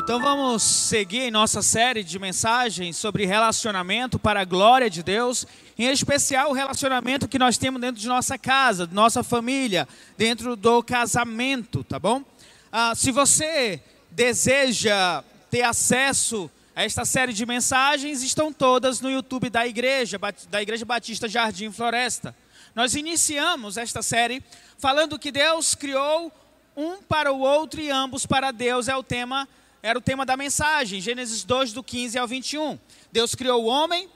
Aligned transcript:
Então 0.00 0.20
vamos 0.20 0.62
seguir 0.62 1.22
em 1.22 1.30
nossa 1.30 1.60
série 1.60 2.04
de 2.04 2.20
mensagens 2.20 2.96
sobre 2.96 3.26
relacionamento 3.26 4.16
para 4.16 4.40
a 4.40 4.44
glória 4.44 4.88
de 4.88 5.02
Deus, 5.02 5.44
em 5.76 5.88
especial 5.88 6.50
o 6.50 6.52
relacionamento 6.52 7.26
que 7.26 7.38
nós 7.38 7.58
temos 7.58 7.80
dentro 7.80 8.00
de 8.00 8.06
nossa 8.06 8.38
casa, 8.38 8.86
de 8.86 8.94
nossa 8.94 9.24
família, 9.24 9.88
dentro 10.16 10.54
do 10.54 10.84
casamento, 10.84 11.82
tá 11.82 11.98
bom? 11.98 12.22
Ah, 12.70 12.94
se 12.94 13.10
você 13.10 13.82
deseja 14.12 15.24
ter 15.50 15.62
acesso 15.62 16.48
a 16.76 16.84
esta 16.84 17.04
série 17.04 17.32
de 17.32 17.44
mensagens, 17.44 18.22
estão 18.22 18.52
todas 18.52 19.00
no 19.00 19.10
YouTube 19.10 19.50
da 19.50 19.66
igreja, 19.66 20.18
da 20.48 20.62
Igreja 20.62 20.84
Batista 20.84 21.28
Jardim 21.28 21.72
Floresta. 21.72 22.34
Nós 22.72 22.94
iniciamos 22.94 23.76
esta 23.76 24.00
série 24.00 24.42
falando 24.78 25.18
que 25.18 25.32
Deus 25.32 25.74
criou 25.74 26.32
um 26.76 27.02
para 27.02 27.32
o 27.32 27.40
outro 27.40 27.80
e 27.80 27.90
ambos 27.90 28.24
para 28.24 28.52
Deus 28.52 28.86
é 28.86 28.96
o 28.96 29.02
tema, 29.02 29.48
era 29.82 29.98
o 29.98 30.02
tema 30.02 30.26
da 30.26 30.36
mensagem, 30.36 31.00
Gênesis 31.00 31.44
2 31.44 31.72
do 31.72 31.82
15 31.82 32.18
ao 32.18 32.26
21. 32.26 32.78
Deus 33.12 33.34
criou 33.34 33.64
o 33.64 33.66
homem 33.66 34.08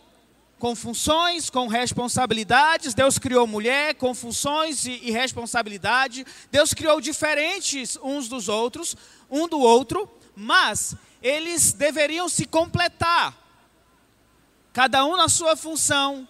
com 0.59 0.75
funções, 0.75 1.51
com 1.51 1.67
responsabilidades. 1.67 2.95
Deus 2.95 3.19
criou 3.19 3.47
mulher 3.47 3.95
com 3.95 4.15
funções 4.15 4.85
e, 4.87 5.01
e 5.03 5.11
responsabilidade. 5.11 6.27
Deus 6.51 6.75
criou 6.75 7.01
diferentes 7.01 7.97
uns 8.03 8.29
dos 8.29 8.49
outros, 8.49 8.97
um 9.31 9.47
do 9.47 9.61
outro, 9.61 10.11
mas 10.35 10.97
eles 11.23 11.73
deveriam 11.73 12.29
se 12.29 12.45
completar. 12.45 13.37
Cada 14.73 15.05
um 15.05 15.17
na 15.17 15.29
sua 15.29 15.55
função, 15.55 16.27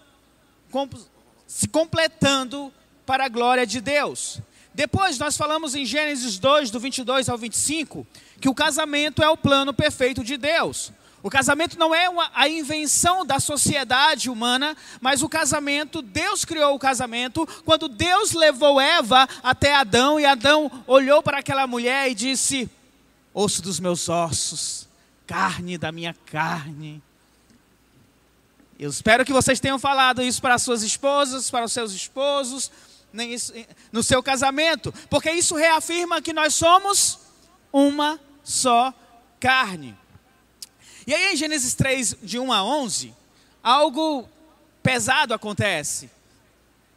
se 1.47 1.67
completando 1.67 2.71
para 3.05 3.25
a 3.25 3.29
glória 3.29 3.65
de 3.65 3.81
Deus. 3.81 4.39
Depois 4.73 5.19
nós 5.19 5.37
falamos 5.37 5.75
em 5.75 5.85
Gênesis 5.85 6.39
2, 6.39 6.71
do 6.71 6.79
22 6.79 7.29
ao 7.29 7.37
25, 7.37 8.05
que 8.43 8.49
o 8.49 8.53
casamento 8.53 9.23
é 9.23 9.29
o 9.29 9.37
plano 9.37 9.73
perfeito 9.73 10.21
de 10.21 10.35
Deus. 10.35 10.91
O 11.21 11.29
casamento 11.29 11.79
não 11.79 11.95
é 11.95 12.09
uma, 12.09 12.29
a 12.35 12.49
invenção 12.49 13.25
da 13.25 13.39
sociedade 13.39 14.29
humana, 14.29 14.75
mas 14.99 15.21
o 15.21 15.29
casamento, 15.29 16.01
Deus 16.01 16.43
criou 16.43 16.75
o 16.75 16.79
casamento 16.79 17.47
quando 17.63 17.87
Deus 17.87 18.33
levou 18.33 18.81
Eva 18.81 19.29
até 19.41 19.73
Adão 19.73 20.19
e 20.19 20.25
Adão 20.25 20.69
olhou 20.85 21.23
para 21.23 21.39
aquela 21.39 21.65
mulher 21.65 22.11
e 22.11 22.13
disse: 22.13 22.69
Osso 23.33 23.61
dos 23.61 23.79
meus 23.79 24.09
ossos, 24.09 24.89
carne 25.25 25.77
da 25.77 25.89
minha 25.89 26.13
carne. 26.25 27.01
Eu 28.77 28.89
espero 28.89 29.23
que 29.23 29.31
vocês 29.31 29.61
tenham 29.61 29.79
falado 29.79 30.21
isso 30.21 30.41
para 30.41 30.55
as 30.55 30.63
suas 30.63 30.83
esposas, 30.83 31.49
para 31.49 31.63
os 31.63 31.71
seus 31.71 31.93
esposos, 31.93 32.69
no 33.89 34.03
seu 34.03 34.21
casamento, 34.21 34.93
porque 35.09 35.31
isso 35.31 35.55
reafirma 35.55 36.21
que 36.21 36.33
nós 36.33 36.53
somos 36.53 37.19
uma 37.71 38.19
só 38.43 38.93
carne. 39.39 39.97
E 41.05 41.13
aí 41.13 41.33
em 41.33 41.37
Gênesis 41.37 41.73
3, 41.73 42.17
de 42.21 42.39
1 42.39 42.51
a 42.51 42.63
11, 42.63 43.13
algo 43.61 44.27
pesado 44.81 45.33
acontece, 45.33 46.09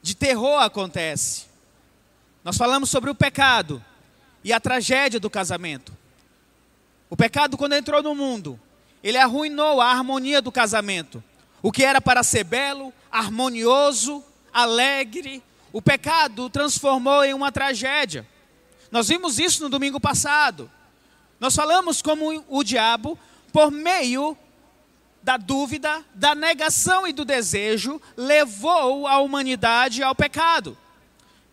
de 0.02 0.14
terror 0.14 0.60
acontece. 0.60 1.46
Nós 2.44 2.56
falamos 2.56 2.90
sobre 2.90 3.10
o 3.10 3.14
pecado 3.14 3.84
e 4.44 4.52
a 4.52 4.60
tragédia 4.60 5.18
do 5.18 5.28
casamento. 5.28 5.96
O 7.10 7.16
pecado, 7.16 7.56
quando 7.56 7.74
entrou 7.74 8.02
no 8.02 8.14
mundo, 8.14 8.58
ele 9.02 9.18
arruinou 9.18 9.80
a 9.80 9.90
harmonia 9.90 10.42
do 10.42 10.52
casamento. 10.52 11.22
O 11.62 11.72
que 11.72 11.84
era 11.84 12.00
para 12.00 12.22
ser 12.22 12.44
belo, 12.44 12.92
harmonioso, 13.10 14.24
alegre, 14.52 15.42
o 15.72 15.82
pecado 15.82 16.48
transformou 16.48 17.24
em 17.24 17.34
uma 17.34 17.52
tragédia. 17.52 18.26
Nós 18.90 19.08
vimos 19.08 19.38
isso 19.38 19.62
no 19.62 19.68
domingo 19.68 20.00
passado. 20.00 20.70
Nós 21.38 21.54
falamos 21.54 22.00
como 22.00 22.44
o 22.48 22.64
diabo, 22.64 23.18
por 23.52 23.70
meio 23.70 24.36
da 25.22 25.36
dúvida, 25.36 26.04
da 26.14 26.34
negação 26.34 27.06
e 27.06 27.12
do 27.12 27.24
desejo, 27.24 28.00
levou 28.16 29.06
a 29.06 29.18
humanidade 29.18 30.02
ao 30.02 30.14
pecado. 30.14 30.76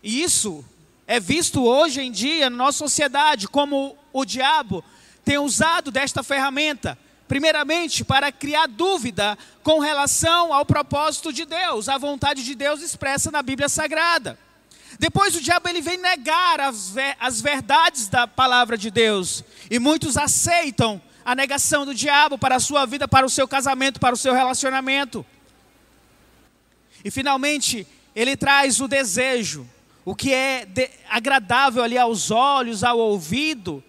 E 0.02 0.22
isso 0.22 0.64
é 1.08 1.20
visto 1.20 1.64
hoje 1.64 2.02
em 2.02 2.12
dia 2.12 2.50
na 2.50 2.58
nossa 2.58 2.80
sociedade 2.80 3.48
como 3.48 3.98
o 4.12 4.26
diabo 4.26 4.84
tem 5.26 5.38
usado 5.38 5.92
desta 5.92 6.22
ferramenta 6.22 6.98
Primeiramente, 7.28 8.04
para 8.04 8.32
criar 8.32 8.68
dúvida 8.68 9.38
com 9.64 9.80
relação 9.80 10.54
ao 10.54 10.66
propósito 10.66 11.32
de 11.32 11.46
Deus, 11.46 11.90
a 11.90 11.98
vontade 11.98 12.44
de 12.44 12.54
Deus 12.54 12.82
expressa 12.82 13.32
na 13.32 13.42
Bíblia 13.42 13.70
Sagrada. 13.70 14.38
Depois 15.04 15.36
o 15.36 15.42
diabo 15.42 15.68
ele 15.68 15.82
vem 15.82 15.98
negar 15.98 16.62
as, 16.62 17.42
verdades 17.42 18.08
da 18.08 18.26
palavra 18.26 18.78
de 18.78 18.90
Deus. 18.90 19.44
E 19.70 19.78
muitos 19.78 20.16
aceitam 20.16 21.02
a 21.26 21.36
negação 21.36 21.86
do 21.86 21.94
diabo 21.94 22.38
para 22.38 22.56
a 22.56 22.60
sua 22.62 22.86
vida, 22.86 23.06
para 23.06 23.26
o 23.26 23.30
seu 23.30 23.46
casamento, 23.46 24.00
para 24.00 24.16
o 24.16 24.18
seu 24.18 24.34
relacionamento. 24.34 25.26
E 27.04 27.12
finalmente, 27.12 27.86
ele 28.16 28.38
traz 28.38 28.80
o 28.80 28.88
desejo, 28.88 29.70
o 30.06 30.16
que 30.16 30.34
é 30.34 30.66
agradável 31.10 31.84
ali 31.84 31.98
aos 31.98 32.32
olhos, 32.32 32.82
ao 32.82 32.98
ouvido, 32.98 33.84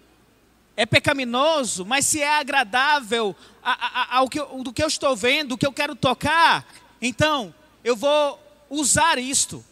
é 0.75 0.85
pecaminoso, 0.85 1.85
mas 1.85 2.05
se 2.05 2.21
é 2.21 2.39
agradável 2.39 3.33
ao 4.11 4.27
que, 4.27 4.41
do 4.61 4.73
que 4.73 4.83
eu 4.83 4.87
estou 4.87 5.15
vendo, 5.15 5.51
do 5.51 5.57
que 5.57 5.65
eu 5.65 5.71
quero 5.71 5.95
tocar, 5.95 6.67
então 7.01 7.55
eu 7.85 7.95
vou 7.95 8.37
usar 8.69 9.17
isto. 9.17 9.63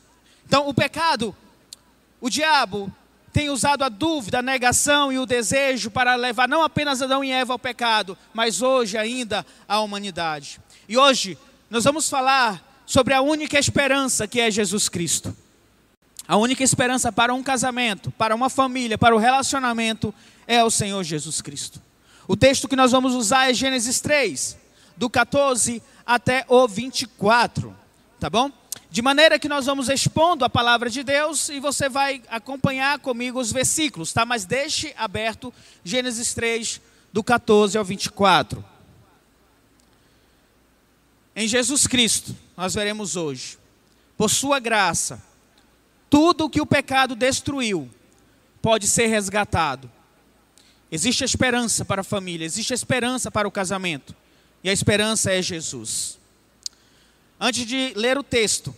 Então 0.45 0.67
o 0.67 0.73
pecado, 0.73 1.35
o 2.19 2.29
diabo 2.29 2.91
tem 3.33 3.49
usado 3.49 3.83
a 3.83 3.89
dúvida, 3.89 4.39
a 4.39 4.43
negação 4.43 5.11
e 5.11 5.17
o 5.17 5.25
desejo 5.25 5.89
para 5.89 6.13
levar 6.15 6.47
não 6.47 6.61
apenas 6.61 7.01
Adão 7.01 7.23
e 7.23 7.31
Eva 7.31 7.53
ao 7.53 7.59
pecado, 7.59 8.15
mas 8.31 8.61
hoje 8.61 8.97
ainda 8.97 9.45
a 9.67 9.79
humanidade. 9.79 10.61
E 10.87 10.97
hoje 10.97 11.37
nós 11.69 11.83
vamos 11.83 12.07
falar 12.07 12.63
sobre 12.85 13.13
a 13.13 13.21
única 13.21 13.57
esperança 13.57 14.27
que 14.27 14.39
é 14.39 14.51
Jesus 14.51 14.87
Cristo. 14.87 15.35
A 16.27 16.37
única 16.37 16.63
esperança 16.63 17.11
para 17.11 17.33
um 17.33 17.43
casamento, 17.43 18.11
para 18.11 18.35
uma 18.35 18.49
família, 18.49 18.97
para 18.97 19.15
o 19.15 19.19
relacionamento 19.19 20.13
é 20.47 20.63
o 20.63 20.69
Senhor 20.69 21.03
Jesus 21.03 21.41
Cristo. 21.41 21.81
O 22.27 22.37
texto 22.37 22.67
que 22.67 22.75
nós 22.75 22.91
vamos 22.91 23.13
usar 23.13 23.49
é 23.49 23.53
Gênesis 23.53 23.99
3, 23.99 24.57
do 24.95 25.09
14 25.09 25.81
até 26.05 26.45
o 26.47 26.67
24, 26.67 27.75
tá 28.19 28.29
bom? 28.29 28.51
De 28.93 29.01
maneira 29.01 29.39
que 29.39 29.49
nós 29.49 29.65
vamos 29.65 29.89
expondo 29.89 30.45
a 30.45 30.49
palavra 30.49 30.87
de 30.87 31.03
Deus 31.03 31.49
e 31.49 31.59
você 31.59 31.89
vai 31.89 32.21
acompanhar 32.29 32.99
comigo 32.99 33.39
os 33.39 33.51
versículos, 33.51 34.13
tá? 34.13 34.23
Mas 34.23 34.45
deixe 34.45 34.93
aberto 34.95 35.51
Gênesis 35.83 36.35
3, 36.35 36.79
do 37.11 37.23
14 37.23 37.75
ao 37.75 37.83
24. 37.83 38.63
Em 41.35 41.47
Jesus 41.47 41.87
Cristo, 41.87 42.35
nós 42.55 42.75
veremos 42.75 43.15
hoje, 43.15 43.57
por 44.15 44.29
sua 44.29 44.59
graça, 44.59 45.19
tudo 46.07 46.45
o 46.45 46.49
que 46.49 46.61
o 46.61 46.65
pecado 46.65 47.15
destruiu 47.15 47.89
pode 48.61 48.85
ser 48.85 49.07
resgatado 49.07 49.89
Existe 50.93 51.23
esperança 51.23 51.83
para 51.83 52.01
a 52.01 52.03
família, 52.03 52.45
existe 52.45 52.71
esperança 52.71 53.31
para 53.31 53.47
o 53.47 53.51
casamento. 53.51 54.15
E 54.63 54.69
a 54.69 54.73
esperança 54.73 55.31
é 55.31 55.41
Jesus. 55.41 56.19
Antes 57.39 57.65
de 57.65 57.93
ler 57.95 58.15
o 58.15 58.21
texto, 58.21 58.75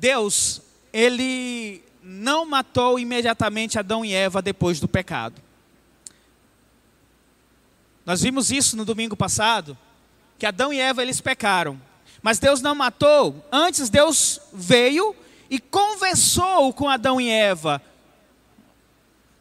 Deus, 0.00 0.60
ele 0.92 1.82
não 2.02 2.44
matou 2.44 2.98
imediatamente 2.98 3.78
Adão 3.78 4.04
e 4.04 4.12
Eva 4.12 4.42
depois 4.42 4.80
do 4.80 4.88
pecado. 4.88 5.40
Nós 8.04 8.22
vimos 8.22 8.50
isso 8.50 8.76
no 8.76 8.84
domingo 8.84 9.14
passado, 9.14 9.78
que 10.38 10.46
Adão 10.46 10.72
e 10.72 10.80
Eva 10.80 11.02
eles 11.02 11.20
pecaram. 11.20 11.80
Mas 12.20 12.38
Deus 12.38 12.60
não 12.60 12.74
matou, 12.74 13.46
antes 13.52 13.88
Deus 13.88 14.40
veio 14.52 15.14
e 15.48 15.60
conversou 15.60 16.72
com 16.72 16.88
Adão 16.88 17.20
e 17.20 17.28
Eva 17.28 17.80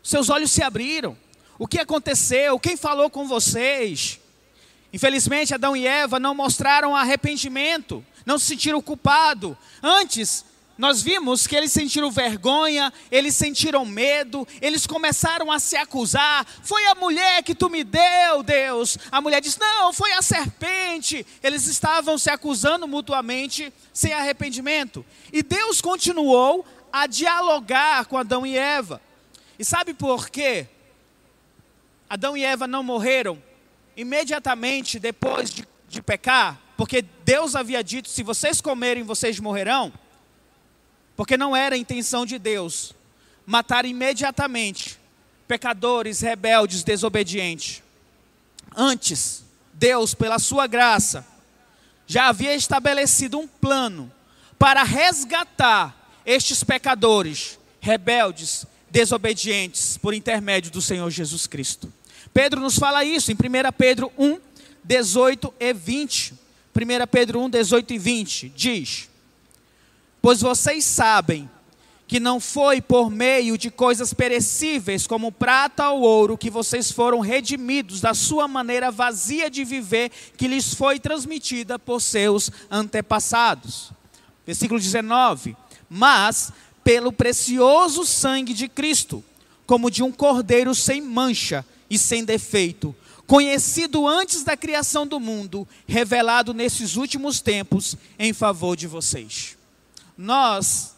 seus 0.09 0.29
olhos 0.29 0.49
se 0.49 0.63
abriram. 0.63 1.15
O 1.59 1.67
que 1.67 1.77
aconteceu? 1.77 2.59
Quem 2.59 2.75
falou 2.75 3.11
com 3.11 3.27
vocês? 3.27 4.19
Infelizmente, 4.91 5.53
Adão 5.53 5.75
e 5.77 5.85
Eva 5.85 6.19
não 6.19 6.33
mostraram 6.33 6.95
arrependimento, 6.95 8.03
não 8.29 8.37
se 8.37 8.45
sentiram 8.45 8.79
culpados. 8.79 9.57
Antes, 9.81 10.45
nós 10.77 11.01
vimos 11.01 11.47
que 11.47 11.55
eles 11.55 11.71
sentiram 11.71 12.11
vergonha, 12.11 12.93
eles 13.09 13.35
sentiram 13.35 13.83
medo, 13.83 14.47
eles 14.61 14.85
começaram 14.85 15.51
a 15.51 15.57
se 15.57 15.75
acusar. 15.75 16.45
Foi 16.61 16.85
a 16.85 16.93
mulher 16.93 17.41
que 17.41 17.55
tu 17.55 17.71
me 17.71 17.83
deu, 17.83 18.43
Deus. 18.43 18.99
A 19.11 19.19
mulher 19.19 19.41
disse: 19.41 19.59
Não, 19.59 19.91
foi 19.91 20.11
a 20.13 20.21
serpente. 20.21 21.25
Eles 21.41 21.65
estavam 21.65 22.19
se 22.19 22.29
acusando 22.29 22.87
mutuamente, 22.87 23.73
sem 23.91 24.13
arrependimento. 24.13 25.03
E 25.33 25.41
Deus 25.41 25.81
continuou 25.81 26.63
a 26.93 27.07
dialogar 27.07 28.05
com 28.05 28.15
Adão 28.15 28.45
e 28.45 28.55
Eva. 28.55 29.01
E 29.57 29.65
sabe 29.65 29.95
por 29.95 30.29
quê? 30.29 30.67
Adão 32.07 32.37
e 32.37 32.43
Eva 32.43 32.67
não 32.67 32.83
morreram 32.83 33.41
imediatamente 33.97 34.99
depois 34.99 35.49
de, 35.49 35.67
de 35.87 35.99
pecar, 35.99 36.68
porque 36.79 37.01
Deus 37.25 37.57
havia 37.57 37.83
dito: 37.83 38.07
se 38.07 38.23
vocês 38.23 38.61
comerem, 38.61 39.03
vocês 39.03 39.37
morrerão. 39.37 39.91
Porque 41.13 41.35
não 41.35 41.53
era 41.53 41.75
a 41.75 41.77
intenção 41.77 42.25
de 42.25 42.39
Deus 42.39 42.93
matar 43.45 43.83
imediatamente 43.83 44.97
pecadores, 45.45 46.21
rebeldes, 46.21 46.81
desobedientes. 46.81 47.83
Antes, 48.73 49.43
Deus, 49.73 50.13
pela 50.13 50.39
sua 50.39 50.67
graça, 50.67 51.27
já 52.07 52.29
havia 52.29 52.55
estabelecido 52.55 53.37
um 53.37 53.45
plano 53.45 54.09
para 54.57 54.81
resgatar 54.83 56.13
estes 56.25 56.63
pecadores, 56.63 57.59
rebeldes, 57.81 58.65
desobedientes, 58.89 59.97
por 59.97 60.13
intermédio 60.13 60.71
do 60.71 60.81
Senhor 60.81 61.09
Jesus 61.09 61.45
Cristo. 61.45 61.91
Pedro 62.33 62.61
nos 62.61 62.79
fala 62.79 63.03
isso 63.03 63.33
em 63.33 63.35
1 63.35 63.37
Pedro 63.77 64.13
1, 64.17 64.39
18 64.85 65.53
e 65.59 65.73
20. 65.73 66.48
1 66.79 67.07
Pedro 67.11 67.41
1, 67.41 67.49
18 67.49 67.93
e 67.93 67.97
20 67.97 68.53
diz: 68.55 69.09
Pois 70.21 70.39
vocês 70.39 70.85
sabem 70.85 71.49
que 72.07 72.19
não 72.19 72.39
foi 72.39 72.81
por 72.81 73.11
meio 73.11 73.57
de 73.57 73.69
coisas 73.69 74.13
perecíveis, 74.13 75.05
como 75.05 75.31
prata 75.31 75.91
ou 75.91 76.01
ouro, 76.01 76.37
que 76.37 76.49
vocês 76.49 76.91
foram 76.91 77.19
redimidos 77.19 78.01
da 78.01 78.13
sua 78.13 78.47
maneira 78.47 78.89
vazia 78.89 79.49
de 79.49 79.63
viver, 79.63 80.09
que 80.35 80.47
lhes 80.47 80.73
foi 80.73 80.99
transmitida 80.99 81.77
por 81.77 82.01
seus 82.01 82.49
antepassados. 82.71 83.91
Versículo 84.45 84.79
19: 84.79 85.55
Mas 85.89 86.51
pelo 86.83 87.11
precioso 87.11 88.05
sangue 88.05 88.53
de 88.53 88.67
Cristo, 88.67 89.23
como 89.67 89.91
de 89.91 90.01
um 90.01 90.11
cordeiro 90.11 90.73
sem 90.73 91.01
mancha 91.01 91.63
e 91.89 91.99
sem 91.99 92.23
defeito, 92.23 92.95
conhecido 93.29 94.07
antes 94.07 94.43
da 94.43 94.57
criação 94.57 95.05
do 95.05 95.19
mundo, 95.19 95.67
revelado 95.87 96.51
nesses 96.51 96.95
últimos 96.95 97.39
tempos 97.39 97.95
em 98.17 98.33
favor 98.33 98.75
de 98.75 98.87
vocês. 98.87 99.55
Nós 100.17 100.95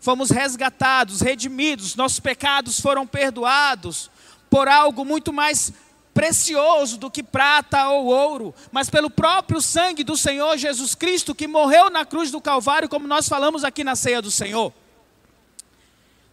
fomos 0.00 0.30
resgatados, 0.30 1.20
redimidos, 1.20 1.94
nossos 1.94 2.18
pecados 2.18 2.80
foram 2.80 3.06
perdoados 3.06 4.10
por 4.48 4.68
algo 4.68 5.04
muito 5.04 5.34
mais 5.34 5.70
precioso 6.14 6.96
do 6.96 7.10
que 7.10 7.22
prata 7.22 7.90
ou 7.90 8.06
ouro, 8.06 8.54
mas 8.72 8.88
pelo 8.88 9.10
próprio 9.10 9.60
sangue 9.60 10.02
do 10.02 10.16
Senhor 10.16 10.56
Jesus 10.56 10.94
Cristo 10.94 11.34
que 11.34 11.46
morreu 11.46 11.90
na 11.90 12.06
cruz 12.06 12.30
do 12.30 12.40
Calvário, 12.40 12.88
como 12.88 13.06
nós 13.06 13.28
falamos 13.28 13.64
aqui 13.64 13.84
na 13.84 13.94
ceia 13.94 14.22
do 14.22 14.30
Senhor. 14.30 14.72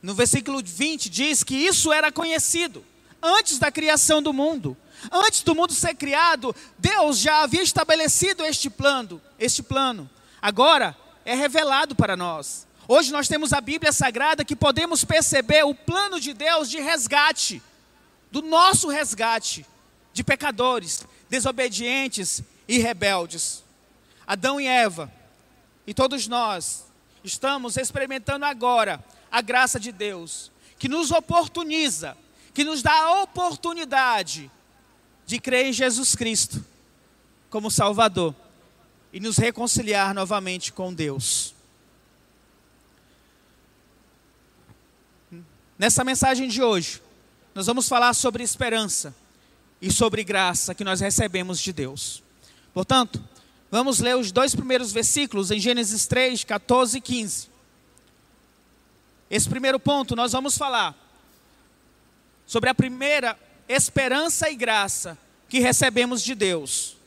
No 0.01 0.15
versículo 0.15 0.61
20 0.63 1.09
diz 1.09 1.43
que 1.43 1.53
isso 1.53 1.91
era 1.91 2.13
conhecido 2.13 2.81
antes 3.21 3.59
da 3.59 3.69
criação 3.69 4.21
do 4.21 4.31
mundo. 4.31 4.77
Antes 5.11 5.43
do 5.43 5.55
mundo 5.55 5.73
ser 5.73 5.95
criado, 5.95 6.55
Deus 6.77 7.19
já 7.19 7.43
havia 7.43 7.61
estabelecido 7.61 8.43
este 8.45 8.69
plano, 8.69 9.21
este 9.39 9.61
plano. 9.61 10.09
Agora 10.41 10.95
é 11.25 11.35
revelado 11.35 11.95
para 11.95 12.15
nós. 12.15 12.67
Hoje 12.87 13.11
nós 13.11 13.27
temos 13.27 13.53
a 13.53 13.61
Bíblia 13.61 13.91
Sagrada 13.91 14.43
que 14.43 14.55
podemos 14.55 15.05
perceber 15.05 15.63
o 15.63 15.73
plano 15.73 16.19
de 16.19 16.33
Deus 16.33 16.69
de 16.69 16.79
resgate, 16.79 17.61
do 18.31 18.41
nosso 18.41 18.89
resgate 18.89 19.65
de 20.11 20.23
pecadores, 20.23 21.05
desobedientes 21.29 22.43
e 22.67 22.77
rebeldes. 22.77 23.63
Adão 24.27 24.59
e 24.59 24.67
Eva, 24.67 25.11
e 25.87 25.93
todos 25.93 26.27
nós, 26.27 26.85
estamos 27.23 27.77
experimentando 27.77 28.45
agora 28.45 29.03
a 29.31 29.41
graça 29.41 29.79
de 29.79 29.91
Deus, 29.91 30.51
que 30.77 30.87
nos 30.87 31.11
oportuniza, 31.11 32.17
que 32.53 32.63
nos 32.63 32.81
dá 32.81 32.93
a 32.93 33.21
oportunidade 33.21 34.51
de 35.33 35.39
crer 35.39 35.65
em 35.65 35.73
Jesus 35.73 36.13
Cristo 36.13 36.63
como 37.49 37.71
Salvador 37.71 38.35
e 39.11 39.19
nos 39.19 39.35
reconciliar 39.35 40.13
novamente 40.13 40.71
com 40.71 40.93
Deus. 40.93 41.55
Nessa 45.75 46.03
mensagem 46.03 46.47
de 46.47 46.61
hoje, 46.61 47.01
nós 47.55 47.65
vamos 47.65 47.89
falar 47.89 48.13
sobre 48.13 48.43
esperança 48.43 49.11
e 49.81 49.91
sobre 49.91 50.23
graça 50.23 50.75
que 50.75 50.83
nós 50.83 50.99
recebemos 50.99 51.59
de 51.59 51.73
Deus. 51.73 52.21
Portanto, 52.71 53.19
vamos 53.71 53.99
ler 53.99 54.15
os 54.15 54.31
dois 54.31 54.53
primeiros 54.53 54.91
versículos 54.91 55.49
em 55.49 55.59
Gênesis 55.59 56.05
3, 56.05 56.43
14 56.43 56.99
e 56.99 57.01
15. 57.01 57.47
Esse 59.31 59.49
primeiro 59.49 59.79
ponto 59.79 60.15
nós 60.15 60.31
vamos 60.31 60.55
falar 60.55 60.95
sobre 62.45 62.69
a 62.69 62.75
primeira 62.75 63.35
esperança 63.67 64.49
e 64.49 64.55
graça 64.55 65.17
que 65.49 65.59
recebemos 65.59 66.21
de 66.21 66.35
Deus, 66.35 66.97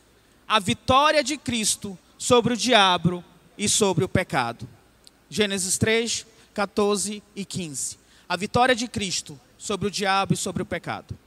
a 0.47 0.59
vitória 0.59 1.23
de 1.23 1.37
Cristo 1.37 1.97
sobre 2.17 2.53
o 2.53 2.57
diabo 2.57 3.23
e 3.57 3.67
sobre 3.67 4.03
o 4.03 4.09
pecado. 4.09 4.67
Gênesis 5.29 5.77
3, 5.77 6.25
14 6.53 7.21
e 7.35 7.45
15 7.45 8.07
a 8.27 8.35
vitória 8.35 8.75
de 8.75 8.87
Cristo 8.87 9.39
sobre 9.57 9.87
o 9.87 9.91
diabo 9.91 10.33
e 10.33 10.37
sobre 10.37 10.61
o 10.61 10.65
pecado. 10.65 11.17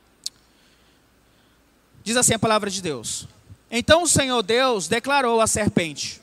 Diz 2.02 2.16
assim 2.16 2.34
a 2.34 2.38
palavra 2.38 2.70
de 2.70 2.82
Deus: 2.82 3.26
Então 3.70 4.02
o 4.02 4.08
Senhor 4.08 4.42
Deus 4.42 4.88
declarou 4.88 5.40
à 5.40 5.46
serpente: 5.46 6.20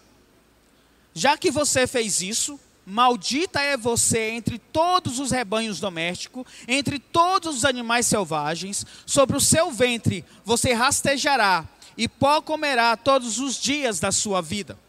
Já 1.13 1.37
que 1.37 1.49
você 1.49 1.87
fez 1.87 2.21
isso, 2.21 2.59
maldita 2.89 3.59
é 3.59 3.75
você 3.75 4.29
entre 4.29 4.57
todos 4.57 5.19
os 5.19 5.29
rebanhos 5.29 5.77
domésticos, 5.77 6.45
entre 6.65 6.97
todos 6.97 7.57
os 7.57 7.65
animais 7.65 8.07
selvagens, 8.07 8.85
sobre 9.05 9.35
o 9.35 9.41
seu 9.41 9.69
ventre 9.69 10.23
você 10.45 10.71
rastejará 10.71 11.67
e 11.97 12.07
pó 12.07 12.41
comerá 12.41 12.95
todos 12.95 13.39
os 13.39 13.57
dias 13.57 13.99
da 13.99 14.09
sua 14.09 14.41
vida. 14.41 14.79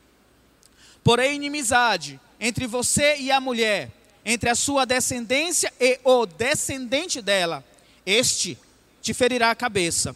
Porém, 1.03 1.35
inimizade 1.35 2.21
entre 2.39 2.69
você 2.69 3.17
e 3.17 3.33
a 3.33 3.41
mulher, 3.41 3.91
entre 4.25 4.49
a 4.49 4.55
sua 4.55 4.87
descendência 4.87 5.73
e 5.81 5.99
o 6.05 6.25
descendente 6.25 7.21
dela, 7.21 7.65
este 8.07 8.57
te 9.03 9.13
ferirá 9.13 9.51
a 9.51 9.57
cabeça, 9.57 10.15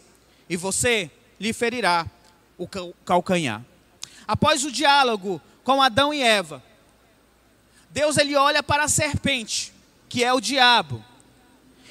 e 0.49 0.55
você 0.55 1.11
lhe 1.37 1.51
ferirá 1.51 2.05
o 2.57 2.65
calcanhar. 3.03 3.61
Após 4.25 4.63
o 4.63 4.71
diálogo 4.71 5.41
com 5.65 5.81
Adão 5.81 6.13
e 6.13 6.21
Eva, 6.21 6.63
Deus 7.93 8.17
ele 8.17 8.35
olha 8.35 8.63
para 8.63 8.85
a 8.85 8.87
serpente, 8.87 9.71
que 10.09 10.23
é 10.23 10.33
o 10.33 10.41
diabo. 10.41 11.05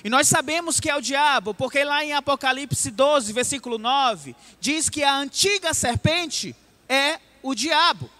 E 0.02 0.10
nós 0.10 0.26
sabemos 0.26 0.80
que 0.80 0.90
é 0.90 0.96
o 0.96 1.00
diabo, 1.00 1.54
porque 1.54 1.84
lá 1.84 2.04
em 2.04 2.12
Apocalipse 2.12 2.90
12, 2.90 3.32
versículo 3.32 3.78
9, 3.78 4.34
diz 4.60 4.88
que 4.88 5.04
a 5.04 5.14
antiga 5.14 5.72
serpente 5.72 6.56
é 6.88 7.20
o 7.40 7.54
diabo. 7.54 8.10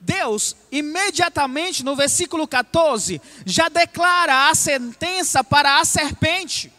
Deus, 0.00 0.54
imediatamente 0.70 1.84
no 1.84 1.96
versículo 1.96 2.46
14, 2.46 3.20
já 3.44 3.68
declara 3.68 4.48
a 4.48 4.54
sentença 4.54 5.42
para 5.42 5.80
a 5.80 5.84
serpente, 5.84 6.72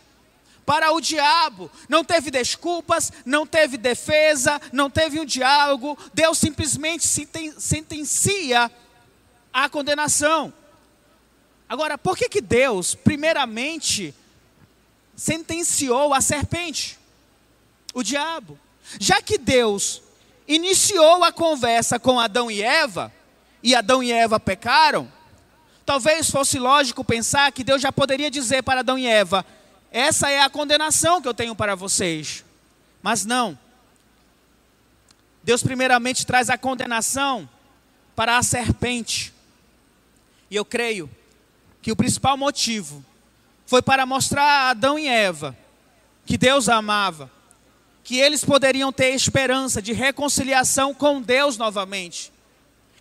para 0.66 0.94
o 0.94 1.02
diabo. 1.02 1.70
Não 1.90 2.06
teve 2.06 2.32
desculpas, 2.32 3.12
não 3.26 3.46
teve 3.46 3.76
defesa, 3.76 4.62
não 4.72 4.90
teve 4.90 5.20
um 5.20 5.26
diálogo. 5.26 5.98
Deus 6.14 6.38
simplesmente 6.38 7.06
sentencia 7.58 8.72
a 9.66 9.70
condenação. 9.70 10.54
Agora, 11.68 11.98
por 11.98 12.16
que, 12.16 12.30
que 12.30 12.42
Deus, 12.42 12.94
primeiramente, 12.94 14.14
sentenciou 15.16 16.14
a 16.14 16.22
serpente, 16.22 16.98
o 17.94 18.04
diabo? 18.04 18.60
Já 19.00 19.22
que 19.22 19.38
Deus 19.38 20.02
iniciou 20.48 21.24
a 21.24 21.32
conversa 21.32 22.00
com 22.00 22.20
Adão 22.20 22.52
e 22.52 22.62
Eva, 22.62 23.12
e 23.64 23.74
Adão 23.74 24.04
e 24.04 24.12
Eva 24.12 24.40
pecaram, 24.40 25.12
talvez 25.86 26.30
fosse 26.30 26.60
lógico 26.60 27.04
pensar 27.04 27.52
que 27.52 27.64
Deus 27.64 27.82
já 27.82 27.92
poderia 27.92 28.30
dizer 28.30 28.62
para 28.62 28.82
Adão 28.82 28.98
e 28.98 29.08
Eva: 29.08 29.44
essa 29.92 30.30
é 30.30 30.40
a 30.40 30.50
condenação 30.50 31.20
que 31.20 31.28
eu 31.28 31.34
tenho 31.34 31.56
para 31.56 31.74
vocês. 31.74 32.46
Mas 33.02 33.26
não. 33.26 33.58
Deus, 35.44 35.64
primeiramente, 35.64 36.26
traz 36.26 36.50
a 36.50 36.58
condenação 36.58 37.50
para 38.16 38.38
a 38.38 38.44
serpente. 38.44 39.34
E 40.50 40.56
eu 40.56 40.66
creio 40.66 41.10
que 41.82 41.92
o 41.92 41.96
principal 41.96 42.38
motivo 42.38 43.04
foi 43.66 43.82
para 43.82 44.06
mostrar 44.06 44.44
a 44.44 44.70
Adão 44.70 44.98
e 44.98 45.08
Eva 45.08 45.56
que 46.25 46.38
Deus 46.38 46.68
amava, 46.68 47.32
que 48.04 48.18
eles 48.18 48.44
poderiam 48.44 48.92
ter 48.92 49.13
esperança 49.13 49.82
de 49.82 49.94
reconciliação 49.94 50.94
com 50.94 51.22
Deus 51.22 51.58
novamente 51.58 52.32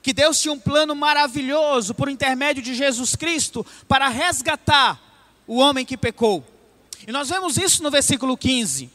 que 0.06 0.12
Deus 0.12 0.40
tinha 0.40 0.54
um 0.54 0.60
plano 0.60 0.94
maravilhoso 0.94 1.92
por 1.92 2.08
intermédio 2.08 2.62
de 2.62 2.76
Jesus 2.76 3.16
Cristo 3.16 3.66
para 3.88 4.06
resgatar 4.06 5.02
o 5.48 5.58
homem 5.58 5.84
que 5.84 5.96
pecou. 5.96 6.46
E 7.04 7.10
nós 7.10 7.28
vemos 7.28 7.56
isso 7.56 7.82
no 7.82 7.90
versículo 7.90 8.36
15. 8.36 8.88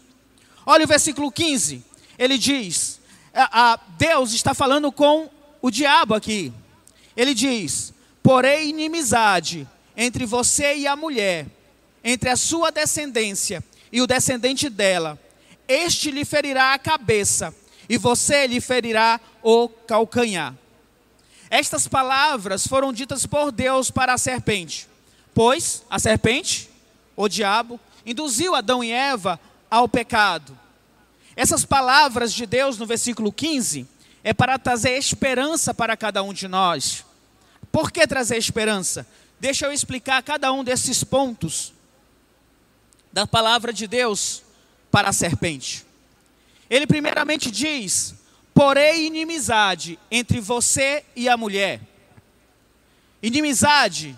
Olha 0.65 0.85
o 0.85 0.87
versículo 0.87 1.29
15. 1.29 1.83
Ele 2.17 2.37
diz: 2.37 3.01
a, 3.33 3.73
a, 3.73 3.79
Deus 3.97 4.31
está 4.31 4.53
falando 4.53 4.89
com 4.89 5.29
o 5.61 5.69
diabo 5.69 6.13
aqui. 6.13 6.53
Ele 7.13 7.33
diz: 7.33 7.93
Porém, 8.23 8.69
inimizade 8.69 9.67
entre 9.95 10.25
você 10.25 10.75
e 10.75 10.87
a 10.87 10.95
mulher, 10.95 11.45
entre 12.03 12.29
a 12.29 12.35
sua 12.35 12.71
descendência 12.71 13.63
e 13.91 14.01
o 14.01 14.07
descendente 14.07 14.69
dela. 14.69 15.19
Este 15.67 16.11
lhe 16.11 16.25
ferirá 16.25 16.73
a 16.73 16.79
cabeça, 16.79 17.53
e 17.87 17.97
você 17.97 18.47
lhe 18.47 18.61
ferirá 18.61 19.19
o 19.43 19.67
calcanhar. 19.67 20.55
Estas 21.49 21.87
palavras 21.87 22.65
foram 22.65 22.93
ditas 22.93 23.25
por 23.25 23.51
Deus 23.51 23.91
para 23.91 24.13
a 24.13 24.17
serpente, 24.17 24.87
pois 25.33 25.83
a 25.89 25.99
serpente 25.99 26.71
o 27.15 27.27
diabo, 27.27 27.79
induziu 28.05 28.55
Adão 28.55 28.83
e 28.83 28.91
Eva 28.91 29.39
ao 29.69 29.87
pecado. 29.87 30.57
Essas 31.35 31.63
palavras 31.63 32.33
de 32.33 32.45
Deus 32.45 32.77
no 32.77 32.85
versículo 32.85 33.31
15 33.31 33.87
é 34.23 34.33
para 34.33 34.57
trazer 34.57 34.97
esperança 34.97 35.73
para 35.73 35.95
cada 35.95 36.23
um 36.23 36.33
de 36.33 36.47
nós. 36.47 37.05
Por 37.71 37.91
que 37.91 38.05
trazer 38.05 38.37
esperança? 38.37 39.07
Deixa 39.39 39.65
eu 39.65 39.71
explicar 39.71 40.21
cada 40.21 40.51
um 40.51 40.63
desses 40.63 41.03
pontos 41.03 41.73
da 43.11 43.25
palavra 43.25 43.73
de 43.73 43.87
Deus 43.87 44.43
para 44.91 45.09
a 45.09 45.13
serpente. 45.13 45.85
Ele 46.69 46.85
primeiramente 46.85 47.49
diz: 47.49 48.15
Porém, 48.53 49.07
inimizade 49.07 49.97
entre 50.09 50.39
você 50.39 51.03
e 51.15 51.27
a 51.27 51.37
mulher. 51.37 51.81
Inimizade, 53.23 54.17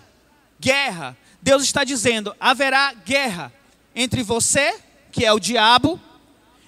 guerra. 0.60 1.16
Deus 1.40 1.62
está 1.62 1.84
dizendo: 1.84 2.34
haverá 2.40 2.92
guerra 2.92 3.52
entre 3.94 4.22
você, 4.22 4.78
que 5.12 5.24
é 5.24 5.32
o 5.32 5.38
diabo, 5.38 6.00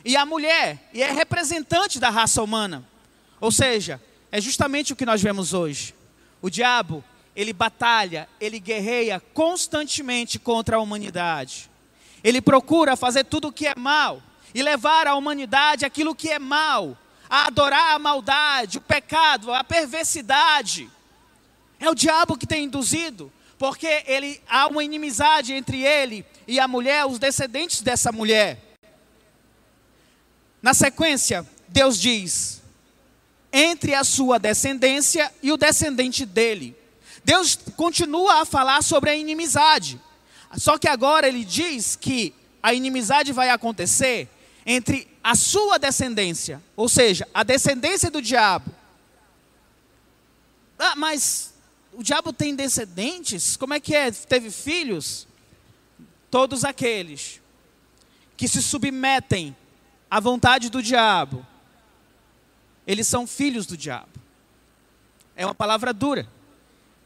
e 0.04 0.16
a 0.16 0.24
mulher, 0.24 0.88
e 0.92 1.02
é 1.02 1.10
representante 1.10 1.98
da 1.98 2.10
raça 2.10 2.42
humana. 2.42 2.84
Ou 3.40 3.50
seja, 3.50 4.00
é 4.30 4.40
justamente 4.40 4.92
o 4.92 4.96
que 4.96 5.04
nós 5.04 5.20
vemos 5.20 5.52
hoje. 5.52 5.95
O 6.46 6.48
diabo, 6.48 7.02
ele 7.34 7.52
batalha, 7.52 8.28
ele 8.40 8.60
guerreia 8.60 9.20
constantemente 9.34 10.38
contra 10.38 10.76
a 10.76 10.80
humanidade. 10.80 11.68
Ele 12.22 12.40
procura 12.40 12.94
fazer 12.94 13.24
tudo 13.24 13.48
o 13.48 13.52
que 13.52 13.66
é 13.66 13.74
mal 13.74 14.22
e 14.54 14.62
levar 14.62 15.08
a 15.08 15.16
humanidade 15.16 15.84
aquilo 15.84 16.14
que 16.14 16.28
é 16.28 16.38
mal, 16.38 16.96
a 17.28 17.48
adorar 17.48 17.96
a 17.96 17.98
maldade, 17.98 18.78
o 18.78 18.80
pecado, 18.80 19.52
a 19.52 19.64
perversidade. 19.64 20.88
É 21.80 21.90
o 21.90 21.96
diabo 21.96 22.38
que 22.38 22.46
tem 22.46 22.66
induzido, 22.66 23.32
porque 23.58 24.04
ele 24.06 24.40
há 24.48 24.68
uma 24.68 24.84
inimizade 24.84 25.52
entre 25.52 25.84
ele 25.84 26.24
e 26.46 26.60
a 26.60 26.68
mulher, 26.68 27.06
os 27.06 27.18
descendentes 27.18 27.82
dessa 27.82 28.12
mulher. 28.12 28.78
Na 30.62 30.72
sequência, 30.72 31.44
Deus 31.66 32.00
diz: 32.00 32.62
entre 33.58 33.94
a 33.94 34.04
sua 34.04 34.38
descendência 34.38 35.32
e 35.42 35.50
o 35.50 35.56
descendente 35.56 36.26
dele. 36.26 36.76
Deus 37.24 37.58
continua 37.74 38.42
a 38.42 38.44
falar 38.44 38.82
sobre 38.82 39.08
a 39.08 39.16
inimizade. 39.16 39.98
Só 40.58 40.76
que 40.76 40.86
agora 40.86 41.26
ele 41.26 41.42
diz 41.42 41.96
que 41.96 42.34
a 42.62 42.74
inimizade 42.74 43.32
vai 43.32 43.48
acontecer 43.48 44.28
entre 44.66 45.08
a 45.24 45.34
sua 45.34 45.78
descendência, 45.78 46.62
ou 46.76 46.86
seja, 46.86 47.26
a 47.32 47.42
descendência 47.42 48.10
do 48.10 48.20
diabo. 48.20 48.70
Ah, 50.78 50.94
mas 50.94 51.54
o 51.94 52.02
diabo 52.02 52.34
tem 52.34 52.54
descendentes? 52.54 53.56
Como 53.56 53.72
é 53.72 53.80
que 53.80 53.94
é? 53.94 54.10
Teve 54.10 54.50
filhos? 54.50 55.26
Todos 56.30 56.62
aqueles 56.62 57.40
que 58.36 58.46
se 58.46 58.62
submetem 58.62 59.56
à 60.10 60.20
vontade 60.20 60.68
do 60.68 60.82
diabo, 60.82 61.46
eles 62.86 63.06
são 63.06 63.26
filhos 63.26 63.66
do 63.66 63.76
diabo. 63.76 64.08
É 65.34 65.44
uma 65.44 65.54
palavra 65.54 65.92
dura, 65.92 66.28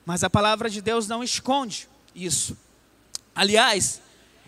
mas 0.04 0.22
a 0.22 0.30
palavra 0.30 0.68
de 0.68 0.80
Deus 0.80 1.08
não 1.08 1.24
esconde 1.24 1.88
isso. 2.14 2.56
Aliás, 3.34 4.00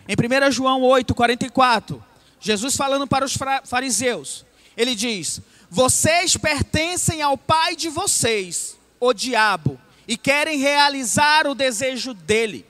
em 0.07 0.15
1 0.15 0.51
João 0.53 0.83
8, 0.83 1.15
44, 1.15 2.05
Jesus 2.41 2.77
falando 2.77 3.07
para 3.07 3.25
os 3.25 3.37
fariseus, 3.65 4.45
ele 4.77 4.95
diz: 4.95 5.41
Vocês 5.71 6.37
pertencem 6.37 7.23
ao 7.23 7.39
pai 7.39 7.75
de 7.75 7.89
vocês, 7.89 8.77
o 9.01 9.13
diabo, 9.13 9.81
e 10.07 10.17
querem 10.17 10.59
realizar 10.59 11.47
o 11.47 11.55
desejo 11.55 12.13
dele. 12.13 12.67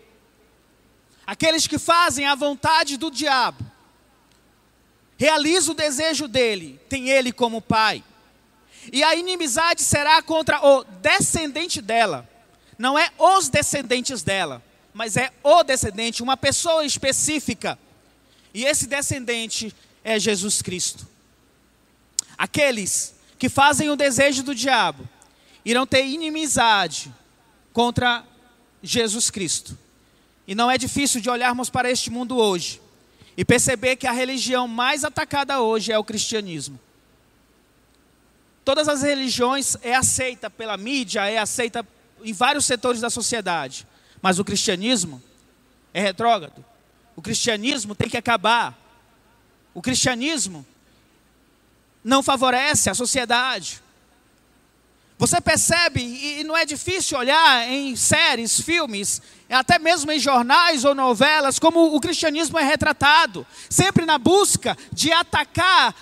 Aqueles 1.26 1.66
que 1.66 1.78
fazem 1.78 2.26
a 2.26 2.35
vontade 2.35 2.97
do 2.97 3.11
diabo, 3.11 3.64
realizam 5.16 5.73
o 5.73 5.76
desejo 5.76 6.28
dele, 6.28 6.81
tem 6.88 7.09
ele 7.09 7.33
como 7.33 7.62
pai. 7.62 8.04
E 8.90 9.04
a 9.04 9.14
inimizade 9.14 9.82
será 9.82 10.22
contra 10.22 10.64
o 10.64 10.82
descendente 10.84 11.82
dela, 11.82 12.28
não 12.78 12.98
é 12.98 13.10
os 13.18 13.48
descendentes 13.48 14.22
dela, 14.22 14.62
mas 14.92 15.16
é 15.16 15.30
o 15.42 15.62
descendente, 15.62 16.22
uma 16.22 16.36
pessoa 16.36 16.84
específica 16.84 17.78
e 18.54 18.64
esse 18.64 18.86
descendente 18.86 19.74
é 20.04 20.18
Jesus 20.18 20.60
Cristo. 20.60 21.06
Aqueles 22.36 23.14
que 23.38 23.48
fazem 23.48 23.90
o 23.90 23.96
desejo 23.96 24.42
do 24.42 24.54
diabo 24.54 25.08
irão 25.64 25.86
ter 25.86 26.04
inimizade 26.04 27.12
contra 27.72 28.24
Jesus 28.82 29.30
Cristo. 29.30 29.78
E 30.46 30.54
não 30.54 30.70
é 30.70 30.76
difícil 30.76 31.20
de 31.20 31.30
olharmos 31.30 31.70
para 31.70 31.90
este 31.90 32.10
mundo 32.10 32.36
hoje 32.36 32.80
e 33.36 33.44
perceber 33.44 33.96
que 33.96 34.06
a 34.06 34.12
religião 34.12 34.68
mais 34.68 35.04
atacada 35.04 35.60
hoje 35.60 35.92
é 35.92 35.98
o 35.98 36.04
cristianismo. 36.04 36.78
Todas 38.64 38.88
as 38.88 39.02
religiões 39.02 39.76
é 39.83 39.95
aceita 39.95 40.49
pela 40.49 40.76
mídia, 40.76 41.28
é 41.28 41.38
aceita 41.38 41.87
em 42.23 42.33
vários 42.33 42.64
setores 42.64 43.00
da 43.00 43.11
sociedade, 43.11 43.87
mas 44.21 44.38
o 44.38 44.45
cristianismo 44.45 45.23
é 45.92 46.00
retrógrado. 46.00 46.64
O 47.16 47.21
cristianismo 47.21 47.95
tem 47.95 48.09
que 48.09 48.16
acabar. 48.16 48.78
O 49.75 49.83
cristianismo 49.83 50.64
não 52.04 52.23
favorece 52.23 52.88
a 52.88 52.95
sociedade. 52.95 53.81
Você 55.23 55.41
percebe, 55.41 56.00
e 56.02 56.43
não 56.43 56.57
é 56.57 56.67
difícil 56.67 57.17
olhar 57.17 57.71
em 57.71 57.95
séries, 57.95 58.61
filmes, 58.61 59.23
até 59.49 59.79
mesmo 59.79 60.11
em 60.11 60.19
jornais 60.19 60.85
ou 60.85 60.97
novelas, 60.97 61.61
como 61.61 61.95
o 61.95 62.00
cristianismo 62.00 62.59
é 62.59 62.64
retratado, 62.64 63.47
sempre 63.71 64.05
na 64.05 64.19
busca 64.19 64.76
de 64.93 65.12
atacar 65.12 65.95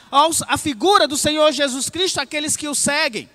a 0.49 0.57
figura 0.57 1.07
do 1.07 1.19
Senhor 1.19 1.53
Jesus 1.53 1.91
Cristo, 1.91 2.19
aqueles 2.19 2.57
que 2.57 2.67
o 2.67 2.75
seguem. 2.75 3.29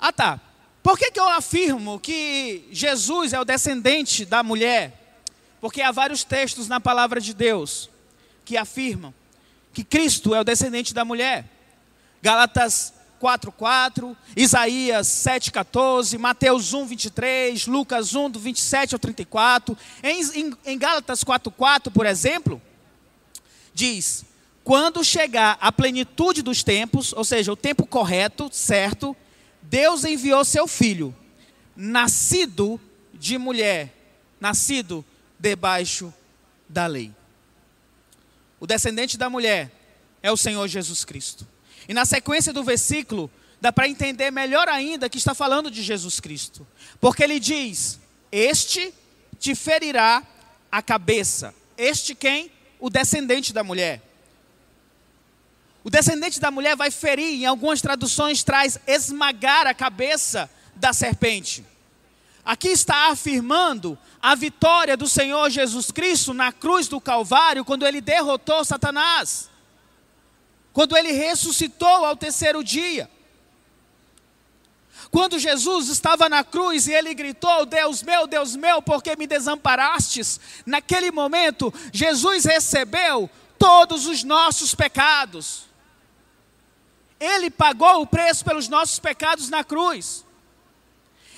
Ah 0.00 0.10
tá, 0.10 0.40
por 0.82 0.98
que, 0.98 1.10
que 1.10 1.20
eu 1.20 1.28
afirmo 1.28 2.00
que 2.00 2.66
Jesus 2.72 3.34
é 3.34 3.40
o 3.40 3.44
descendente 3.44 4.24
da 4.24 4.42
mulher? 4.42 5.20
Porque 5.60 5.82
há 5.82 5.92
vários 5.92 6.24
textos 6.24 6.66
na 6.66 6.80
palavra 6.80 7.20
de 7.20 7.34
Deus 7.34 7.90
que 8.42 8.56
afirmam 8.56 9.12
que 9.74 9.84
Cristo 9.84 10.34
é 10.34 10.40
o 10.40 10.44
descendente 10.44 10.94
da 10.94 11.04
mulher. 11.04 11.44
Gálatas 12.22 12.95
4:4, 13.20 14.16
Isaías 14.36 15.06
7:14, 15.06 16.18
Mateus 16.18 16.72
1:23, 16.72 17.66
Lucas 17.66 18.14
1 18.14 18.30
do 18.30 18.38
27 18.38 18.94
ao 18.94 18.98
34. 18.98 19.76
Em, 20.02 20.22
em, 20.40 20.54
em 20.64 20.78
Gálatas 20.78 21.24
4:4, 21.24 21.90
por 21.90 22.06
exemplo, 22.06 22.60
diz: 23.74 24.24
"Quando 24.62 25.04
chegar 25.04 25.58
a 25.60 25.72
plenitude 25.72 26.42
dos 26.42 26.62
tempos, 26.62 27.12
ou 27.12 27.24
seja, 27.24 27.52
o 27.52 27.56
tempo 27.56 27.86
correto, 27.86 28.48
certo, 28.52 29.16
Deus 29.62 30.04
enviou 30.04 30.44
seu 30.44 30.68
filho, 30.68 31.14
nascido 31.74 32.80
de 33.12 33.38
mulher, 33.38 33.92
nascido 34.40 35.04
debaixo 35.38 36.12
da 36.68 36.86
lei. 36.86 37.12
O 38.58 38.66
descendente 38.66 39.18
da 39.18 39.28
mulher 39.28 39.70
é 40.22 40.30
o 40.30 40.36
Senhor 40.36 40.66
Jesus 40.68 41.04
Cristo. 41.04 41.46
E 41.88 41.94
na 41.94 42.04
sequência 42.04 42.52
do 42.52 42.64
versículo, 42.64 43.30
dá 43.60 43.72
para 43.72 43.88
entender 43.88 44.30
melhor 44.30 44.68
ainda 44.68 45.08
que 45.08 45.18
está 45.18 45.34
falando 45.34 45.70
de 45.70 45.82
Jesus 45.82 46.20
Cristo. 46.20 46.66
Porque 47.00 47.22
ele 47.22 47.38
diz: 47.38 47.98
Este 48.30 48.92
te 49.38 49.54
ferirá 49.54 50.22
a 50.70 50.82
cabeça. 50.82 51.54
Este 51.76 52.14
quem? 52.14 52.50
O 52.78 52.90
descendente 52.90 53.52
da 53.52 53.62
mulher. 53.62 54.02
O 55.82 55.90
descendente 55.90 56.40
da 56.40 56.50
mulher 56.50 56.74
vai 56.74 56.90
ferir, 56.90 57.42
em 57.42 57.46
algumas 57.46 57.80
traduções 57.80 58.42
traz 58.42 58.78
esmagar 58.86 59.68
a 59.68 59.74
cabeça 59.74 60.50
da 60.74 60.92
serpente. 60.92 61.64
Aqui 62.44 62.68
está 62.68 63.10
afirmando 63.10 63.98
a 64.20 64.34
vitória 64.34 64.96
do 64.96 65.08
Senhor 65.08 65.48
Jesus 65.48 65.90
Cristo 65.90 66.34
na 66.34 66.52
cruz 66.52 66.88
do 66.88 67.00
Calvário, 67.00 67.64
quando 67.64 67.86
ele 67.86 68.00
derrotou 68.00 68.64
Satanás, 68.64 69.48
quando 70.76 70.94
ele 70.94 71.10
ressuscitou 71.10 72.04
ao 72.04 72.14
terceiro 72.14 72.62
dia. 72.62 73.10
Quando 75.10 75.38
Jesus 75.38 75.88
estava 75.88 76.28
na 76.28 76.44
cruz 76.44 76.86
e 76.86 76.92
ele 76.92 77.14
gritou: 77.14 77.64
Deus 77.64 78.02
meu, 78.02 78.26
Deus 78.26 78.54
meu, 78.54 78.82
por 78.82 79.02
que 79.02 79.16
me 79.16 79.26
desamparastes? 79.26 80.38
Naquele 80.66 81.10
momento, 81.10 81.72
Jesus 81.94 82.44
recebeu 82.44 83.30
todos 83.58 84.04
os 84.04 84.22
nossos 84.22 84.74
pecados. 84.74 85.64
Ele 87.18 87.48
pagou 87.48 88.02
o 88.02 88.06
preço 88.06 88.44
pelos 88.44 88.68
nossos 88.68 88.98
pecados 88.98 89.48
na 89.48 89.64
cruz. 89.64 90.26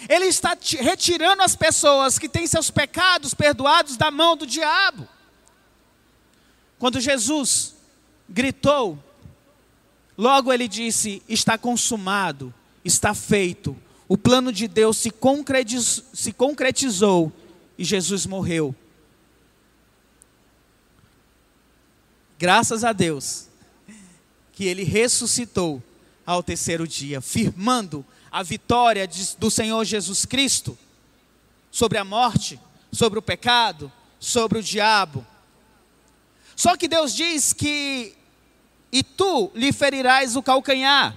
Ele 0.09 0.25
está 0.25 0.59
retirando 0.81 1.45
as 1.45 1.55
pessoas 1.55 2.19
que 2.19 2.29
têm 2.29 2.45
seus 2.49 2.73
pecados 2.73 3.35
perdoados 3.35 3.97
da 3.97 4.11
mão 4.11 4.37
do 4.37 4.45
diabo. 4.45 5.07
Quando 6.77 6.99
Jesus 6.99 7.77
gritou, 8.29 9.05
Logo 10.19 10.53
ele 10.53 10.67
disse: 10.67 11.23
Está 11.29 11.57
consumado, 11.57 12.53
está 12.85 13.15
feito. 13.15 13.77
O 14.09 14.19
plano 14.19 14.53
de 14.53 14.67
Deus 14.67 14.97
se 14.97 15.13
concretizou, 15.13 16.05
se 16.13 16.33
concretizou 16.33 17.33
e 17.79 17.85
Jesus 17.85 18.27
morreu. 18.27 18.75
Graças 22.37 22.83
a 22.83 22.93
Deus 22.93 23.49
que 24.53 24.65
ele 24.65 24.83
ressuscitou 24.83 25.81
ao 26.27 26.43
terceiro 26.43 26.87
dia, 26.87 27.21
firmando 27.21 28.05
a 28.31 28.43
vitória 28.43 29.07
de, 29.07 29.37
do 29.37 29.51
Senhor 29.51 29.85
Jesus 29.85 30.25
Cristo 30.25 30.77
sobre 31.71 31.97
a 31.97 32.05
morte, 32.05 32.59
sobre 32.91 33.19
o 33.19 33.23
pecado, 33.23 33.91
sobre 34.19 34.59
o 34.59 34.63
diabo. 34.63 35.25
Só 36.57 36.77
que 36.77 36.89
Deus 36.89 37.15
diz 37.15 37.53
que 37.53 38.18
e 38.91 39.03
tu 39.03 39.51
lhe 39.55 39.73
ferirás 39.73 40.37
o 40.37 40.43
calcanhar, 40.43 41.17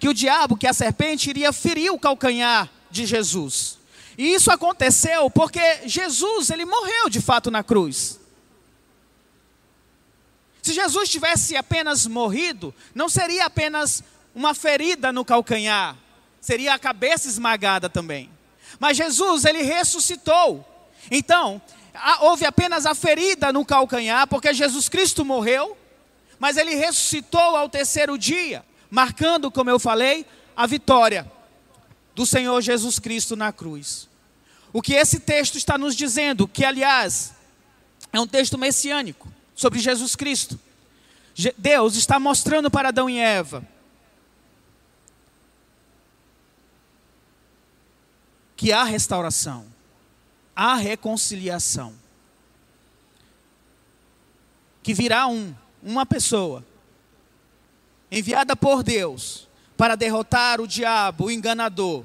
que 0.00 0.08
o 0.08 0.14
diabo, 0.14 0.56
que 0.56 0.66
a 0.66 0.72
serpente 0.72 1.30
iria 1.30 1.52
ferir 1.52 1.92
o 1.92 1.98
calcanhar 1.98 2.70
de 2.90 3.06
Jesus. 3.06 3.78
E 4.16 4.34
isso 4.34 4.50
aconteceu 4.50 5.30
porque 5.30 5.86
Jesus, 5.86 6.50
ele 6.50 6.64
morreu 6.64 7.08
de 7.08 7.20
fato 7.20 7.50
na 7.50 7.62
cruz. 7.62 8.20
Se 10.62 10.72
Jesus 10.72 11.08
tivesse 11.08 11.56
apenas 11.56 12.06
morrido, 12.06 12.74
não 12.94 13.08
seria 13.08 13.46
apenas 13.46 14.02
uma 14.34 14.54
ferida 14.54 15.12
no 15.12 15.24
calcanhar, 15.24 15.96
seria 16.40 16.74
a 16.74 16.78
cabeça 16.78 17.28
esmagada 17.28 17.88
também. 17.88 18.30
Mas 18.78 18.96
Jesus, 18.96 19.44
ele 19.44 19.62
ressuscitou. 19.62 20.64
Então, 21.10 21.60
houve 22.20 22.46
apenas 22.46 22.86
a 22.86 22.94
ferida 22.94 23.52
no 23.52 23.64
calcanhar, 23.64 24.26
porque 24.28 24.54
Jesus 24.54 24.88
Cristo 24.88 25.24
morreu, 25.24 25.76
mas 26.42 26.56
ele 26.56 26.74
ressuscitou 26.74 27.56
ao 27.56 27.68
terceiro 27.68 28.18
dia, 28.18 28.64
marcando, 28.90 29.48
como 29.48 29.70
eu 29.70 29.78
falei, 29.78 30.26
a 30.56 30.66
vitória 30.66 31.30
do 32.16 32.26
Senhor 32.26 32.60
Jesus 32.60 32.98
Cristo 32.98 33.36
na 33.36 33.52
cruz. 33.52 34.08
O 34.72 34.82
que 34.82 34.94
esse 34.94 35.20
texto 35.20 35.56
está 35.56 35.78
nos 35.78 35.94
dizendo, 35.94 36.48
que 36.48 36.64
aliás 36.64 37.32
é 38.12 38.18
um 38.18 38.26
texto 38.26 38.58
messiânico 38.58 39.32
sobre 39.54 39.78
Jesus 39.78 40.16
Cristo. 40.16 40.58
Deus 41.56 41.94
está 41.94 42.18
mostrando 42.18 42.68
para 42.68 42.88
Adão 42.88 43.08
e 43.08 43.20
Eva 43.20 43.64
que 48.56 48.72
há 48.72 48.82
restauração, 48.82 49.64
há 50.56 50.74
reconciliação. 50.74 51.94
Que 54.82 54.92
virá 54.92 55.28
um, 55.28 55.54
uma 55.82 56.06
pessoa, 56.06 56.64
enviada 58.10 58.54
por 58.54 58.82
Deus, 58.82 59.48
para 59.76 59.96
derrotar 59.96 60.60
o 60.60 60.66
diabo, 60.66 61.24
o 61.24 61.30
enganador. 61.30 62.04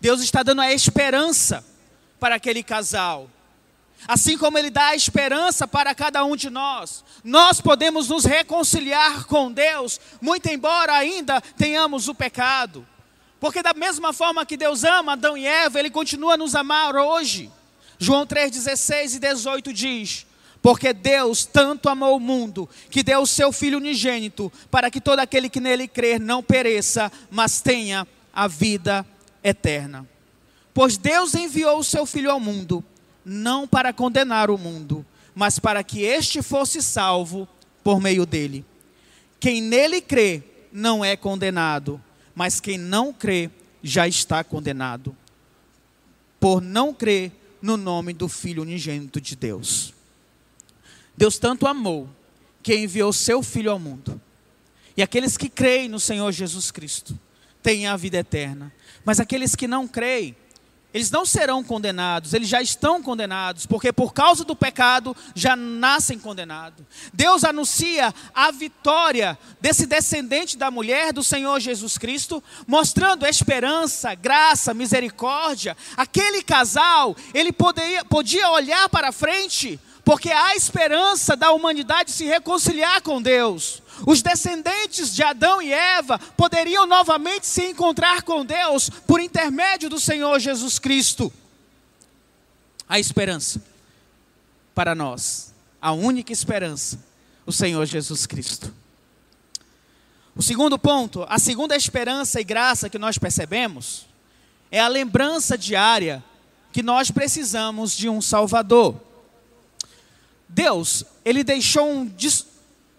Deus 0.00 0.20
está 0.20 0.42
dando 0.42 0.60
a 0.60 0.72
esperança 0.72 1.64
para 2.20 2.36
aquele 2.36 2.62
casal. 2.62 3.28
Assim 4.06 4.38
como 4.38 4.56
Ele 4.56 4.70
dá 4.70 4.88
a 4.88 4.94
esperança 4.94 5.66
para 5.66 5.92
cada 5.94 6.24
um 6.24 6.36
de 6.36 6.48
nós, 6.48 7.04
nós 7.24 7.60
podemos 7.60 8.08
nos 8.08 8.24
reconciliar 8.24 9.24
com 9.24 9.50
Deus, 9.50 10.00
muito 10.20 10.46
embora 10.46 10.92
ainda 10.92 11.40
tenhamos 11.40 12.06
o 12.06 12.14
pecado. 12.14 12.86
Porque 13.40 13.62
da 13.62 13.74
mesma 13.74 14.12
forma 14.12 14.46
que 14.46 14.56
Deus 14.56 14.84
ama 14.84 15.12
Adão 15.12 15.36
e 15.36 15.46
Eva, 15.46 15.80
Ele 15.80 15.90
continua 15.90 16.34
a 16.34 16.36
nos 16.36 16.54
amar 16.54 16.94
hoje. 16.94 17.50
João 17.98 18.24
3,16 18.24 19.16
e 19.16 19.18
18 19.18 19.72
diz: 19.72 20.26
Porque 20.60 20.92
Deus 20.92 21.44
tanto 21.44 21.88
amou 21.88 22.16
o 22.16 22.20
mundo, 22.20 22.68
que 22.90 23.02
deu 23.02 23.20
o 23.20 23.26
seu 23.26 23.52
Filho 23.52 23.78
unigênito, 23.78 24.52
para 24.70 24.90
que 24.90 25.00
todo 25.00 25.20
aquele 25.20 25.48
que 25.48 25.60
nele 25.60 25.86
crer 25.86 26.18
não 26.18 26.42
pereça, 26.42 27.10
mas 27.30 27.60
tenha 27.60 28.06
a 28.32 28.48
vida 28.48 29.06
eterna. 29.42 30.06
Pois 30.74 30.96
Deus 30.96 31.34
enviou 31.34 31.78
o 31.78 31.84
seu 31.84 32.04
Filho 32.04 32.30
ao 32.30 32.40
mundo, 32.40 32.84
não 33.24 33.66
para 33.66 33.92
condenar 33.92 34.50
o 34.50 34.58
mundo, 34.58 35.04
mas 35.34 35.58
para 35.58 35.82
que 35.84 36.02
este 36.02 36.42
fosse 36.42 36.82
salvo 36.82 37.48
por 37.84 38.00
meio 38.00 38.26
dele. 38.26 38.64
Quem 39.38 39.62
nele 39.62 40.00
crê 40.00 40.42
não 40.72 41.04
é 41.04 41.16
condenado 41.16 42.00
mas 42.38 42.60
quem 42.60 42.78
não 42.78 43.12
crê 43.12 43.50
já 43.82 44.06
está 44.06 44.44
condenado, 44.44 45.16
por 46.38 46.62
não 46.62 46.94
crer 46.94 47.32
no 47.60 47.76
nome 47.76 48.12
do 48.12 48.28
Filho 48.28 48.62
unigênito 48.62 49.20
de 49.20 49.34
Deus. 49.34 49.92
Deus 51.18 51.36
tanto 51.36 51.66
amou 51.66 52.08
que 52.62 52.76
enviou 52.76 53.12
seu 53.12 53.42
Filho 53.42 53.72
ao 53.72 53.78
mundo. 53.78 54.20
E 54.96 55.02
aqueles 55.02 55.36
que 55.36 55.48
creem 55.48 55.88
no 55.88 55.98
Senhor 55.98 56.30
Jesus 56.30 56.70
Cristo 56.70 57.18
têm 57.60 57.88
a 57.88 57.96
vida 57.96 58.18
eterna. 58.18 58.72
Mas 59.04 59.18
aqueles 59.18 59.56
que 59.56 59.66
não 59.66 59.88
creem, 59.88 60.36
eles 60.94 61.10
não 61.10 61.26
serão 61.26 61.64
condenados, 61.64 62.34
eles 62.34 62.48
já 62.48 62.62
estão 62.62 63.02
condenados, 63.02 63.66
porque 63.66 63.92
por 63.92 64.14
causa 64.14 64.44
do 64.44 64.54
pecado 64.54 65.14
já 65.34 65.56
nascem 65.56 66.20
condenados. 66.20 66.86
Deus 67.12 67.42
anuncia 67.42 68.14
a 68.32 68.52
vitória 68.52 69.36
desse 69.60 69.86
descendente 69.86 70.56
da 70.56 70.70
mulher, 70.70 71.12
do 71.12 71.24
Senhor 71.24 71.58
Jesus 71.58 71.98
Cristo, 71.98 72.42
mostrando 72.64 73.26
esperança, 73.26 74.14
graça, 74.14 74.72
misericórdia. 74.72 75.76
Aquele 75.96 76.44
casal, 76.44 77.16
ele 77.34 77.50
poderia, 77.50 78.04
podia 78.04 78.50
olhar 78.50 78.88
para 78.88 79.10
frente, 79.10 79.80
porque 80.08 80.32
há 80.32 80.56
esperança 80.56 81.36
da 81.36 81.52
humanidade 81.52 82.12
se 82.12 82.24
reconciliar 82.24 83.02
com 83.02 83.20
Deus 83.20 83.82
os 84.06 84.22
descendentes 84.22 85.14
de 85.14 85.22
Adão 85.22 85.60
e 85.60 85.70
Eva 85.70 86.18
poderiam 86.34 86.86
novamente 86.86 87.46
se 87.46 87.66
encontrar 87.66 88.22
com 88.22 88.42
Deus 88.42 88.88
por 88.88 89.20
intermédio 89.20 89.90
do 89.90 90.00
Senhor 90.00 90.40
Jesus 90.40 90.78
Cristo. 90.78 91.30
A 92.88 92.98
esperança 92.98 93.62
para 94.74 94.94
nós, 94.94 95.52
a 95.78 95.92
única 95.92 96.32
esperança, 96.32 96.98
o 97.44 97.52
Senhor 97.52 97.84
Jesus 97.84 98.24
Cristo. 98.24 98.72
O 100.34 100.42
segundo 100.42 100.78
ponto, 100.78 101.26
a 101.28 101.38
segunda 101.38 101.76
esperança 101.76 102.40
e 102.40 102.44
graça 102.44 102.88
que 102.88 102.98
nós 102.98 103.18
percebemos 103.18 104.06
é 104.70 104.80
a 104.80 104.88
lembrança 104.88 105.58
diária 105.58 106.24
que 106.72 106.82
nós 106.82 107.10
precisamos 107.10 107.94
de 107.94 108.08
um 108.08 108.22
Salvador. 108.22 109.07
Deus, 110.48 111.04
Ele 111.24 111.44
deixou 111.44 111.90
um, 111.90 112.10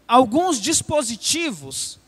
alguns 0.08 0.60
dispositivos 0.60 2.00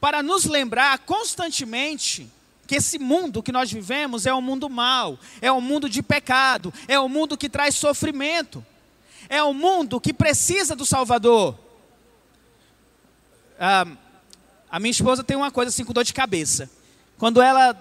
para 0.00 0.22
nos 0.22 0.44
lembrar 0.44 0.98
constantemente 1.00 2.30
que 2.66 2.76
esse 2.76 2.98
mundo 2.98 3.42
que 3.42 3.50
nós 3.50 3.70
vivemos 3.70 4.26
é 4.26 4.32
um 4.32 4.40
mundo 4.40 4.70
mau, 4.70 5.18
é 5.42 5.50
um 5.50 5.60
mundo 5.60 5.88
de 5.88 6.02
pecado, 6.02 6.72
é 6.86 7.00
um 7.00 7.08
mundo 7.08 7.36
que 7.36 7.48
traz 7.48 7.74
sofrimento, 7.74 8.64
é 9.28 9.42
um 9.42 9.52
mundo 9.52 10.00
que 10.00 10.12
precisa 10.12 10.76
do 10.76 10.86
Salvador. 10.86 11.58
Ah, 13.58 13.86
a 14.70 14.78
minha 14.78 14.92
esposa 14.92 15.24
tem 15.24 15.36
uma 15.36 15.50
coisa 15.50 15.68
assim 15.68 15.84
com 15.84 15.92
dor 15.92 16.04
de 16.04 16.14
cabeça. 16.14 16.70
Quando 17.18 17.42
ela 17.42 17.76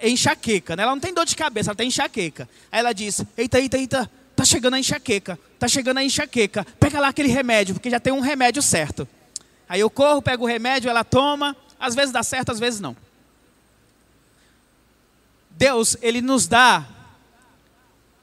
é 0.00 0.08
enxaqueca, 0.08 0.76
né? 0.76 0.84
ela 0.84 0.92
não 0.92 1.00
tem 1.00 1.12
dor 1.12 1.26
de 1.26 1.34
cabeça, 1.34 1.70
ela 1.70 1.76
tem 1.76 1.88
enxaqueca. 1.88 2.48
Aí 2.70 2.78
ela 2.78 2.92
diz: 2.92 3.24
Eita, 3.36 3.58
eita, 3.58 3.76
eita, 3.76 4.10
tá 4.36 4.44
chegando 4.44 4.74
a 4.74 4.78
enxaqueca, 4.78 5.38
tá 5.58 5.66
chegando 5.66 5.98
a 5.98 6.04
enxaqueca, 6.04 6.64
pega 6.78 7.00
lá 7.00 7.08
aquele 7.08 7.28
remédio, 7.28 7.74
porque 7.74 7.90
já 7.90 7.98
tem 7.98 8.12
um 8.12 8.20
remédio 8.20 8.62
certo. 8.62 9.08
Aí 9.68 9.80
eu 9.80 9.90
corro, 9.90 10.22
pego 10.22 10.44
o 10.44 10.46
remédio, 10.46 10.88
ela 10.88 11.04
toma, 11.04 11.56
às 11.78 11.94
vezes 11.94 12.12
dá 12.12 12.22
certo, 12.22 12.52
às 12.52 12.58
vezes 12.58 12.80
não. 12.80 12.96
Deus, 15.50 15.96
Ele 16.00 16.22
nos 16.22 16.46
dá 16.46 16.86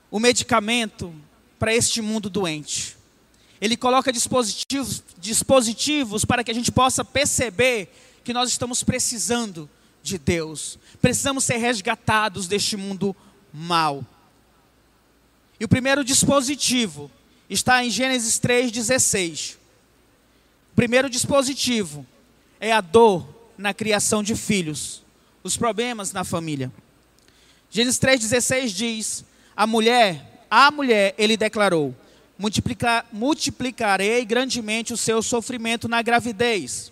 o 0.09 0.19
medicamento 0.19 1.13
para 1.59 1.75
este 1.75 2.01
mundo 2.01 2.29
doente. 2.29 2.95
Ele 3.59 3.75
coloca 3.75 4.11
dispositivos, 4.11 5.03
dispositivos 5.17 6.23
para 6.23 6.43
que 6.43 6.51
a 6.51 6.53
gente 6.53 6.71
possa 6.71 7.03
perceber 7.03 7.93
que 8.23 8.33
nós 8.33 8.49
estamos 8.49 8.83
precisando 8.83 9.69
de 10.01 10.17
Deus. 10.17 10.79
Precisamos 11.01 11.43
ser 11.43 11.57
resgatados 11.57 12.47
deste 12.47 12.77
mundo 12.77 13.15
mal. 13.53 14.05
E 15.59 15.65
o 15.65 15.67
primeiro 15.67 16.03
dispositivo 16.03 17.11
está 17.49 17.83
em 17.83 17.89
Gênesis 17.89 18.39
3,16 18.39 19.57
primeiro 20.75 21.09
dispositivo 21.09 22.05
é 22.59 22.71
a 22.71 22.81
dor 22.81 23.27
na 23.57 23.73
criação 23.73 24.21
de 24.21 24.35
filhos, 24.35 25.01
os 25.41 25.55
problemas 25.55 26.11
na 26.11 26.23
família. 26.23 26.71
Gênesis 27.69 27.99
3,16 27.99 28.67
diz: 28.67 29.25
A 29.55 29.65
mulher, 29.65 30.45
a 30.51 30.69
mulher, 30.69 31.15
ele 31.17 31.37
declarou: 31.37 31.95
Multiplicar, 32.37 33.07
multiplicarei 33.11 34.25
grandemente 34.25 34.93
o 34.93 34.97
seu 34.97 35.23
sofrimento 35.23 35.87
na 35.87 36.01
gravidez. 36.01 36.91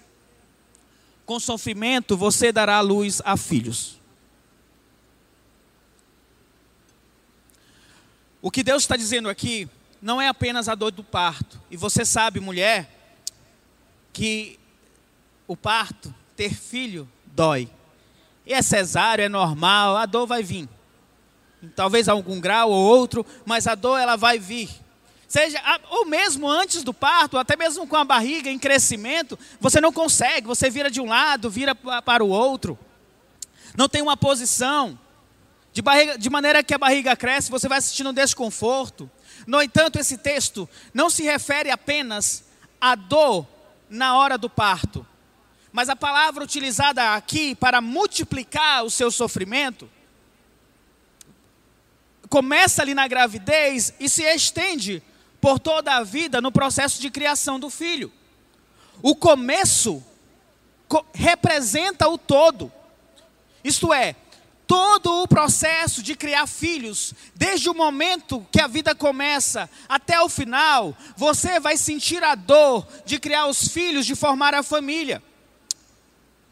Com 1.26 1.40
sofrimento 1.40 2.18
você 2.18 2.52
dará 2.52 2.80
luz 2.82 3.22
a 3.26 3.36
filhos. 3.38 4.00
O 8.42 8.52
que 8.52 8.62
Deus 8.62 8.84
está 8.84 8.98
dizendo 8.98 9.30
aqui 9.30 9.70
não 10.04 10.22
é 10.22 10.28
apenas 10.28 10.68
a 10.68 10.76
dor 10.76 10.92
do 10.92 11.02
parto. 11.02 11.60
E 11.72 11.78
você 11.78 12.04
sabe, 12.04 12.42
mulher, 12.42 12.90
que 14.12 14.60
o 15.48 15.56
parto, 15.56 16.14
ter 16.36 16.54
filho, 16.54 17.10
dói. 17.26 17.70
E 18.46 18.54
é 18.54 18.62
cesáreo, 18.62 19.24
é 19.24 19.30
normal, 19.30 19.96
a 19.96 20.06
dor 20.06 20.28
vai 20.28 20.44
vir. 20.44 20.68
Talvez 21.74 22.10
algum 22.10 22.42
grau 22.42 22.70
ou 22.70 22.84
outro, 22.84 23.26
mas 23.46 23.66
a 23.66 23.76
dor 23.76 23.98
ela 23.98 24.18
vai 24.18 24.38
vir. 24.38 24.70
seja, 25.26 25.58
ou 25.90 26.06
mesmo 26.06 26.50
antes 26.50 26.84
do 26.84 26.94
parto, 26.94 27.38
até 27.38 27.56
mesmo 27.56 27.88
com 27.88 27.96
a 27.96 28.04
barriga 28.04 28.50
em 28.50 28.60
crescimento, 28.60 29.40
você 29.58 29.80
não 29.80 29.94
consegue, 29.94 30.46
você 30.46 30.70
vira 30.70 30.92
de 30.92 31.00
um 31.00 31.08
lado, 31.08 31.50
vira 31.50 31.74
para 31.74 32.26
o 32.26 32.28
outro, 32.28 32.78
não 33.78 33.88
tem 33.88 34.02
uma 34.02 34.18
posição, 34.18 35.00
de, 35.74 35.82
barriga, 35.82 36.18
de 36.18 36.30
maneira 36.30 36.62
que 36.62 36.74
a 36.74 36.78
barriga 36.78 37.16
cresce, 37.16 37.50
você 37.50 37.68
vai 37.68 37.82
sentindo 37.82 38.12
um 38.12 38.14
desconforto. 38.14 39.10
No 39.46 39.62
entanto, 39.62 40.00
esse 40.00 40.18
texto 40.18 40.70
não 40.94 41.10
se 41.10 41.24
refere 41.24 41.70
apenas 41.70 42.44
à 42.80 42.96
dor 42.96 43.48
na 43.90 44.18
hora 44.18 44.38
do 44.38 44.50
parto, 44.50 45.06
mas 45.72 45.90
a 45.90 45.96
palavra 45.96 46.44
utilizada 46.44 47.14
aqui 47.14 47.56
para 47.56 47.82
multiplicar 47.82 48.84
o 48.84 48.90
seu 48.90 49.12
sofrimento 49.12 49.90
começa 52.30 52.82
ali 52.82 52.96
na 52.96 53.08
gravidez 53.08 53.94
e 54.00 54.10
se 54.10 54.24
estende 54.24 55.04
por 55.40 55.60
toda 55.60 55.94
a 55.94 56.04
vida 56.04 56.42
no 56.42 56.52
processo 56.52 57.00
de 57.00 57.12
criação 57.12 57.60
do 57.60 57.70
filho. 57.70 58.12
O 59.04 59.16
começo 59.16 60.04
representa 61.14 62.08
o 62.08 62.18
todo. 62.18 62.72
Isto 63.64 63.94
é, 63.94 64.16
todo 64.74 65.22
o 65.22 65.28
processo 65.28 66.02
de 66.02 66.16
criar 66.16 66.48
filhos, 66.48 67.14
desde 67.36 67.70
o 67.70 67.76
momento 67.76 68.44
que 68.52 68.60
a 68.60 68.66
vida 68.66 68.96
começa 68.96 69.70
até 69.88 70.20
o 70.20 70.28
final, 70.28 70.98
você 71.16 71.60
vai 71.60 71.78
sentir 71.78 72.24
a 72.24 72.34
dor 72.34 72.88
de 73.06 73.20
criar 73.20 73.46
os 73.46 73.68
filhos, 73.68 74.04
de 74.04 74.16
formar 74.16 74.56
a 74.56 74.64
família. 74.64 75.22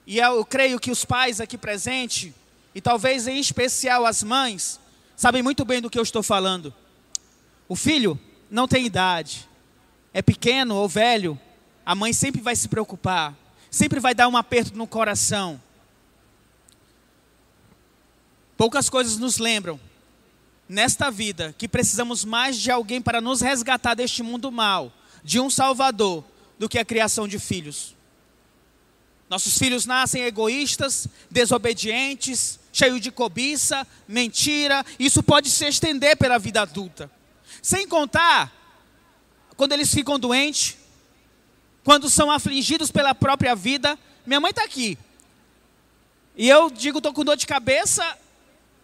E 0.05 0.19
eu 0.19 0.45
creio 0.45 0.79
que 0.79 0.91
os 0.91 1.03
pais 1.03 1.41
aqui 1.41 1.57
presentes, 1.57 2.31
e 2.75 2.79
talvez 2.79 3.25
em 3.25 3.39
especial 3.39 4.05
as 4.05 4.21
mães, 4.21 4.79
sabem 5.15 5.41
muito 5.41 5.65
bem 5.65 5.81
do 5.81 5.89
que 5.89 5.97
eu 5.97 6.03
estou 6.03 6.21
falando. 6.21 6.71
O 7.67 7.75
filho 7.75 8.19
não 8.51 8.67
tem 8.67 8.85
idade, 8.85 9.49
é 10.13 10.21
pequeno 10.21 10.75
ou 10.75 10.87
velho, 10.87 11.39
a 11.83 11.95
mãe 11.95 12.13
sempre 12.13 12.39
vai 12.39 12.55
se 12.55 12.67
preocupar, 12.67 13.33
sempre 13.71 13.99
vai 13.99 14.13
dar 14.13 14.27
um 14.27 14.37
aperto 14.37 14.77
no 14.77 14.85
coração 14.85 15.59
Poucas 18.61 18.91
coisas 18.91 19.17
nos 19.17 19.39
lembram, 19.39 19.79
nesta 20.69 21.09
vida, 21.09 21.55
que 21.57 21.67
precisamos 21.67 22.23
mais 22.23 22.55
de 22.59 22.69
alguém 22.69 23.01
para 23.01 23.19
nos 23.19 23.41
resgatar 23.41 23.95
deste 23.95 24.21
mundo 24.21 24.51
mal, 24.51 24.93
de 25.23 25.39
um 25.39 25.49
Salvador, 25.49 26.23
do 26.59 26.69
que 26.69 26.77
a 26.77 26.85
criação 26.85 27.27
de 27.27 27.39
filhos. 27.39 27.95
Nossos 29.27 29.57
filhos 29.57 29.87
nascem 29.87 30.21
egoístas, 30.25 31.07
desobedientes, 31.27 32.59
cheios 32.71 33.01
de 33.01 33.09
cobiça, 33.09 33.87
mentira. 34.07 34.85
Isso 34.99 35.23
pode 35.23 35.49
se 35.49 35.65
estender 35.65 36.15
pela 36.15 36.37
vida 36.37 36.61
adulta. 36.61 37.09
Sem 37.63 37.87
contar 37.87 38.53
quando 39.57 39.71
eles 39.71 39.91
ficam 39.91 40.19
doentes, 40.19 40.77
quando 41.83 42.11
são 42.11 42.29
afligidos 42.29 42.91
pela 42.91 43.15
própria 43.15 43.55
vida. 43.55 43.97
Minha 44.23 44.39
mãe 44.39 44.51
está 44.51 44.63
aqui. 44.63 44.99
E 46.37 46.47
eu 46.47 46.69
digo, 46.69 46.99
estou 46.99 47.11
com 47.11 47.25
dor 47.25 47.35
de 47.35 47.47
cabeça, 47.47 48.20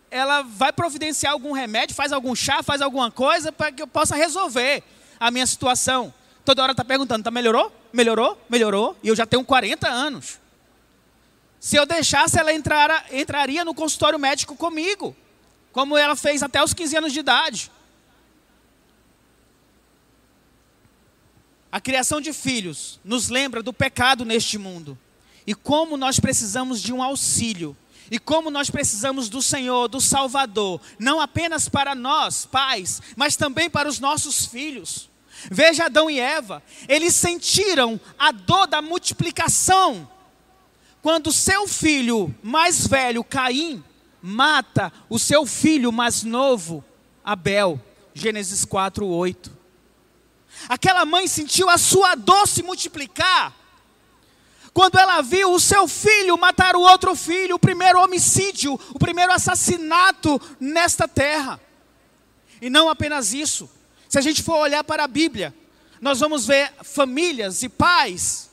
ela 0.10 0.42
vai 0.42 0.72
providenciar 0.72 1.34
algum 1.34 1.52
remédio, 1.52 1.96
faz 1.96 2.12
algum 2.12 2.36
chá, 2.36 2.64
faz 2.64 2.82
alguma 2.82 3.12
coisa 3.12 3.52
para 3.52 3.72
que 3.72 3.82
eu 3.82 3.88
possa 3.88 4.16
resolver 4.16 4.84
a 5.20 5.30
minha 5.32 5.46
situação. 5.46 6.14
Toda 6.46 6.64
hora 6.64 6.72
está 6.72 6.84
perguntando, 6.86 7.24
tá 7.24 7.32
melhorou? 7.32 7.72
Melhorou? 7.92 8.42
Melhorou? 8.50 8.98
E 9.04 9.10
eu 9.10 9.16
já 9.16 9.26
tenho 9.26 9.44
40 9.44 9.88
anos. 9.88 10.40
Se 11.60 11.76
eu 11.76 11.86
deixasse, 11.86 12.40
ela 12.40 12.54
entrar, 12.54 13.06
entraria 13.12 13.66
no 13.66 13.74
consultório 13.74 14.18
médico 14.18 14.56
comigo, 14.56 15.16
como 15.72 15.98
ela 15.98 16.16
fez 16.16 16.42
até 16.42 16.64
os 16.64 16.74
15 16.74 16.98
anos 16.98 17.14
de 17.14 17.20
idade. 17.20 17.72
A 21.72 21.82
criação 21.82 22.22
de 22.22 22.32
filhos 22.32 23.00
nos 23.04 23.28
lembra 23.28 23.62
do 23.62 23.74
pecado 23.74 24.24
neste 24.24 24.58
mundo 24.58 24.98
e 25.46 25.54
como 25.54 25.98
nós 25.98 26.20
precisamos 26.20 26.82
de 26.82 26.94
um 26.94 27.04
auxílio 27.04 27.76
e 28.10 28.20
como 28.20 28.50
nós 28.50 28.70
precisamos 28.70 29.30
do 29.30 29.42
Senhor, 29.42 29.88
do 29.88 30.00
Salvador, 30.02 30.82
não 30.98 31.20
apenas 31.20 31.68
para 31.68 31.94
nós, 31.96 32.46
pais, 32.46 33.02
mas 33.16 33.36
também 33.36 33.70
para 33.70 33.90
os 33.90 34.00
nossos 34.00 34.46
filhos. 34.46 35.10
Veja 35.52 35.86
Adão 35.86 36.10
e 36.10 36.20
Eva, 36.20 36.64
eles 36.88 37.14
sentiram 37.14 38.00
a 38.18 38.32
dor 38.32 38.68
da 38.68 38.82
multiplicação 38.82 40.10
quando 41.02 41.32
seu 41.32 41.68
filho 41.68 42.36
mais 42.44 42.86
velho, 42.86 43.24
Caim, 43.24 43.84
mata 44.22 44.92
o 45.10 45.18
seu 45.18 45.46
filho 45.46 45.90
mais 45.90 46.24
novo, 46.24 46.84
Abel. 47.24 47.82
Gênesis 48.14 48.66
4, 48.66 49.08
8. 49.08 49.58
Aquela 50.68 51.06
mãe 51.06 51.28
sentiu 51.28 51.70
a 51.70 51.78
sua 51.78 52.14
dor 52.16 52.46
se 52.46 52.62
multiplicar 52.62 53.56
quando 54.78 55.00
ela 55.00 55.24
viu 55.24 55.54
o 55.54 55.60
seu 55.60 55.88
filho 55.88 56.38
matar 56.38 56.76
o 56.76 56.82
outro 56.82 57.16
filho, 57.16 57.56
o 57.56 57.60
primeiro 57.60 58.00
homicídio, 58.00 58.80
o 58.94 59.00
primeiro 59.00 59.32
assassinato 59.32 60.40
nesta 60.60 61.08
terra. 61.08 61.60
E 62.62 62.70
não 62.70 62.88
apenas 62.88 63.34
isso. 63.34 63.68
Se 64.08 64.20
a 64.20 64.22
gente 64.22 64.44
for 64.44 64.58
olhar 64.60 64.84
para 64.84 65.06
a 65.06 65.08
Bíblia, 65.08 65.52
nós 66.00 66.20
vamos 66.20 66.46
ver 66.46 66.72
famílias 66.84 67.64
e 67.64 67.70
pais 67.70 68.52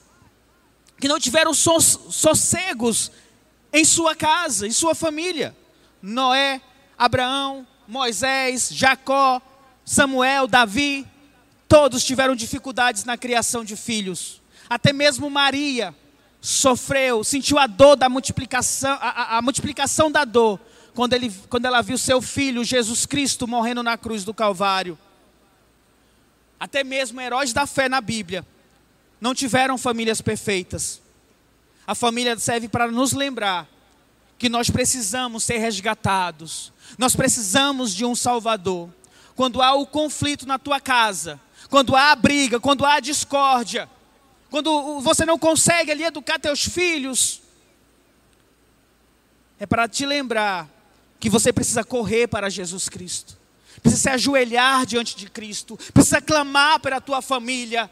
que 0.98 1.08
não 1.08 1.20
tiveram 1.20 1.52
sossegos 1.52 3.12
em 3.70 3.84
sua 3.84 4.16
casa, 4.16 4.66
em 4.66 4.72
sua 4.72 4.94
família. 4.94 5.54
Noé, 6.00 6.58
Abraão, 6.96 7.66
Moisés, 7.86 8.70
Jacó, 8.72 9.42
Samuel, 9.84 10.46
Davi, 10.46 11.06
todos 11.68 12.02
tiveram 12.02 12.34
dificuldades 12.34 13.04
na 13.04 13.18
criação 13.18 13.62
de 13.62 13.76
filhos. 13.76 14.40
Até 14.70 14.90
mesmo 14.90 15.28
Maria, 15.28 15.94
sofreu, 16.44 17.24
sentiu 17.24 17.58
a 17.58 17.66
dor 17.66 17.96
da 17.96 18.06
multiplicação, 18.06 18.90
a, 19.00 19.36
a, 19.36 19.38
a, 19.38 19.42
multiplicação 19.42 20.10
da 20.10 20.26
dor, 20.26 20.60
quando, 20.94 21.14
ele, 21.14 21.34
quando 21.48 21.64
ela 21.64 21.80
viu 21.80 21.96
seu 21.96 22.20
filho, 22.20 22.62
Jesus 22.62 23.06
Cristo, 23.06 23.48
morrendo 23.48 23.82
na 23.82 23.96
cruz 23.96 24.24
do 24.24 24.34
Calvário. 24.34 24.98
Até 26.60 26.84
mesmo 26.84 27.18
heróis 27.18 27.54
da 27.54 27.66
fé 27.66 27.88
na 27.88 27.98
Bíblia 27.98 28.46
não 29.18 29.34
tiveram 29.34 29.78
famílias 29.78 30.20
perfeitas. 30.20 31.00
A 31.86 31.94
família 31.94 32.38
serve 32.38 32.68
para 32.68 32.90
nos 32.92 33.14
lembrar 33.14 33.66
que 34.36 34.50
nós 34.50 34.68
precisamos 34.68 35.44
ser 35.44 35.56
resgatados, 35.56 36.74
nós 36.98 37.16
precisamos 37.16 37.94
de 37.94 38.04
um 38.04 38.14
Salvador. 38.14 38.90
Quando 39.34 39.62
há 39.62 39.72
o 39.72 39.86
conflito 39.86 40.46
na 40.46 40.58
tua 40.58 40.78
casa, 40.78 41.40
quando 41.70 41.96
há 41.96 42.12
a 42.12 42.16
briga, 42.16 42.60
quando 42.60 42.84
há 42.84 42.96
a 42.96 43.00
discórdia, 43.00 43.88
quando 44.54 45.00
você 45.00 45.26
não 45.26 45.36
consegue 45.36 45.90
ali 45.90 46.04
educar 46.04 46.38
teus 46.38 46.64
filhos, 46.64 47.42
é 49.58 49.66
para 49.66 49.88
te 49.88 50.06
lembrar 50.06 50.70
que 51.18 51.28
você 51.28 51.52
precisa 51.52 51.82
correr 51.82 52.28
para 52.28 52.48
Jesus 52.48 52.88
Cristo, 52.88 53.36
precisa 53.82 54.02
se 54.02 54.08
ajoelhar 54.10 54.86
diante 54.86 55.16
de 55.16 55.28
Cristo, 55.28 55.76
precisa 55.92 56.20
clamar 56.20 56.78
pela 56.78 57.00
tua 57.00 57.20
família, 57.20 57.90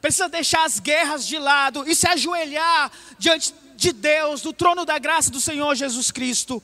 precisa 0.00 0.28
deixar 0.28 0.64
as 0.64 0.78
guerras 0.78 1.26
de 1.26 1.40
lado 1.40 1.82
e 1.88 1.92
se 1.92 2.06
ajoelhar 2.06 2.92
diante 3.18 3.52
de 3.74 3.92
Deus, 3.92 4.42
do 4.42 4.52
trono 4.52 4.84
da 4.84 5.00
graça 5.00 5.28
do 5.28 5.40
Senhor 5.40 5.74
Jesus 5.74 6.12
Cristo. 6.12 6.62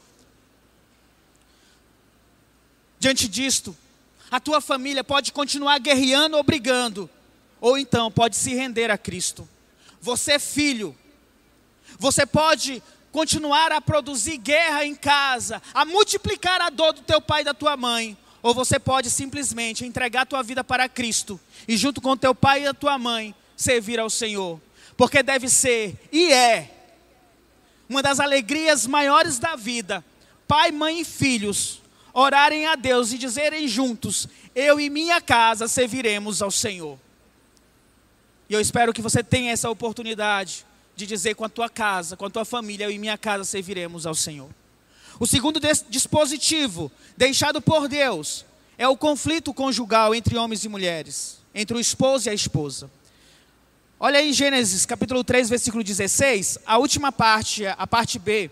Diante 3.01 3.27
disto, 3.27 3.77
a 4.31 4.39
tua 4.39 4.61
família 4.61 5.03
pode 5.03 5.33
continuar 5.33 5.81
guerreando 5.81 6.37
ou 6.37 6.45
brigando, 6.45 7.11
ou 7.63 7.79
então 7.79 8.11
pode 8.11 8.35
se 8.35 8.53
render 8.55 8.91
a 8.91 8.99
Cristo. 8.99 9.49
Você 10.01 10.33
é 10.33 10.39
filho, 10.41 10.97
você 11.97 12.27
pode 12.27 12.83
continuar 13.13 13.71
a 13.71 13.81
produzir 13.81 14.37
guerra 14.37 14.85
em 14.85 14.97
casa, 14.97 15.63
a 15.73 15.85
multiplicar 15.85 16.61
a 16.61 16.69
dor 16.69 16.93
do 16.93 17.03
teu 17.03 17.21
pai 17.21 17.43
e 17.43 17.45
da 17.45 17.55
tua 17.55 17.77
mãe, 17.77 18.19
ou 18.43 18.53
você 18.53 18.81
pode 18.81 19.09
simplesmente 19.09 19.87
entregar 19.87 20.23
a 20.23 20.27
tua 20.27 20.43
vida 20.43 20.65
para 20.65 20.89
Cristo 20.89 21.41
e 21.69 21.77
junto 21.77 22.01
com 22.01 22.17
teu 22.17 22.35
pai 22.35 22.65
e 22.65 22.67
a 22.67 22.75
tua 22.75 22.99
mãe 22.99 23.33
servir 23.57 24.01
ao 24.01 24.11
Senhor, 24.11 24.61
porque 24.97 25.23
deve 25.23 25.49
ser 25.49 25.97
e 26.11 26.33
é 26.33 26.69
uma 27.89 28.03
das 28.03 28.19
alegrias 28.19 28.89
maiores 28.89 29.39
da 29.39 29.55
vida, 29.55 30.05
pai, 30.49 30.73
mãe 30.73 31.03
e 31.03 31.05
filhos 31.05 31.81
orarem 32.13 32.67
a 32.67 32.75
Deus 32.75 33.13
e 33.13 33.19
dizerem 33.19 33.69
juntos: 33.69 34.27
eu 34.53 34.81
e 34.81 34.91
minha 34.91 35.21
casa 35.21 35.69
serviremos 35.69 36.43
ao 36.43 36.51
Senhor. 36.51 36.99
E 38.53 38.55
eu 38.55 38.61
espero 38.61 38.93
que 38.93 39.01
você 39.01 39.25
tenha 39.25 39.51
essa 39.51 39.71
oportunidade 39.71 40.67
de 40.95 41.07
dizer 41.07 41.35
com 41.35 41.43
a 41.43 41.49
tua 41.49 41.71
casa, 41.71 42.19
com 42.19 42.27
a 42.27 42.29
tua 42.29 42.45
família, 42.45 42.85
eu 42.85 42.91
e 42.91 42.99
minha 42.99 43.17
casa 43.17 43.45
serviremos 43.45 44.05
ao 44.05 44.15
Senhor. 44.15 44.51
O 45.19 45.27
segundo 45.27 45.59
dispositivo 45.89 46.93
deixado 47.17 47.63
por 47.63 47.89
Deus 47.89 48.45
é 48.77 48.87
o 48.87 48.95
conflito 48.95 49.55
conjugal 49.55 50.15
entre 50.15 50.37
homens 50.37 50.67
e 50.67 50.69
mulheres, 50.69 51.39
entre 51.55 51.75
o 51.75 51.81
esposo 51.81 52.29
e 52.29 52.31
a 52.31 52.35
esposa. 52.35 52.91
Olha 53.99 54.19
aí 54.19 54.35
Gênesis 54.35 54.85
capítulo 54.85 55.25
3, 55.25 55.49
versículo 55.49 55.83
16, 55.83 56.59
a 56.67 56.77
última 56.77 57.11
parte, 57.11 57.65
a 57.67 57.87
parte 57.87 58.19
B. 58.19 58.51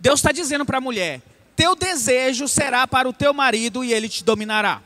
Deus 0.00 0.20
está 0.20 0.32
dizendo 0.32 0.64
para 0.64 0.78
a 0.78 0.80
mulher: 0.80 1.20
Teu 1.54 1.76
desejo 1.76 2.48
será 2.48 2.86
para 2.86 3.06
o 3.06 3.12
teu 3.12 3.34
marido 3.34 3.84
e 3.84 3.92
ele 3.92 4.08
te 4.08 4.24
dominará. 4.24 4.82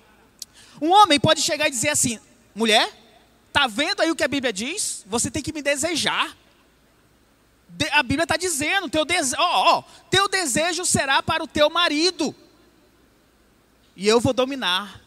Um 0.83 0.91
homem 0.91 1.21
pode 1.21 1.41
chegar 1.43 1.69
e 1.69 1.71
dizer 1.71 1.91
assim: 1.91 2.19
mulher, 2.57 2.98
tá 3.59 3.67
vendo 3.67 4.01
aí 4.03 4.11
o 4.13 4.15
que 4.15 4.23
a 4.23 4.29
Bíblia 4.29 4.53
diz? 4.53 5.05
Você 5.09 5.33
tem 5.33 5.43
que 5.43 5.53
me 5.53 5.61
desejar. 5.61 6.37
De, 7.69 7.89
a 7.89 8.05
Bíblia 8.05 8.23
está 8.23 8.37
dizendo: 8.37 8.89
teu, 8.89 9.05
dese, 9.05 9.35
ó, 9.37 9.79
ó, 9.79 9.83
teu 10.09 10.29
desejo 10.29 10.85
será 10.85 11.21
para 11.21 11.43
o 11.43 11.47
teu 11.49 11.69
marido, 11.69 12.33
e 13.97 14.07
eu 14.07 14.21
vou 14.21 14.33
dominar. 14.33 15.01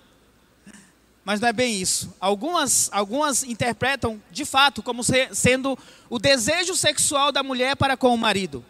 Mas 1.23 1.39
não 1.39 1.47
é 1.47 1.53
bem 1.53 1.79
isso. 1.79 2.13
Algumas, 2.19 2.89
algumas 2.91 3.43
interpretam 3.43 4.21
de 4.29 4.43
fato 4.43 4.83
como 4.83 5.01
se, 5.01 5.33
sendo 5.33 5.79
o 6.09 6.19
desejo 6.19 6.75
sexual 6.75 7.31
da 7.31 7.41
mulher 7.41 7.77
para 7.77 7.95
com 7.95 8.13
o 8.13 8.17
marido. 8.17 8.65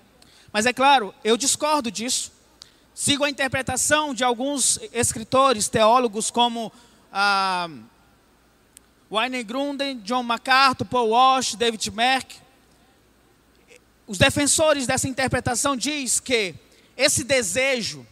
Mas 0.53 0.67
é 0.67 0.73
claro, 0.73 1.11
eu 1.23 1.35
discordo 1.35 1.89
disso. 1.89 2.31
Sigo 2.93 3.23
a 3.23 3.29
interpretação 3.29 4.13
de 4.13 4.23
alguns 4.23 4.79
escritores, 4.93 5.69
teólogos 5.69 6.29
como 6.29 6.71
ah, 7.11 7.67
Wayne 9.11 9.43
Grunden, 9.43 9.99
John 10.05 10.23
MacArthur, 10.23 10.85
Paul 10.85 11.09
Walsh, 11.09 11.55
David 11.55 11.91
Merck. 11.91 12.37
Os 14.07 14.17
defensores 14.17 14.87
dessa 14.87 15.05
interpretação 15.05 15.75
diz 15.75 16.21
que 16.21 16.55
esse 16.95 17.25
desejo 17.25 18.07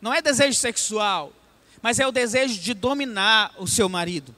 não 0.00 0.14
é 0.14 0.22
desejo 0.22 0.56
sexual, 0.56 1.32
mas 1.82 1.98
é 1.98 2.06
o 2.06 2.12
desejo 2.12 2.60
de 2.60 2.74
dominar 2.74 3.52
o 3.58 3.66
seu 3.66 3.88
marido. 3.88 4.34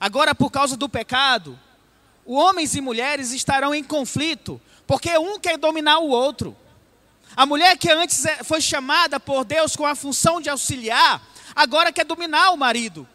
Agora, 0.00 0.34
por 0.34 0.50
causa 0.50 0.76
do 0.76 0.88
pecado, 0.88 1.56
homens 2.24 2.74
e 2.74 2.80
mulheres 2.80 3.30
estarão 3.30 3.72
em 3.72 3.84
conflito, 3.84 4.60
porque 4.84 5.16
um 5.16 5.38
quer 5.38 5.56
dominar 5.56 6.00
o 6.00 6.08
outro. 6.08 6.56
A 7.36 7.46
mulher 7.46 7.78
que 7.78 7.90
antes 7.90 8.24
é, 8.24 8.42
foi 8.42 8.60
chamada 8.60 9.20
por 9.20 9.44
Deus 9.44 9.76
com 9.76 9.86
a 9.86 9.94
função 9.94 10.40
de 10.40 10.50
auxiliar, 10.50 11.22
agora 11.54 11.92
quer 11.92 12.04
dominar 12.04 12.50
o 12.50 12.56
marido. 12.56 13.08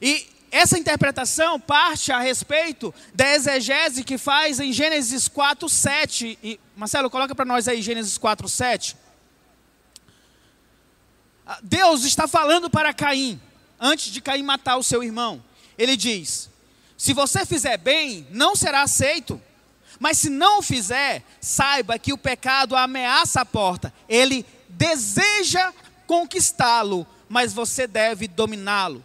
E 0.00 0.26
essa 0.50 0.78
interpretação 0.78 1.58
parte 1.58 2.12
a 2.12 2.20
respeito 2.20 2.94
da 3.12 3.34
exegese 3.34 4.04
que 4.04 4.16
faz 4.16 4.60
em 4.60 4.72
Gênesis 4.72 5.26
4, 5.26 5.68
7. 5.68 6.38
E, 6.42 6.60
Marcelo, 6.76 7.10
coloca 7.10 7.34
para 7.34 7.44
nós 7.44 7.66
aí 7.66 7.82
Gênesis 7.82 8.16
4, 8.16 8.48
7. 8.48 8.96
Ah, 11.46 11.58
Deus 11.60 12.04
está 12.04 12.28
falando 12.28 12.70
para 12.70 12.94
Caim, 12.94 13.40
antes 13.80 14.12
de 14.12 14.20
Caim 14.20 14.44
matar 14.44 14.76
o 14.76 14.82
seu 14.82 15.02
irmão. 15.02 15.42
Ele 15.76 15.96
diz: 15.96 16.48
Se 16.96 17.12
você 17.12 17.44
fizer 17.44 17.76
bem, 17.76 18.26
não 18.30 18.54
será 18.54 18.82
aceito. 18.82 19.42
Mas 19.98 20.18
se 20.18 20.30
não 20.30 20.62
fizer, 20.62 21.24
saiba 21.40 21.98
que 21.98 22.12
o 22.12 22.18
pecado 22.18 22.76
ameaça 22.76 23.40
a 23.40 23.44
porta. 23.44 23.92
Ele 24.08 24.46
deseja 24.68 25.72
conquistá-lo, 26.06 27.06
mas 27.28 27.52
você 27.52 27.86
deve 27.86 28.28
dominá-lo. 28.28 29.04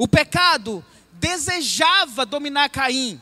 O 0.00 0.08
pecado 0.08 0.82
desejava 1.12 2.24
dominar 2.24 2.70
Caim. 2.70 3.20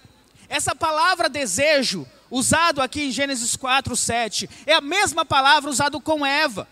Essa 0.49 0.77
palavra 0.77 1.29
desejo, 1.29 2.07
usado 2.31 2.81
aqui 2.81 3.03
em 3.03 3.11
Gênesis 3.11 3.57
4, 3.57 3.97
7, 3.97 4.49
é 4.64 4.75
a 4.75 4.81
mesma 4.81 5.25
palavra 5.25 5.69
usada 5.69 5.99
com 5.99 6.25
Eva. 6.25 6.69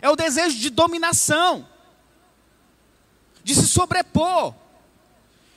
É 0.00 0.08
o 0.08 0.16
desejo 0.16 0.56
de 0.56 0.70
dominação, 0.70 1.68
de 3.44 3.54
se 3.54 3.68
sobrepor. 3.68 4.54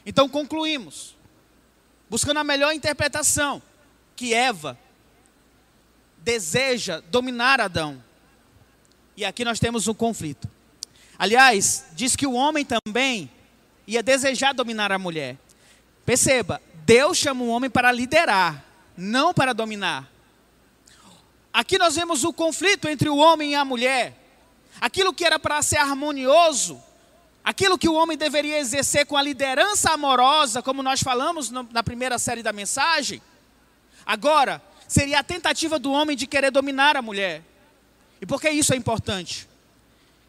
Então 0.05 0.27
concluímos, 0.27 1.15
buscando 2.09 2.41
a 2.41 2.43
melhor 2.43 2.73
interpretação 2.73 3.61
que 4.13 4.33
Eva 4.33 4.77
deseja 6.17 6.99
dominar 7.09 7.61
Adão. 7.61 8.03
E 9.15 9.23
aqui 9.23 9.45
nós 9.45 9.57
temos 9.57 9.87
um 9.87 9.93
conflito. 9.93 10.49
Aliás, 11.17 11.85
diz 11.93 12.17
que 12.17 12.27
o 12.27 12.33
homem 12.33 12.65
também 12.65 13.31
ia 13.93 14.03
desejar 14.03 14.53
dominar 14.53 14.91
a 14.91 14.99
mulher. 14.99 15.37
Perceba, 16.05 16.61
Deus 16.85 17.17
chama 17.17 17.43
o 17.43 17.49
homem 17.49 17.69
para 17.69 17.91
liderar, 17.91 18.63
não 18.95 19.33
para 19.33 19.53
dominar. 19.53 20.09
Aqui 21.51 21.77
nós 21.77 21.95
vemos 21.95 22.23
o 22.23 22.31
conflito 22.31 22.87
entre 22.87 23.09
o 23.09 23.17
homem 23.17 23.51
e 23.51 23.55
a 23.55 23.65
mulher. 23.65 24.15
Aquilo 24.79 25.13
que 25.13 25.25
era 25.25 25.39
para 25.39 25.61
ser 25.61 25.77
harmonioso, 25.77 26.81
aquilo 27.43 27.77
que 27.77 27.89
o 27.89 27.95
homem 27.95 28.17
deveria 28.17 28.59
exercer 28.59 29.05
com 29.05 29.17
a 29.17 29.21
liderança 29.21 29.91
amorosa, 29.91 30.61
como 30.61 30.83
nós 30.83 31.01
falamos 31.01 31.49
na 31.49 31.83
primeira 31.83 32.17
série 32.17 32.43
da 32.43 32.53
mensagem, 32.53 33.21
Agora, 34.05 34.61
seria 34.87 35.19
a 35.19 35.23
tentativa 35.23 35.77
do 35.77 35.91
homem 35.91 36.15
de 36.15 36.27
querer 36.27 36.51
dominar 36.51 36.97
a 36.97 37.01
mulher. 37.01 37.43
E 38.21 38.25
por 38.25 38.41
que 38.41 38.49
isso 38.49 38.73
é 38.73 38.75
importante? 38.75 39.47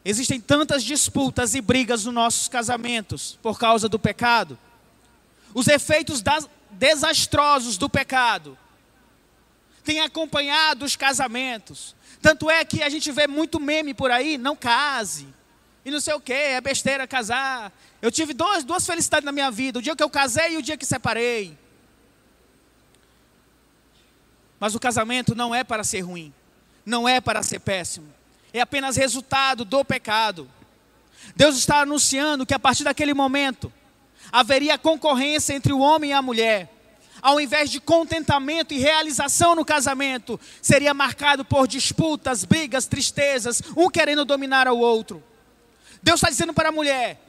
Existem 0.05 0.41
tantas 0.41 0.83
disputas 0.83 1.55
e 1.55 1.61
brigas 1.61 2.05
nos 2.05 2.15
nossos 2.15 2.49
casamentos 2.49 3.39
por 3.43 3.59
causa 3.59 3.89
do 3.89 3.99
pecado. 3.99 4.59
Os 5.53 5.69
efeitos 5.69 6.23
desastrosos 6.71 7.77
do 7.77 7.89
pecado 7.89 8.57
têm 9.85 10.01
acompanhado 10.01 10.85
os 10.85 10.97
casamentos. 10.97 11.95
Tanto 12.23 12.51
é 12.51 12.65
que 12.65 12.83
a 12.83 12.89
gente 12.89 13.11
vê 13.13 13.27
muito 13.27 13.61
meme 13.61 13.93
por 13.93 14.11
aí, 14.11 14.39
não 14.39 14.57
case. 14.57 15.27
E 15.85 15.91
não 15.91 16.01
sei 16.01 16.15
o 16.15 16.21
que, 16.21 16.33
é 16.33 16.61
besteira 16.61 17.07
casar. 17.07 17.73
Eu 18.01 18.11
tive 18.11 18.33
duas, 18.33 18.65
duas 18.65 18.87
felicidades 18.87 19.25
na 19.25 19.33
minha 19.33 19.51
vida: 19.51 19.79
o 19.79 19.83
dia 19.83 19.97
que 19.97 20.03
eu 20.03 20.11
casei 20.11 20.55
e 20.55 20.57
o 20.57 20.63
dia 20.63 20.77
que 20.77 20.87
separei. 20.87 21.59
Mas 24.59 24.75
o 24.75 24.81
casamento 24.81 25.35
não 25.35 25.55
é 25.55 25.65
para 25.65 25.83
ser 25.83 26.01
ruim, 26.01 26.33
não 26.85 27.09
é 27.09 27.19
para 27.19 27.43
ser 27.43 27.61
péssimo, 27.61 28.13
é 28.53 28.61
apenas 28.61 28.97
resultado 28.97 29.65
do 29.65 29.85
pecado. 29.85 30.49
Deus 31.37 31.57
está 31.57 31.81
anunciando 31.81 32.47
que 32.47 32.55
a 32.55 32.59
partir 32.59 32.85
daquele 32.85 33.15
momento 33.15 33.73
haveria 34.33 34.79
concorrência 34.79 35.55
entre 35.55 35.73
o 35.73 35.79
homem 35.79 36.11
e 36.11 36.13
a 36.13 36.23
mulher. 36.23 36.69
Ao 37.23 37.41
invés 37.41 37.71
de 37.71 37.81
contentamento 37.81 38.73
e 38.73 38.79
realização 38.79 39.55
no 39.55 39.65
casamento, 39.65 40.41
seria 40.63 40.95
marcado 40.95 41.45
por 41.45 41.69
disputas, 41.69 42.45
brigas, 42.45 42.87
tristezas, 42.87 43.63
um 43.77 43.91
querendo 43.91 44.25
dominar 44.25 44.67
ao 44.67 44.79
outro. 44.79 45.23
Deus 46.03 46.19
está 46.19 46.31
dizendo 46.31 46.55
para 46.55 46.71
a 46.71 46.73
mulher: 46.73 47.21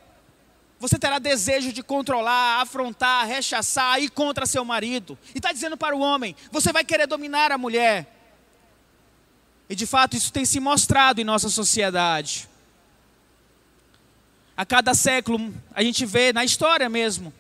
você 0.80 0.98
terá 0.98 1.20
desejo 1.20 1.74
de 1.74 1.84
controlar, 1.84 2.62
afrontar, 2.62 3.28
rechaçar, 3.28 4.02
ir 4.02 4.10
contra 4.10 4.46
seu 4.46 4.64
marido. 4.64 5.18
E 5.36 5.38
está 5.38 5.52
dizendo 5.52 5.76
para 5.76 5.96
o 5.96 6.00
homem: 6.00 6.36
você 6.52 6.72
vai 6.72 6.86
querer 6.86 7.06
dominar 7.06 7.52
a 7.52 7.58
mulher. 7.58 8.21
E 9.72 9.76
de 9.76 9.86
fato 9.86 10.18
isso 10.18 10.34
tem 10.34 10.44
se 10.44 10.60
mostrado 10.60 11.22
em 11.22 11.24
nossa 11.24 11.48
sociedade. 11.48 12.46
A 14.56 14.66
cada 14.66 14.94
século 14.94 15.54
a 15.74 15.82
gente 15.82 16.06
vê, 16.06 16.34
na 16.34 16.44
história 16.44 16.90
mesmo, 16.90 17.34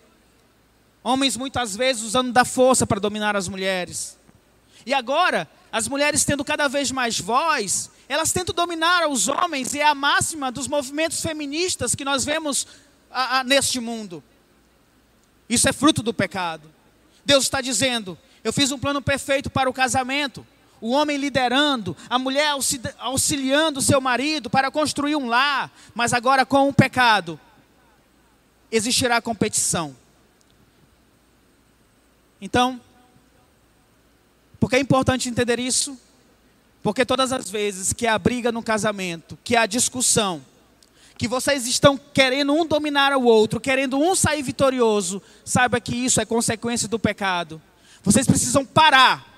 homens 1.04 1.36
muitas 1.36 1.76
vezes 1.76 2.04
usando 2.04 2.32
da 2.32 2.46
força 2.46 2.88
para 2.88 3.02
dominar 3.02 3.36
as 3.36 3.50
mulheres. 3.50 4.17
E 4.86 4.94
agora, 4.94 5.46
as 5.74 5.89
mulheres 5.89 6.24
tendo 6.24 6.46
cada 6.46 6.70
vez 6.70 6.89
mais 6.89 7.20
voz, 7.20 7.91
elas 8.08 8.32
tentam 8.32 8.56
dominar 8.56 9.10
os 9.10 9.28
homens, 9.28 9.74
e 9.74 9.82
é 9.82 9.86
a 9.86 9.94
máxima 9.94 10.54
dos 10.54 10.70
movimentos 10.70 11.20
feministas 11.20 11.96
que 11.96 12.06
nós 12.06 12.24
vemos 12.24 12.65
a, 13.12 13.39
a, 13.39 13.44
neste 13.44 13.78
mundo. 13.82 14.24
Isso 15.50 15.67
é 15.67 15.74
fruto 15.74 16.02
do 16.02 16.13
pecado. 16.13 16.72
Deus 17.26 17.44
está 17.44 17.60
dizendo: 17.60 18.17
eu 18.41 18.54
fiz 18.54 18.72
um 18.72 18.80
plano 18.80 19.02
perfeito 19.02 19.50
para 19.50 19.70
o 19.70 19.74
casamento. 19.74 20.48
O 20.82 20.89
homem 20.89 21.15
liderando, 21.15 21.96
a 22.10 22.17
mulher 22.17 22.52
auxiliando 22.98 23.82
seu 23.82 24.02
marido 24.02 24.50
para 24.50 24.72
construir 24.72 25.15
um 25.15 25.28
lar, 25.28 25.72
mas 25.94 26.12
agora 26.12 26.44
com 26.44 26.67
o 26.67 26.74
pecado 26.74 27.39
existirá 28.72 29.22
competição. 29.22 29.96
Então, 32.41 32.82
por 34.60 34.70
que 34.70 34.76
é 34.76 34.80
importante 34.80 35.30
entender 35.30 35.60
isso? 35.60 35.98
Porque 36.82 37.06
todas 37.06 37.32
as 37.32 37.50
vezes 37.50 37.94
que 37.94 38.08
há 38.08 38.17
briga 38.17 38.52
no 38.52 38.63
casamento, 38.63 39.38
que 39.44 39.56
há 39.56 39.67
discussão, 39.67 40.44
que 41.15 41.28
vocês 41.28 41.67
estão 41.67 41.96
querendo 41.96 42.54
um 42.54 42.65
dominar 42.65 43.15
o 43.15 43.24
outro, 43.24 43.60
querendo 43.60 44.00
um 44.00 44.15
sair 44.15 44.41
vitorioso, 44.41 45.22
saiba 45.46 45.80
que 45.80 45.96
isso 45.96 46.20
é 46.20 46.26
consequência 46.26 46.88
do 46.88 46.98
pecado. 46.98 47.62
Vocês 48.02 48.26
precisam 48.26 48.65
parar 48.65 49.31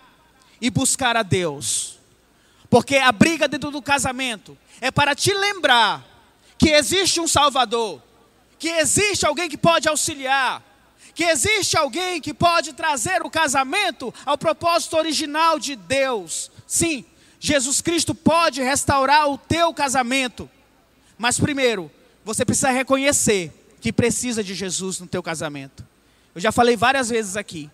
e 0.63 0.69
buscar 0.69 1.17
a 1.17 1.23
Deus. 1.23 1.99
Porque 2.69 2.95
a 2.95 3.12
briga 3.12 3.49
dentro 3.49 3.69
do 3.69 3.82
casamento 3.82 4.58
é 4.80 4.89
para 4.89 5.13
te 5.13 5.34
lembrar 5.34 6.02
que 6.58 6.69
existe 6.69 7.19
um 7.19 7.28
Salvador, 7.28 8.02
que 8.58 8.69
existe 8.69 9.26
alguém 9.26 9.49
que 9.49 9.58
pode 9.58 9.89
auxiliar, 9.89 10.63
que 11.13 11.26
existe 11.26 11.78
alguém 11.78 12.21
que 12.21 12.34
pode 12.34 12.71
trazer 12.71 13.21
o 13.23 13.30
casamento 13.30 14.13
ao 14.26 14.38
propósito 14.38 14.95
original 14.95 15.60
de 15.60 15.76
Deus. 15.76 16.49
Sim, 16.65 17.04
Jesus 17.41 17.82
Cristo 17.82 18.15
pode 18.15 18.62
restaurar 18.62 19.30
o 19.30 19.38
teu 19.38 19.73
casamento. 19.73 20.49
Mas 21.17 21.38
primeiro, 21.38 21.91
você 22.23 22.45
precisa 22.45 22.71
reconhecer 22.71 23.52
que 23.82 23.91
precisa 23.91 24.41
de 24.41 24.56
Jesus 24.56 25.02
no 25.02 25.08
teu 25.08 25.21
casamento. 25.21 25.86
Eu 26.34 26.39
já 26.39 26.54
falei 26.54 26.78
várias 26.78 27.10
vezes 27.10 27.36
aqui. 27.36 27.69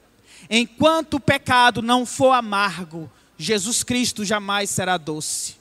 Enquanto 0.47 1.15
o 1.15 1.19
pecado 1.19 1.81
não 1.81 2.05
for 2.05 2.31
amargo, 2.31 3.11
Jesus 3.37 3.83
Cristo 3.83 4.23
jamais 4.23 4.69
será 4.69 4.97
doce. 4.97 5.55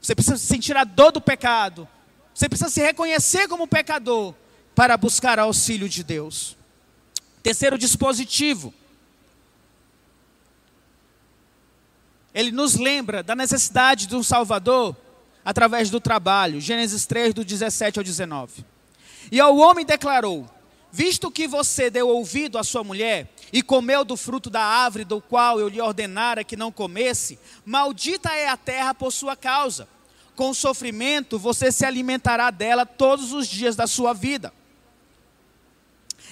Você 0.00 0.14
precisa 0.14 0.36
sentir 0.36 0.76
a 0.76 0.84
dor 0.84 1.12
do 1.12 1.20
pecado 1.20 1.88
Você 2.34 2.48
precisa 2.48 2.68
se 2.68 2.82
reconhecer 2.82 3.46
como 3.46 3.68
pecador 3.68 4.34
para 4.74 4.96
buscar 4.96 5.38
auxílio 5.38 5.88
de 5.88 6.02
Deus. 6.02 6.56
Terceiro 7.42 7.78
dispositivo. 7.78 8.74
Ele 12.34 12.50
nos 12.50 12.74
lembra 12.74 13.22
da 13.22 13.36
necessidade 13.36 14.08
de 14.08 14.16
um 14.16 14.22
Salvador 14.22 14.96
através 15.44 15.90
do 15.90 16.00
trabalho. 16.00 16.60
Gênesis 16.60 17.06
3, 17.06 17.32
do 17.32 17.44
17 17.44 18.00
ao 18.00 18.04
19. 18.04 18.64
E 19.30 19.38
ao 19.38 19.56
homem 19.56 19.86
declarou: 19.86 20.50
Visto 20.96 21.28
que 21.28 21.48
você 21.48 21.90
deu 21.90 22.08
ouvido 22.08 22.56
à 22.56 22.62
sua 22.62 22.84
mulher 22.84 23.28
e 23.52 23.62
comeu 23.62 24.04
do 24.04 24.16
fruto 24.16 24.48
da 24.48 24.62
árvore 24.62 25.04
do 25.04 25.20
qual 25.20 25.58
eu 25.58 25.66
lhe 25.66 25.80
ordenara 25.80 26.44
que 26.44 26.56
não 26.56 26.70
comesse, 26.70 27.36
maldita 27.64 28.32
é 28.32 28.46
a 28.46 28.56
terra 28.56 28.94
por 28.94 29.10
sua 29.10 29.34
causa. 29.34 29.88
Com 30.36 30.54
sofrimento 30.54 31.36
você 31.36 31.72
se 31.72 31.84
alimentará 31.84 32.48
dela 32.48 32.86
todos 32.86 33.32
os 33.32 33.48
dias 33.48 33.74
da 33.74 33.88
sua 33.88 34.12
vida. 34.12 34.54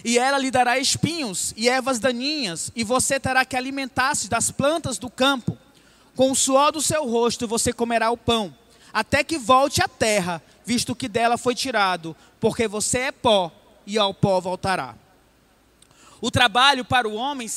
E 0.05 0.17
ela 0.17 0.39
lhe 0.39 0.49
dará 0.49 0.79
espinhos 0.79 1.53
e 1.57 1.69
ervas 1.69 1.99
daninhas, 1.99 2.71
e 2.77 2.85
você 2.85 3.19
terá 3.19 3.45
que 3.45 3.57
alimentar-se 3.57 4.31
das 4.31 4.53
plantas 4.53 4.97
do 4.97 5.11
campo. 5.11 5.59
Com 6.15 6.31
o 6.31 6.37
suor 6.37 6.71
do 6.71 6.81
seu 6.81 7.05
rosto 7.05 7.49
você 7.49 7.73
comerá 7.73 8.13
o 8.13 8.17
pão, 8.17 8.57
até 8.93 9.25
que 9.25 9.39
volte 9.39 9.83
à 9.83 9.89
terra, 9.89 10.41
visto 10.65 10.95
que 10.95 11.09
dela 11.09 11.37
foi 11.37 11.53
tirado, 11.53 12.15
porque 12.39 12.69
você 12.69 12.99
é 12.99 13.11
pó 13.11 13.51
e 13.87 13.99
ao 13.99 14.15
pó 14.15 14.41
voltará. 14.41 14.95
O 16.21 16.31
trabalho 16.31 16.85
para 16.85 17.09
o 17.09 17.15
homem 17.15 17.51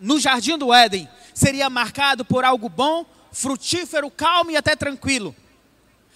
no 0.00 0.18
jardim 0.18 0.56
do 0.56 0.72
Éden 0.72 1.08
seria 1.34 1.68
marcado 1.68 2.24
por 2.24 2.44
algo 2.44 2.68
bom, 2.68 3.04
frutífero, 3.30 4.10
calmo 4.10 4.50
e 4.50 4.56
até 4.56 4.74
tranquilo. 4.74 5.34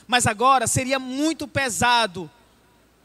Mas 0.07 0.27
agora 0.27 0.67
seria 0.67 0.99
muito 0.99 1.47
pesado. 1.47 2.31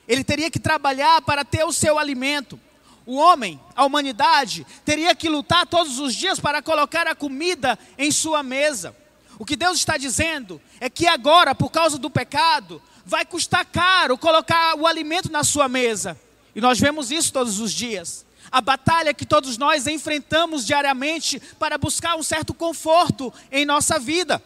Ele 0.07 0.23
teria 0.23 0.49
que 0.49 0.59
trabalhar 0.59 1.21
para 1.21 1.43
ter 1.43 1.63
o 1.65 1.73
seu 1.73 1.99
alimento. 1.99 2.59
O 3.05 3.17
homem, 3.17 3.59
a 3.75 3.85
humanidade, 3.85 4.65
teria 4.83 5.13
que 5.13 5.29
lutar 5.29 5.67
todos 5.67 5.99
os 5.99 6.15
dias 6.15 6.39
para 6.39 6.61
colocar 6.61 7.05
a 7.05 7.13
comida 7.13 7.77
em 7.97 8.09
sua 8.09 8.41
mesa. 8.41 8.95
O 9.37 9.45
que 9.45 9.55
Deus 9.55 9.77
está 9.77 9.97
dizendo 9.97 10.61
é 10.79 10.89
que 10.89 11.05
agora, 11.05 11.53
por 11.53 11.69
causa 11.69 11.97
do 11.97 12.09
pecado, 12.09 12.81
vai 13.05 13.25
custar 13.25 13.65
caro 13.65 14.17
colocar 14.17 14.75
o 14.75 14.87
alimento 14.87 15.31
na 15.31 15.43
sua 15.43 15.67
mesa. 15.67 16.19
E 16.55 16.61
nós 16.61 16.79
vemos 16.79 17.11
isso 17.11 17.33
todos 17.33 17.59
os 17.59 17.71
dias. 17.71 18.25
A 18.49 18.61
batalha 18.61 19.13
que 19.13 19.25
todos 19.25 19.57
nós 19.57 19.85
enfrentamos 19.85 20.65
diariamente 20.65 21.39
para 21.59 21.77
buscar 21.77 22.15
um 22.15 22.23
certo 22.23 22.53
conforto 22.53 23.33
em 23.51 23.65
nossa 23.65 23.99
vida. 23.99 24.41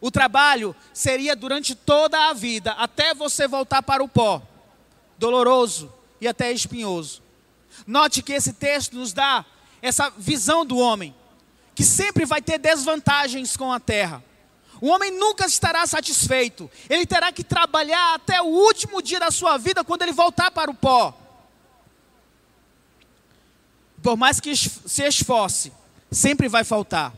O 0.00 0.10
trabalho 0.10 0.74
seria 0.92 1.36
durante 1.36 1.74
toda 1.74 2.28
a 2.28 2.32
vida, 2.32 2.72
até 2.72 3.14
você 3.14 3.46
voltar 3.46 3.82
para 3.82 4.02
o 4.02 4.08
pó, 4.08 4.42
doloroso 5.18 5.92
e 6.20 6.28
até 6.28 6.52
espinhoso. 6.52 7.22
Note 7.86 8.22
que 8.22 8.32
esse 8.32 8.52
texto 8.52 8.94
nos 8.96 9.12
dá 9.12 9.44
essa 9.82 10.10
visão 10.10 10.64
do 10.64 10.78
homem, 10.78 11.14
que 11.74 11.84
sempre 11.84 12.24
vai 12.24 12.40
ter 12.40 12.58
desvantagens 12.58 13.56
com 13.56 13.72
a 13.72 13.80
terra. 13.80 14.22
O 14.80 14.88
homem 14.88 15.10
nunca 15.10 15.46
estará 15.46 15.86
satisfeito, 15.86 16.70
ele 16.88 17.06
terá 17.06 17.32
que 17.32 17.42
trabalhar 17.42 18.14
até 18.14 18.40
o 18.42 18.46
último 18.46 19.00
dia 19.00 19.18
da 19.18 19.30
sua 19.30 19.56
vida, 19.56 19.82
quando 19.82 20.02
ele 20.02 20.12
voltar 20.12 20.50
para 20.50 20.70
o 20.70 20.74
pó. 20.74 21.16
Por 24.02 24.16
mais 24.16 24.38
que 24.38 24.54
se 24.54 25.02
esforce, 25.02 25.72
sempre 26.10 26.48
vai 26.48 26.64
faltar. 26.64 27.12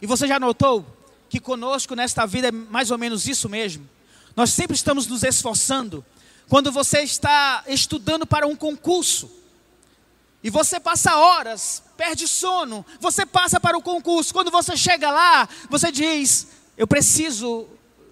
E 0.00 0.06
você 0.06 0.26
já 0.26 0.40
notou 0.40 0.84
que 1.28 1.38
conosco 1.40 1.94
nesta 1.94 2.26
vida 2.26 2.48
é 2.48 2.52
mais 2.52 2.90
ou 2.90 2.98
menos 2.98 3.26
isso 3.28 3.48
mesmo? 3.48 3.88
Nós 4.34 4.50
sempre 4.50 4.76
estamos 4.76 5.06
nos 5.06 5.22
esforçando. 5.22 6.04
Quando 6.48 6.70
você 6.70 7.00
está 7.00 7.64
estudando 7.66 8.26
para 8.26 8.46
um 8.46 8.54
concurso, 8.54 9.30
e 10.42 10.50
você 10.50 10.78
passa 10.78 11.16
horas, 11.16 11.82
perde 11.96 12.28
sono, 12.28 12.86
você 13.00 13.26
passa 13.26 13.58
para 13.58 13.76
o 13.76 13.82
concurso. 13.82 14.32
Quando 14.32 14.50
você 14.50 14.76
chega 14.76 15.10
lá, 15.10 15.48
você 15.68 15.90
diz: 15.90 16.46
Eu 16.76 16.86
preciso 16.86 17.68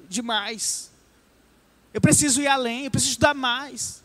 de 0.08 0.22
mais. 0.22 0.90
Eu 1.92 2.00
preciso 2.00 2.40
ir 2.40 2.46
além, 2.46 2.84
eu 2.84 2.90
preciso 2.90 3.12
estudar 3.12 3.34
mais. 3.34 4.02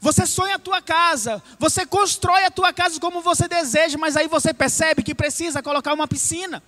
Você 0.00 0.24
sonha 0.26 0.54
a 0.54 0.58
tua 0.58 0.80
casa, 0.80 1.42
você 1.58 1.84
constrói 1.84 2.44
a 2.44 2.50
tua 2.50 2.72
casa 2.72 3.00
como 3.00 3.20
você 3.20 3.48
deseja, 3.48 3.98
mas 3.98 4.16
aí 4.16 4.28
você 4.28 4.54
percebe 4.54 5.02
que 5.02 5.14
precisa 5.14 5.60
colocar 5.60 5.92
uma 5.92 6.06
piscina, 6.06 6.62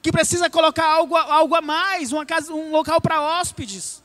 que 0.00 0.12
precisa 0.12 0.48
colocar 0.48 0.86
algo, 0.86 1.16
algo 1.16 1.56
a 1.56 1.60
mais, 1.60 2.12
uma 2.12 2.24
casa, 2.24 2.52
um 2.52 2.70
local 2.70 3.00
para 3.00 3.20
hóspedes. 3.20 4.00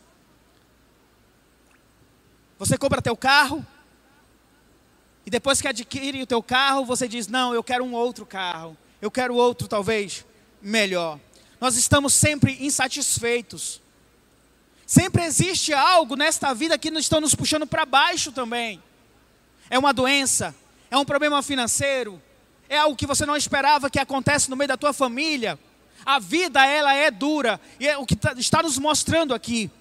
Você 2.57 2.77
compra 2.77 3.01
teu 3.01 3.15
carro, 3.15 3.65
e 5.25 5.29
depois 5.29 5.61
que 5.61 5.67
adquire 5.67 6.21
o 6.21 6.27
teu 6.27 6.43
carro, 6.43 6.85
você 6.85 7.07
diz: 7.07 7.27
Não, 7.27 7.53
eu 7.53 7.63
quero 7.63 7.83
um 7.83 7.93
outro 7.93 8.25
carro. 8.25 8.77
Eu 9.01 9.11
quero 9.11 9.35
outro, 9.35 9.67
talvez, 9.67 10.25
melhor. 10.61 11.19
Nós 11.63 11.77
estamos 11.77 12.13
sempre 12.13 12.57
insatisfeitos. 12.59 13.81
Sempre 14.85 15.23
existe 15.23 15.71
algo 15.73 16.17
nesta 16.17 16.53
vida 16.53 16.77
que 16.77 16.89
está 16.89 17.21
nos 17.21 17.33
puxando 17.33 17.65
para 17.65 17.85
baixo 17.85 18.33
também. 18.33 18.83
É 19.69 19.79
uma 19.79 19.93
doença, 19.93 20.53
é 20.91 20.97
um 20.97 21.05
problema 21.05 21.41
financeiro, 21.41 22.21
é 22.67 22.77
algo 22.77 22.97
que 22.97 23.07
você 23.07 23.25
não 23.25 23.37
esperava 23.37 23.89
que 23.89 23.97
acontece 23.97 24.49
no 24.49 24.57
meio 24.57 24.67
da 24.67 24.75
tua 24.75 24.91
família. 24.91 25.57
A 26.05 26.19
vida, 26.19 26.65
ela 26.65 26.93
é 26.95 27.09
dura, 27.09 27.61
e 27.79 27.87
é 27.87 27.97
o 27.97 28.05
que 28.05 28.17
tá, 28.17 28.33
está 28.33 28.61
nos 28.61 28.77
mostrando 28.77 29.33
aqui. 29.33 29.71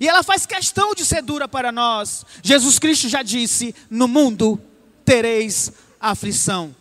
E 0.00 0.08
ela 0.08 0.22
faz 0.22 0.46
questão 0.46 0.94
de 0.94 1.04
ser 1.04 1.20
dura 1.20 1.46
para 1.46 1.70
nós. 1.70 2.24
Jesus 2.42 2.78
Cristo 2.78 3.06
já 3.10 3.22
disse: 3.22 3.74
No 3.90 4.08
mundo 4.08 4.58
tereis 5.04 5.70
aflição. 6.00 6.74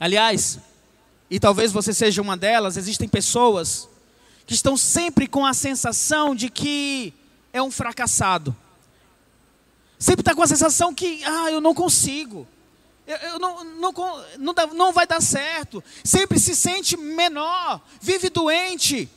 Aliás, 0.00 0.58
e 1.32 1.40
talvez 1.40 1.72
você 1.72 1.94
seja 1.94 2.20
uma 2.20 2.36
delas, 2.36 2.76
existem 2.76 3.08
pessoas 3.08 3.88
que 4.44 4.52
estão 4.52 4.76
sempre 4.76 5.26
com 5.26 5.46
a 5.46 5.54
sensação 5.54 6.34
de 6.34 6.50
que 6.50 7.14
é 7.54 7.62
um 7.62 7.70
fracassado. 7.70 8.54
Sempre 9.98 10.20
está 10.20 10.34
com 10.34 10.42
a 10.42 10.46
sensação 10.46 10.92
que, 10.92 11.24
ah, 11.24 11.50
eu 11.50 11.58
não 11.58 11.72
consigo. 11.72 12.46
Eu, 13.06 13.16
eu 13.16 13.38
não, 13.38 13.64
não, 13.64 13.92
não, 14.38 14.54
não 14.74 14.92
vai 14.92 15.06
dar 15.06 15.22
certo. 15.22 15.82
Sempre 16.04 16.38
se 16.38 16.54
sente 16.54 16.98
menor, 16.98 17.80
vive 17.98 18.28
doente. 18.28 19.08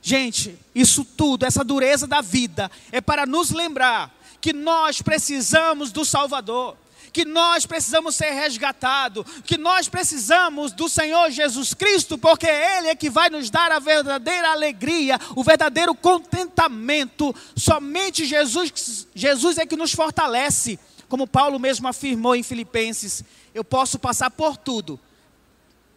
Gente, 0.00 0.56
isso 0.72 1.04
tudo, 1.04 1.44
essa 1.44 1.64
dureza 1.64 2.06
da 2.06 2.20
vida, 2.20 2.70
é 2.92 3.00
para 3.00 3.26
nos 3.26 3.50
lembrar 3.50 4.14
que 4.40 4.52
nós 4.52 5.02
precisamos 5.02 5.90
do 5.90 6.04
Salvador, 6.04 6.76
que 7.14 7.24
nós 7.24 7.64
precisamos 7.64 8.16
ser 8.16 8.32
resgatados, 8.32 9.24
que 9.44 9.56
nós 9.56 9.88
precisamos 9.88 10.72
do 10.72 10.88
Senhor 10.88 11.30
Jesus 11.30 11.72
Cristo, 11.72 12.18
porque 12.18 12.46
Ele 12.46 12.88
é 12.88 12.96
que 12.96 13.08
vai 13.08 13.30
nos 13.30 13.48
dar 13.48 13.70
a 13.70 13.78
verdadeira 13.78 14.50
alegria, 14.50 15.18
o 15.36 15.44
verdadeiro 15.44 15.94
contentamento. 15.94 17.34
Somente 17.56 18.26
Jesus, 18.26 19.06
Jesus 19.14 19.58
é 19.58 19.64
que 19.64 19.76
nos 19.76 19.92
fortalece, 19.92 20.78
como 21.08 21.26
Paulo 21.26 21.58
mesmo 21.58 21.86
afirmou 21.86 22.34
em 22.34 22.42
Filipenses: 22.42 23.22
eu 23.54 23.62
posso 23.62 23.96
passar 23.96 24.30
por 24.30 24.56
tudo, 24.56 24.98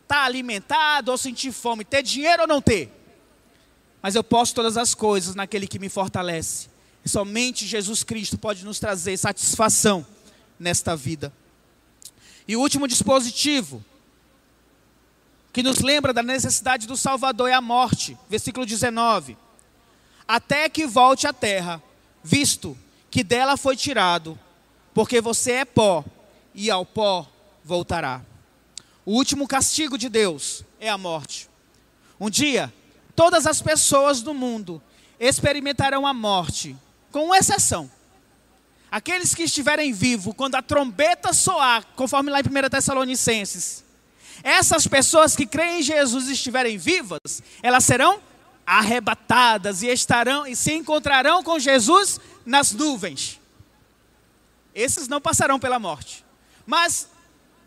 estar 0.04 0.18
tá 0.18 0.24
alimentado 0.24 1.12
ou 1.12 1.18
sentir 1.18 1.52
fome, 1.52 1.84
ter 1.84 2.04
dinheiro 2.04 2.44
ou 2.44 2.48
não 2.48 2.62
ter 2.62 2.94
mas 4.00 4.16
eu 4.16 4.24
posso 4.24 4.54
todas 4.54 4.78
as 4.78 4.94
coisas 4.94 5.36
naquele 5.36 5.68
que 5.68 5.80
me 5.80 5.90
fortalece. 5.90 6.70
Somente 7.04 7.66
Jesus 7.66 8.04
Cristo 8.04 8.38
pode 8.38 8.64
nos 8.64 8.80
trazer 8.80 9.18
satisfação 9.18 10.06
nesta 10.60 10.96
vida. 10.96 11.34
E 12.48 12.56
o 12.56 12.62
último 12.62 12.88
dispositivo 12.88 13.84
que 15.52 15.64
nos 15.64 15.80
lembra 15.80 16.14
da 16.14 16.22
necessidade 16.22 16.86
do 16.86 16.96
Salvador 16.96 17.50
é 17.50 17.54
a 17.54 17.62
morte. 17.62 18.18
Versículo 18.30 18.66
19. 18.66 19.38
Até 20.28 20.70
que 20.70 20.86
volte 20.86 21.26
à 21.26 21.34
terra, 21.34 21.82
visto 22.24 22.78
que 23.10 23.24
dela 23.24 23.58
foi 23.58 23.76
tirado, 23.76 24.38
porque 24.94 25.20
você 25.20 25.54
é 25.54 25.66
pó 25.66 26.06
e 26.54 26.70
ao 26.70 26.86
pó 26.86 27.28
voltará. 27.64 28.22
O 29.06 29.14
último 29.14 29.48
castigo 29.48 29.98
de 29.98 30.10
Deus 30.10 30.64
é 30.80 30.90
a 30.90 30.98
morte. 30.98 31.50
Um 32.20 32.30
dia, 32.30 32.74
todas 33.16 33.48
as 33.48 33.62
pessoas 33.62 34.22
do 34.22 34.34
mundo 34.34 34.82
experimentarão 35.20 36.06
a 36.06 36.14
morte, 36.14 36.76
com 37.12 37.34
exceção. 37.34 37.90
Aqueles 38.92 39.36
que 39.36 39.44
estiverem 39.44 39.92
vivos 39.92 40.34
quando 40.36 40.56
a 40.56 40.62
trombeta 40.62 41.34
soar, 41.34 41.86
conforme 41.96 42.32
lá 42.32 42.40
em 42.40 42.44
1 42.44 42.70
Tessalonicenses, 42.70 43.84
essas 44.44 44.88
pessoas 44.88 45.36
que 45.36 45.46
creem 45.46 45.80
em 45.80 45.84
Jesus 45.84 46.28
estiverem 46.30 46.78
vivas, 46.78 47.42
elas 47.62 47.84
serão 47.84 48.22
arrebatadas 48.66 49.82
e 49.82 49.88
estarão 49.88 50.46
e 50.46 50.56
se 50.56 50.74
encontrarão 50.74 51.44
com 51.44 51.60
Jesus 51.60 52.20
nas 52.46 52.72
nuvens. 52.72 53.40
Esses 54.74 55.08
não 55.08 55.20
passarão 55.20 55.60
pela 55.60 55.80
morte. 55.80 56.24
Mas 56.66 57.10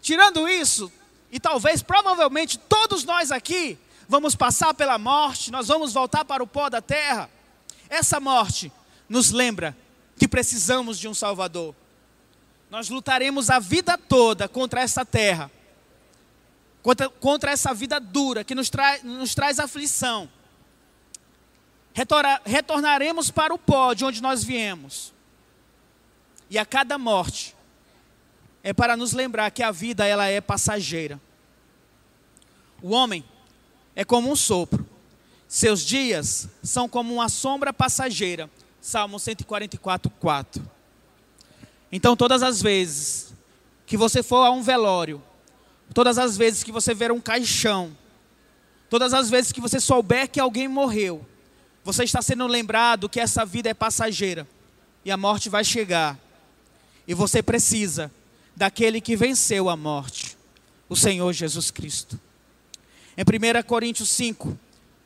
tirando 0.01 0.49
isso, 0.49 0.91
e 1.31 1.39
talvez 1.39 1.83
provavelmente 1.83 2.59
todos 2.59 3.05
nós 3.05 3.31
aqui 3.31 3.79
vamos 4.09 4.35
passar 4.35 4.75
pela 4.75 4.99
morte, 4.99 5.51
nós 5.51 5.69
vamos 5.69 5.93
voltar 5.93 6.25
para 6.25 6.43
o 6.43 6.47
pó 6.47 6.69
da 6.69 6.81
terra. 6.81 7.31
Essa 7.89 8.21
morte 8.21 8.73
nos 9.09 9.31
lembra 9.31 9.77
que 10.21 10.29
precisamos 10.29 10.99
de 10.99 11.09
um 11.09 11.15
Salvador. 11.15 11.75
Nós 12.69 12.91
lutaremos 12.91 13.49
a 13.49 13.59
vida 13.59 13.97
toda 13.97 14.47
contra 14.47 14.83
essa 14.83 15.03
terra, 15.03 15.51
contra, 16.83 17.09
contra 17.09 17.51
essa 17.51 17.73
vida 17.73 17.99
dura 17.99 18.45
que 18.45 18.55
nos, 18.55 18.69
tra, 18.69 18.99
nos 19.03 19.35
traz 19.35 19.59
aflição. 19.59 20.29
Retorna, 21.95 22.39
retornaremos 22.45 23.31
para 23.31 23.55
o 23.55 23.59
pó 23.59 23.95
de 23.95 24.05
onde 24.05 24.21
nós 24.21 24.45
viemos. 24.45 25.15
E 26.51 26.59
a 26.59 26.67
cada 26.67 26.99
morte 26.99 27.57
é 28.63 28.75
para 28.75 28.99
nos 28.99 29.15
lembrar 29.15 29.51
que 29.51 29.63
a 29.63 29.71
vida 29.71 30.05
ela 30.05 30.27
é 30.27 30.39
passageira. 30.39 31.19
O 32.83 32.91
homem 32.91 33.25
é 33.97 34.05
como 34.05 34.31
um 34.31 34.37
sopro. 34.37 34.87
Seus 35.49 35.81
dias 35.81 36.47
são 36.63 36.87
como 36.87 37.15
uma 37.15 37.31
sombra 37.31 37.73
passageira. 37.73 38.51
Salmo 38.81 39.19
144, 39.19 40.11
4. 40.11 40.71
Então, 41.93 42.17
todas 42.17 42.43
as 42.43 42.63
vezes 42.63 43.35
que 43.85 43.97
você 43.97 44.23
for 44.23 44.45
a 44.45 44.51
um 44.51 44.63
velório, 44.63 45.23
todas 45.93 46.19
as 46.19 46.37
vezes 46.37 46.63
que 46.63 46.73
você 46.73 46.95
ver 46.95 47.11
um 47.13 47.21
caixão, 47.21 47.97
todas 48.89 49.13
as 49.13 49.29
vezes 49.29 49.53
que 49.53 49.61
você 49.61 49.81
souber 49.81 50.31
que 50.31 50.41
alguém 50.41 50.69
morreu, 50.69 51.27
você 51.85 52.05
está 52.05 52.23
sendo 52.23 52.47
lembrado 52.47 53.09
que 53.09 53.21
essa 53.21 53.45
vida 53.45 53.69
é 53.69 53.75
passageira 53.75 54.47
e 55.05 55.11
a 55.11 55.17
morte 55.17 55.49
vai 55.49 55.65
chegar. 55.65 56.19
E 57.07 57.15
você 57.15 57.43
precisa 57.43 58.11
daquele 58.55 59.01
que 59.01 59.17
venceu 59.17 59.69
a 59.69 59.77
morte, 59.77 60.37
o 60.89 60.97
Senhor 60.97 61.33
Jesus 61.33 61.71
Cristo. 61.71 62.21
Em 63.17 63.23
1 63.23 63.63
Coríntios 63.65 64.09
5, 64.11 64.57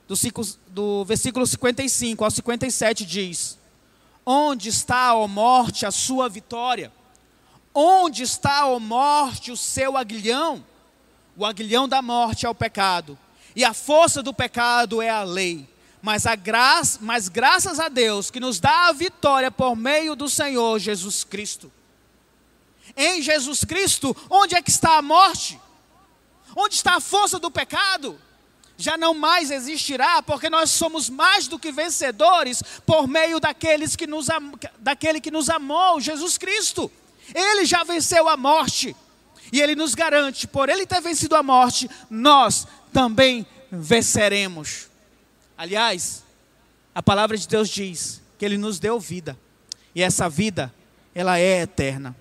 do, 0.07 0.17
5, 0.17 0.43
do 0.69 1.05
versículo 1.05 1.47
55 1.47 2.25
ao 2.25 2.31
57 2.31 3.05
diz: 3.07 3.59
Onde 4.27 4.69
está, 4.69 5.15
ó 5.15 5.29
morte, 5.29 5.85
a 5.85 5.91
sua 5.91 6.29
vitória? 6.29 6.93
Onde 7.75 8.23
está, 8.23 8.67
ó 8.67 8.79
morte, 8.79 9.53
o 9.53 9.57
seu 9.57 9.97
aguilhão? 9.97 10.65
O 11.37 11.45
aguilhão 11.45 11.89
da 11.89 12.01
morte 12.01 12.47
é 12.47 12.49
o 12.49 12.55
pecado, 12.55 13.19
e 13.57 13.65
a 13.65 13.75
força 13.75 14.23
do 14.23 14.33
pecado 14.33 15.03
é 15.03 15.11
a 15.11 15.23
lei. 15.23 15.69
Mas, 16.01 16.27
a 16.27 16.37
graça, 16.37 16.99
mas 17.01 17.29
graças 17.29 17.81
a 17.81 17.89
Deus 17.89 18.31
que 18.31 18.39
nos 18.39 18.61
dá 18.61 18.89
a 18.89 18.93
vitória 18.93 19.51
por 19.51 19.75
meio 19.75 20.15
do 20.15 20.29
Senhor 20.29 20.79
Jesus 20.79 21.25
Cristo. 21.25 21.73
Em 22.97 23.23
Jesus 23.23 23.65
Cristo, 23.65 24.15
onde 24.29 24.55
é 24.55 24.61
que 24.61 24.71
está 24.71 24.99
a 24.99 25.03
morte? 25.03 25.59
Onde 26.55 26.75
está 26.75 26.97
a 26.97 27.01
força 27.01 27.39
do 27.39 27.51
pecado? 27.51 28.21
Já 28.77 28.97
não 28.97 29.15
mais 29.15 29.51
existirá, 29.51 30.23
porque 30.23 30.51
nós 30.51 30.71
somos 30.71 31.09
mais 31.09 31.47
do 31.47 31.59
que 31.59 31.71
vencedores 31.71 32.63
por 32.85 33.07
meio 33.07 33.39
daqueles 33.39 33.95
que 33.95 34.07
nos, 34.07 34.27
daquele 34.79 35.21
que 35.21 35.31
nos 35.31 35.49
amou, 35.49 36.01
Jesus 36.01 36.37
Cristo. 36.37 36.91
Ele 37.35 37.65
já 37.65 37.85
venceu 37.85 38.29
a 38.29 38.37
morte. 38.37 38.95
E 39.53 39.61
ele 39.61 39.77
nos 39.77 39.95
garante, 39.95 40.49
por 40.49 40.69
ele 40.69 40.87
ter 40.87 41.01
vencido 41.01 41.37
a 41.37 41.43
morte, 41.43 41.89
nós 42.11 42.67
também 42.93 43.47
venceremos. 43.71 44.89
Aliás, 45.57 46.25
a 46.95 47.03
palavra 47.03 47.37
de 47.37 47.47
Deus 47.47 47.69
diz 47.69 48.21
que 48.39 48.45
ele 48.45 48.59
nos 48.59 48.79
deu 48.81 48.99
vida. 48.99 49.39
E 49.95 50.03
essa 50.03 50.29
vida, 50.29 50.75
ela 51.15 51.39
é 51.39 51.63
eterna. 51.63 52.17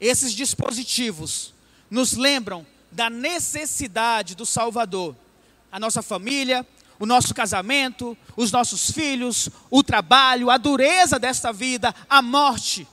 Esses 0.00 0.32
dispositivos 0.32 1.54
nos 1.88 2.14
lembram 2.14 2.66
da 2.94 3.10
necessidade 3.10 4.34
do 4.34 4.46
Salvador. 4.46 5.14
A 5.70 5.80
nossa 5.80 6.00
família, 6.00 6.66
o 6.98 7.04
nosso 7.04 7.34
casamento, 7.34 8.16
os 8.36 8.52
nossos 8.52 8.90
filhos, 8.90 9.50
o 9.68 9.82
trabalho, 9.82 10.48
a 10.48 10.56
dureza 10.56 11.18
desta 11.18 11.52
vida, 11.52 11.94
a 12.08 12.22
morte. 12.22 12.86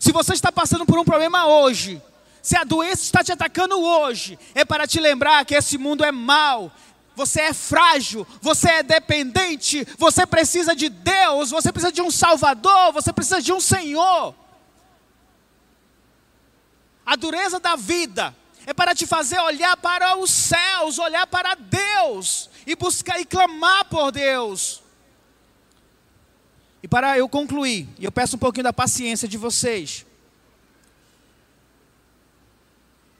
Se 0.00 0.12
você 0.12 0.34
está 0.34 0.50
passando 0.50 0.84
por 0.84 0.98
um 0.98 1.04
problema 1.04 1.46
hoje, 1.46 2.02
se 2.42 2.56
a 2.56 2.64
doença 2.64 3.02
está 3.02 3.22
te 3.22 3.32
atacando 3.32 3.80
hoje, 3.80 4.38
é 4.54 4.64
para 4.64 4.86
te 4.86 5.00
lembrar 5.00 5.44
que 5.44 5.54
esse 5.54 5.78
mundo 5.78 6.04
é 6.04 6.10
mau, 6.10 6.70
você 7.14 7.42
é 7.42 7.52
frágil, 7.54 8.26
você 8.42 8.68
é 8.68 8.82
dependente, 8.82 9.86
você 9.96 10.26
precisa 10.26 10.74
de 10.74 10.88
Deus, 10.88 11.50
você 11.50 11.72
precisa 11.72 11.92
de 11.92 12.02
um 12.02 12.10
Salvador, 12.10 12.92
você 12.92 13.12
precisa 13.12 13.40
de 13.40 13.52
um 13.52 13.60
Senhor. 13.60 14.34
A 17.06 17.14
dureza 17.14 17.60
da 17.60 17.76
vida 17.76 18.34
é 18.66 18.72
para 18.72 18.94
te 18.94 19.06
fazer 19.06 19.38
olhar 19.40 19.76
para 19.76 20.16
os 20.16 20.30
céus, 20.30 20.98
olhar 20.98 21.26
para 21.26 21.54
Deus 21.54 22.48
e 22.66 22.74
buscar 22.74 23.20
e 23.20 23.24
clamar 23.24 23.84
por 23.86 24.10
Deus. 24.10 24.82
E 26.82 26.88
para 26.88 27.16
eu 27.18 27.28
concluir, 27.28 27.88
e 27.98 28.04
eu 28.04 28.12
peço 28.12 28.36
um 28.36 28.38
pouquinho 28.38 28.64
da 28.64 28.72
paciência 28.72 29.28
de 29.28 29.36
vocês. 29.36 30.04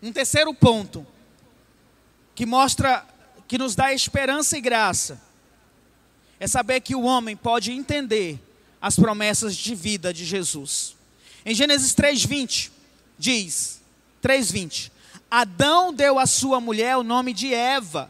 Um 0.03 0.13
terceiro 0.13 0.53
ponto 0.53 1.07
que 2.35 2.45
mostra 2.45 3.07
que 3.47 3.57
nos 3.57 3.75
dá 3.75 3.93
esperança 3.93 4.57
e 4.57 4.61
graça 4.61 5.21
é 6.41 6.47
saber 6.47 6.81
que 6.81 6.95
o 6.95 7.03
homem 7.03 7.37
pode 7.37 7.73
entender 7.73 8.39
as 8.81 8.97
promessas 8.97 9.57
de 9.57 9.75
vida 9.75 10.13
de 10.13 10.25
Jesus. 10.25 10.95
Em 11.45 11.55
Gênesis 11.55 11.95
3:20 11.95 12.71
diz: 13.19 13.81
3:20 14.23 14.91
Adão 15.37 15.93
deu 15.93 16.21
à 16.21 16.27
sua 16.27 16.61
mulher 16.61 16.97
o 16.97 17.03
nome 17.03 17.33
de 17.33 17.53
Eva, 17.53 18.09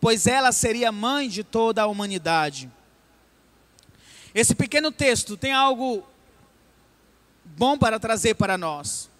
pois 0.00 0.26
ela 0.26 0.50
seria 0.50 0.90
mãe 0.90 1.28
de 1.28 1.44
toda 1.44 1.82
a 1.82 1.86
humanidade. 1.86 2.70
Esse 4.34 4.54
pequeno 4.54 4.90
texto 4.90 5.36
tem 5.36 5.52
algo 5.52 6.02
bom 7.44 7.76
para 7.76 8.00
trazer 8.00 8.34
para 8.34 8.56
nós. 8.56 9.10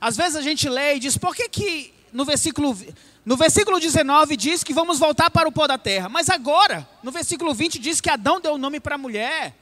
Às 0.00 0.16
vezes 0.16 0.36
a 0.36 0.40
gente 0.40 0.68
lê 0.68 0.94
e 0.94 1.00
diz, 1.00 1.18
por 1.18 1.34
que, 1.34 1.48
que 1.48 1.92
no 2.12 2.24
versículo, 2.24 2.78
no 3.24 3.36
versículo 3.36 3.80
19 3.80 4.36
diz 4.36 4.62
que 4.62 4.72
vamos 4.72 5.00
voltar 5.00 5.30
para 5.30 5.48
o 5.48 5.52
pó 5.52 5.66
da 5.66 5.78
terra, 5.78 6.08
mas 6.08 6.30
agora, 6.30 6.88
no 7.02 7.10
versículo 7.10 7.52
20 7.52 7.76
diz 7.80 8.00
que 8.00 8.08
Adão 8.08 8.40
deu 8.40 8.54
o 8.54 8.58
nome 8.58 8.78
para 8.78 8.94
a 8.94 8.98
mulher, 8.98 9.52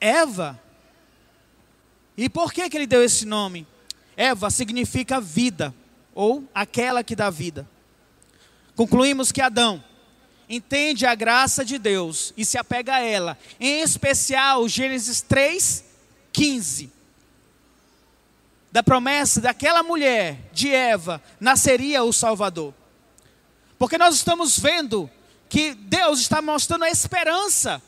Eva. 0.00 0.60
E 2.16 2.28
por 2.28 2.52
que, 2.52 2.68
que 2.68 2.76
ele 2.76 2.88
deu 2.88 3.04
esse 3.04 3.24
nome? 3.24 3.68
Eva 4.16 4.50
significa 4.50 5.20
vida, 5.20 5.74
ou 6.14 6.44
aquela 6.54 7.02
que 7.02 7.16
dá 7.16 7.30
vida. 7.30 7.68
Concluímos 8.74 9.32
que 9.32 9.40
Adão 9.40 9.82
entende 10.48 11.06
a 11.06 11.14
graça 11.14 11.64
de 11.64 11.78
Deus 11.78 12.32
e 12.36 12.44
se 12.44 12.58
apega 12.58 12.96
a 12.96 13.00
ela, 13.00 13.38
em 13.58 13.80
especial 13.80 14.68
Gênesis 14.68 15.20
3, 15.22 15.84
15. 16.32 16.92
Da 18.70 18.82
promessa 18.82 19.40
daquela 19.40 19.82
mulher, 19.82 20.50
de 20.52 20.74
Eva, 20.74 21.22
nasceria 21.38 22.02
o 22.02 22.12
Salvador. 22.12 22.74
Porque 23.78 23.98
nós 23.98 24.14
estamos 24.14 24.58
vendo 24.58 25.10
que 25.48 25.74
Deus 25.74 26.20
está 26.20 26.40
mostrando 26.40 26.84
a 26.84 26.90
esperança 26.90 27.82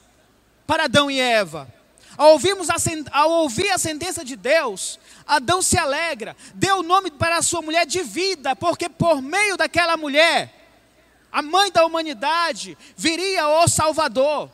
para 0.67 0.85
Adão 0.85 1.11
e 1.11 1.19
Eva. 1.19 1.73
Ao, 2.17 2.33
ouvirmos 2.33 2.71
a, 2.71 2.77
ao 3.13 3.31
ouvir 3.31 3.71
a 3.71 3.79
sentença 3.79 4.25
de 4.25 4.37
Deus, 4.37 4.99
Adão 5.27 5.61
se 5.63 5.77
alegra, 5.77 6.37
deu 6.55 6.79
o 6.79 6.83
nome 6.83 7.11
para 7.11 7.39
a 7.39 7.43
sua 7.43 7.63
mulher 7.63 7.87
de 7.87 8.03
vida, 8.03 8.55
porque 8.55 8.89
por 8.89 9.21
meio 9.21 9.57
daquela 9.57 9.97
mulher, 9.97 10.53
a 11.33 11.43
mãe 11.43 11.71
da 11.73 11.85
humanidade, 11.85 12.79
viria 12.97 13.49
o 13.49 13.67
Salvador. 13.67 14.51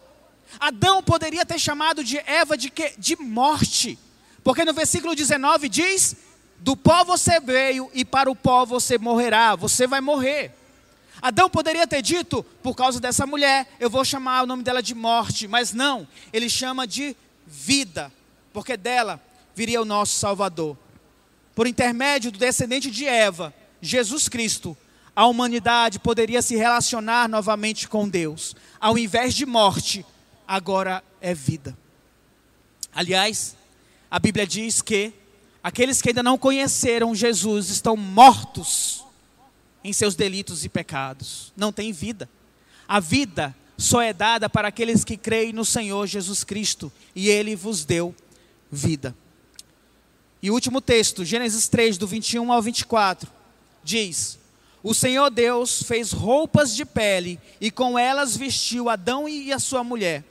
Adão 0.59 1.03
poderia 1.03 1.45
ter 1.45 1.59
chamado 1.59 2.03
de 2.03 2.19
Eva 2.19 2.57
de, 2.57 2.71
que, 2.71 2.95
de 2.97 3.17
morte, 3.17 3.99
porque 4.43 4.65
no 4.65 4.73
versículo 4.73 5.15
19 5.15 5.69
diz: 5.69 6.17
Do 6.59 6.77
pó 6.77 7.05
você 7.05 7.39
veio 7.39 7.91
e 7.93 8.05
para 8.05 8.31
o 8.31 8.35
pó 8.35 8.65
você 8.65 8.97
morrerá, 8.97 9.55
você 9.55 9.87
vai 9.87 10.01
morrer. 10.01 10.55
Adão 11.21 11.51
poderia 11.51 11.87
ter 11.87 12.01
dito, 12.01 12.43
por 12.63 12.75
causa 12.75 12.99
dessa 12.99 13.27
mulher, 13.27 13.69
eu 13.79 13.91
vou 13.91 14.05
chamar 14.05 14.43
o 14.43 14.47
nome 14.47 14.63
dela 14.63 14.83
de 14.83 14.95
morte, 14.95 15.47
mas 15.47 15.75
não, 15.75 16.09
ele 16.33 16.49
chama 16.49 16.87
de 16.87 17.15
vida, 17.51 18.13
porque 18.53 18.77
dela 18.77 19.21
viria 19.55 19.83
o 19.83 19.85
nosso 19.85 20.19
Salvador. 20.19 20.77
Por 21.55 21.67
intermédio 21.67 22.31
do 22.31 22.39
descendente 22.39 22.91
de 22.91 23.05
Eva, 23.07 23.53
Jesus 23.83 24.29
Cristo, 24.29 24.77
a 25.15 25.27
humanidade 25.27 25.99
poderia 25.99 26.41
se 26.41 26.57
relacionar 26.57 27.29
novamente 27.29 27.89
com 27.89 28.09
Deus. 28.09 28.55
Ao 28.81 28.97
invés 28.97 29.35
de 29.35 29.45
morte, 29.45 30.07
agora 30.47 31.03
é 31.21 31.35
vida. 31.35 31.77
Aliás, 32.95 33.57
a 34.11 34.19
Bíblia 34.19 34.47
diz 34.47 34.81
que 34.81 35.13
aqueles 35.63 36.01
que 36.01 36.11
ainda 36.11 36.23
não 36.23 36.39
conheceram 36.39 37.15
Jesus 37.15 37.69
estão 37.69 37.97
mortos 37.97 39.05
em 39.83 39.93
seus 39.93 40.15
delitos 40.15 40.65
e 40.65 40.69
pecados, 40.69 41.53
não 41.57 41.73
têm 41.73 41.93
vida. 41.93 42.29
A 42.87 43.01
vida 43.01 43.55
só 43.81 44.03
é 44.03 44.13
dada 44.13 44.49
para 44.49 44.69
aqueles 44.69 45.05
que 45.05 45.17
creem 45.17 45.53
no 45.53 45.65
Senhor 45.65 46.07
Jesus 46.07 46.45
Cristo, 46.45 46.93
e 47.15 47.29
Ele 47.29 47.57
vos 47.57 47.85
deu 47.85 48.15
vida. 48.71 49.17
E 50.43 50.51
o 50.51 50.55
último 50.55 50.81
texto, 50.81 51.25
Gênesis 51.25 51.67
3, 51.67 51.97
do 51.97 52.07
21 52.07 52.53
ao 52.53 52.61
24, 52.61 53.31
diz: 53.83 54.39
o 54.83 54.95
Senhor 54.95 55.31
Deus 55.31 55.83
fez 55.83 56.11
roupas 56.11 56.75
de 56.75 56.85
pele 56.85 57.39
e 57.61 57.71
com 57.71 57.99
elas 57.99 58.37
vestiu 58.37 58.89
Adão 58.89 59.29
e 59.29 59.53
a 59.53 59.59
sua 59.59 59.85
mulher. 59.85 60.25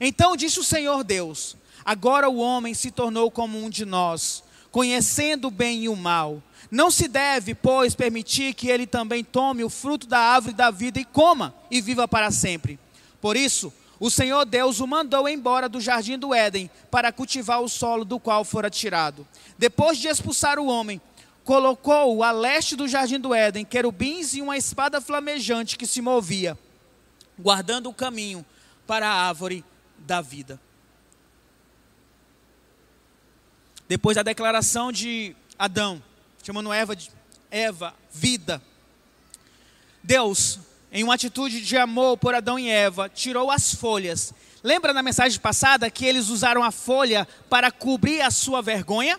Então 0.00 0.36
disse 0.36 0.58
o 0.58 0.64
Senhor 0.64 1.04
Deus: 1.04 1.56
Agora 1.84 2.28
o 2.28 2.38
homem 2.38 2.72
se 2.72 2.90
tornou 2.90 3.30
como 3.30 3.62
um 3.62 3.68
de 3.68 3.84
nós, 3.84 4.42
conhecendo 4.70 5.48
o 5.48 5.50
bem 5.50 5.84
e 5.84 5.88
o 5.88 5.96
mal. 5.96 6.42
Não 6.70 6.90
se 6.90 7.06
deve, 7.06 7.54
pois, 7.54 7.94
permitir 7.94 8.54
que 8.54 8.68
ele 8.68 8.86
também 8.86 9.22
tome 9.22 9.62
o 9.62 9.68
fruto 9.68 10.06
da 10.06 10.18
árvore 10.18 10.54
da 10.54 10.70
vida 10.70 10.98
e 10.98 11.04
coma 11.04 11.54
e 11.70 11.82
viva 11.82 12.08
para 12.08 12.30
sempre. 12.30 12.78
Por 13.22 13.36
isso, 13.36 13.72
o 14.00 14.10
Senhor 14.10 14.44
Deus 14.44 14.80
o 14.80 14.86
mandou 14.86 15.28
embora 15.28 15.68
do 15.68 15.80
jardim 15.80 16.18
do 16.18 16.34
Éden 16.34 16.68
para 16.90 17.12
cultivar 17.12 17.62
o 17.62 17.68
solo 17.68 18.04
do 18.04 18.18
qual 18.18 18.44
fora 18.44 18.68
tirado. 18.68 19.24
Depois 19.56 19.96
de 19.96 20.08
expulsar 20.08 20.58
o 20.58 20.66
homem, 20.66 21.00
colocou 21.44 22.24
a 22.24 22.32
leste 22.32 22.74
do 22.74 22.88
jardim 22.88 23.20
do 23.20 23.32
Éden 23.32 23.64
querubins 23.64 24.34
e 24.34 24.42
uma 24.42 24.56
espada 24.56 25.00
flamejante 25.00 25.78
que 25.78 25.86
se 25.86 26.02
movia, 26.02 26.58
guardando 27.38 27.88
o 27.88 27.94
caminho 27.94 28.44
para 28.88 29.08
a 29.08 29.28
árvore 29.28 29.64
da 29.96 30.20
vida. 30.20 30.60
Depois 33.86 34.16
da 34.16 34.24
declaração 34.24 34.90
de 34.90 35.36
Adão, 35.56 36.02
chamando 36.42 36.72
Eva 36.72 36.96
de 36.96 37.08
Eva, 37.52 37.94
vida. 38.10 38.60
Deus, 40.02 40.58
em 40.92 41.02
uma 41.02 41.14
atitude 41.14 41.62
de 41.62 41.76
amor 41.78 42.18
por 42.18 42.34
Adão 42.34 42.58
e 42.58 42.68
Eva, 42.68 43.08
tirou 43.08 43.50
as 43.50 43.74
folhas. 43.74 44.34
Lembra 44.62 44.92
na 44.92 45.02
mensagem 45.02 45.40
passada 45.40 45.90
que 45.90 46.04
eles 46.04 46.28
usaram 46.28 46.62
a 46.62 46.70
folha 46.70 47.26
para 47.48 47.72
cobrir 47.72 48.20
a 48.20 48.30
sua 48.30 48.60
vergonha? 48.60 49.18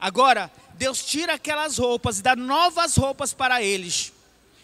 Agora, 0.00 0.50
Deus 0.74 1.04
tira 1.04 1.34
aquelas 1.34 1.76
roupas 1.76 2.18
e 2.18 2.22
dá 2.22 2.34
novas 2.34 2.96
roupas 2.96 3.34
para 3.34 3.62
eles, 3.62 4.14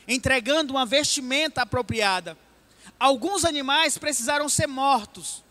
entregando 0.08 0.72
uma 0.72 0.86
vestimenta 0.86 1.62
apropriada. 1.62 2.36
Alguns 2.98 3.44
animais 3.44 3.98
precisaram 3.98 4.48
ser 4.48 4.66
mortos 4.66 5.44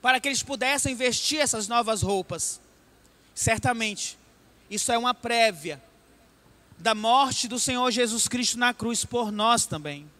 para 0.00 0.18
que 0.18 0.28
eles 0.28 0.42
pudessem 0.42 0.94
vestir 0.94 1.40
essas 1.40 1.68
novas 1.68 2.00
roupas. 2.00 2.58
Certamente, 3.34 4.18
isso 4.70 4.90
é 4.90 4.96
uma 4.96 5.12
prévia 5.12 5.80
da 6.78 6.94
morte 6.94 7.48
do 7.48 7.58
Senhor 7.58 7.90
Jesus 7.90 8.28
Cristo 8.28 8.58
na 8.58 8.72
cruz 8.72 9.04
por 9.04 9.32
nós 9.32 9.66
também. 9.66 10.10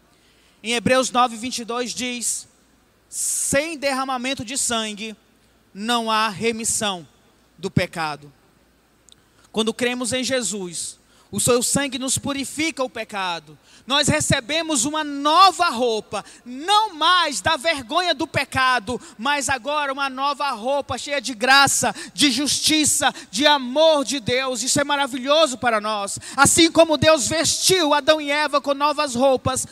Em 0.63 0.73
Hebreus 0.73 1.11
9, 1.11 1.37
22 1.37 1.93
diz: 1.93 2.47
sem 3.09 3.77
derramamento 3.77 4.43
de 4.43 4.57
sangue 4.57 5.15
não 5.73 6.11
há 6.11 6.27
remissão 6.27 7.07
do 7.57 7.71
pecado. 7.71 8.31
Quando 9.51 9.73
cremos 9.73 10.13
em 10.13 10.23
Jesus, 10.23 10.96
o 11.31 11.39
seu 11.39 11.61
sangue 11.61 11.99
nos 11.99 12.17
purifica 12.17 12.83
o 12.83 12.89
pecado. 12.89 13.57
Nós 13.85 14.07
recebemos 14.07 14.85
uma 14.85 15.03
nova 15.03 15.69
roupa, 15.69 16.23
não 16.45 16.93
mais 16.93 17.41
da 17.41 17.57
vergonha 17.57 18.13
do 18.13 18.27
pecado, 18.27 18.99
mas 19.17 19.49
agora 19.49 19.91
uma 19.91 20.09
nova 20.09 20.49
roupa 20.51 20.97
cheia 20.97 21.21
de 21.21 21.33
graça, 21.33 21.93
de 22.13 22.31
justiça, 22.31 23.13
de 23.29 23.45
amor 23.45 24.05
de 24.05 24.19
Deus. 24.19 24.63
Isso 24.63 24.79
é 24.79 24.83
maravilhoso 24.83 25.57
para 25.57 25.81
nós. 25.81 26.19
Assim 26.35 26.71
como 26.71 26.97
Deus 26.97 27.27
vestiu 27.27 27.93
Adão 27.93 28.21
e 28.21 28.31
Eva 28.31 28.61
com 28.61 28.73
novas 28.73 29.15
roupas, 29.15 29.65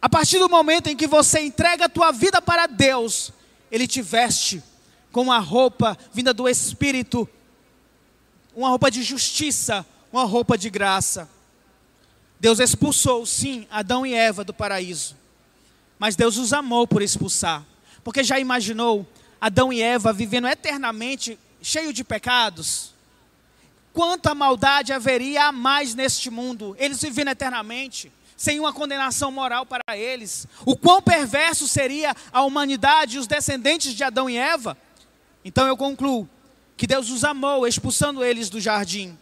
a 0.00 0.08
partir 0.08 0.38
do 0.38 0.48
momento 0.48 0.88
em 0.88 0.96
que 0.96 1.06
você 1.06 1.40
entrega 1.40 1.86
a 1.86 1.90
tua 1.90 2.12
vida 2.12 2.40
para 2.40 2.66
Deus, 2.66 3.32
Ele 3.70 3.86
te 3.86 4.02
veste 4.02 4.62
com 5.10 5.22
uma 5.22 5.38
roupa 5.38 5.96
vinda 6.12 6.34
do 6.34 6.48
Espírito 6.48 7.28
uma 8.56 8.70
roupa 8.70 8.90
de 8.90 9.02
justiça, 9.02 9.84
uma 10.12 10.24
roupa 10.24 10.56
de 10.56 10.70
graça. 10.70 11.28
Deus 12.38 12.60
expulsou, 12.60 13.24
sim, 13.24 13.66
Adão 13.70 14.06
e 14.06 14.14
Eva 14.14 14.44
do 14.44 14.52
paraíso. 14.52 15.16
Mas 15.98 16.16
Deus 16.16 16.36
os 16.36 16.52
amou 16.52 16.86
por 16.86 17.02
expulsar. 17.02 17.64
Porque 18.04 18.22
já 18.22 18.38
imaginou 18.38 19.06
Adão 19.40 19.72
e 19.72 19.82
Eva 19.82 20.12
vivendo 20.12 20.46
eternamente 20.46 21.38
cheio 21.62 21.92
de 21.92 22.04
pecados? 22.04 22.94
Quanta 23.92 24.34
maldade 24.34 24.92
haveria 24.92 25.46
a 25.46 25.52
mais 25.52 25.94
neste 25.94 26.30
mundo? 26.30 26.76
Eles 26.78 27.00
vivendo 27.00 27.28
eternamente, 27.28 28.12
sem 28.36 28.60
uma 28.60 28.72
condenação 28.72 29.32
moral 29.32 29.64
para 29.64 29.96
eles. 29.96 30.46
O 30.66 30.76
quão 30.76 31.00
perverso 31.00 31.66
seria 31.66 32.14
a 32.30 32.42
humanidade 32.42 33.16
e 33.16 33.18
os 33.18 33.26
descendentes 33.26 33.94
de 33.94 34.04
Adão 34.04 34.28
e 34.28 34.36
Eva? 34.36 34.76
Então 35.42 35.66
eu 35.66 35.76
concluo 35.76 36.28
que 36.76 36.86
Deus 36.86 37.08
os 37.08 37.24
amou, 37.24 37.66
expulsando 37.66 38.22
eles 38.22 38.50
do 38.50 38.60
jardim, 38.60 39.18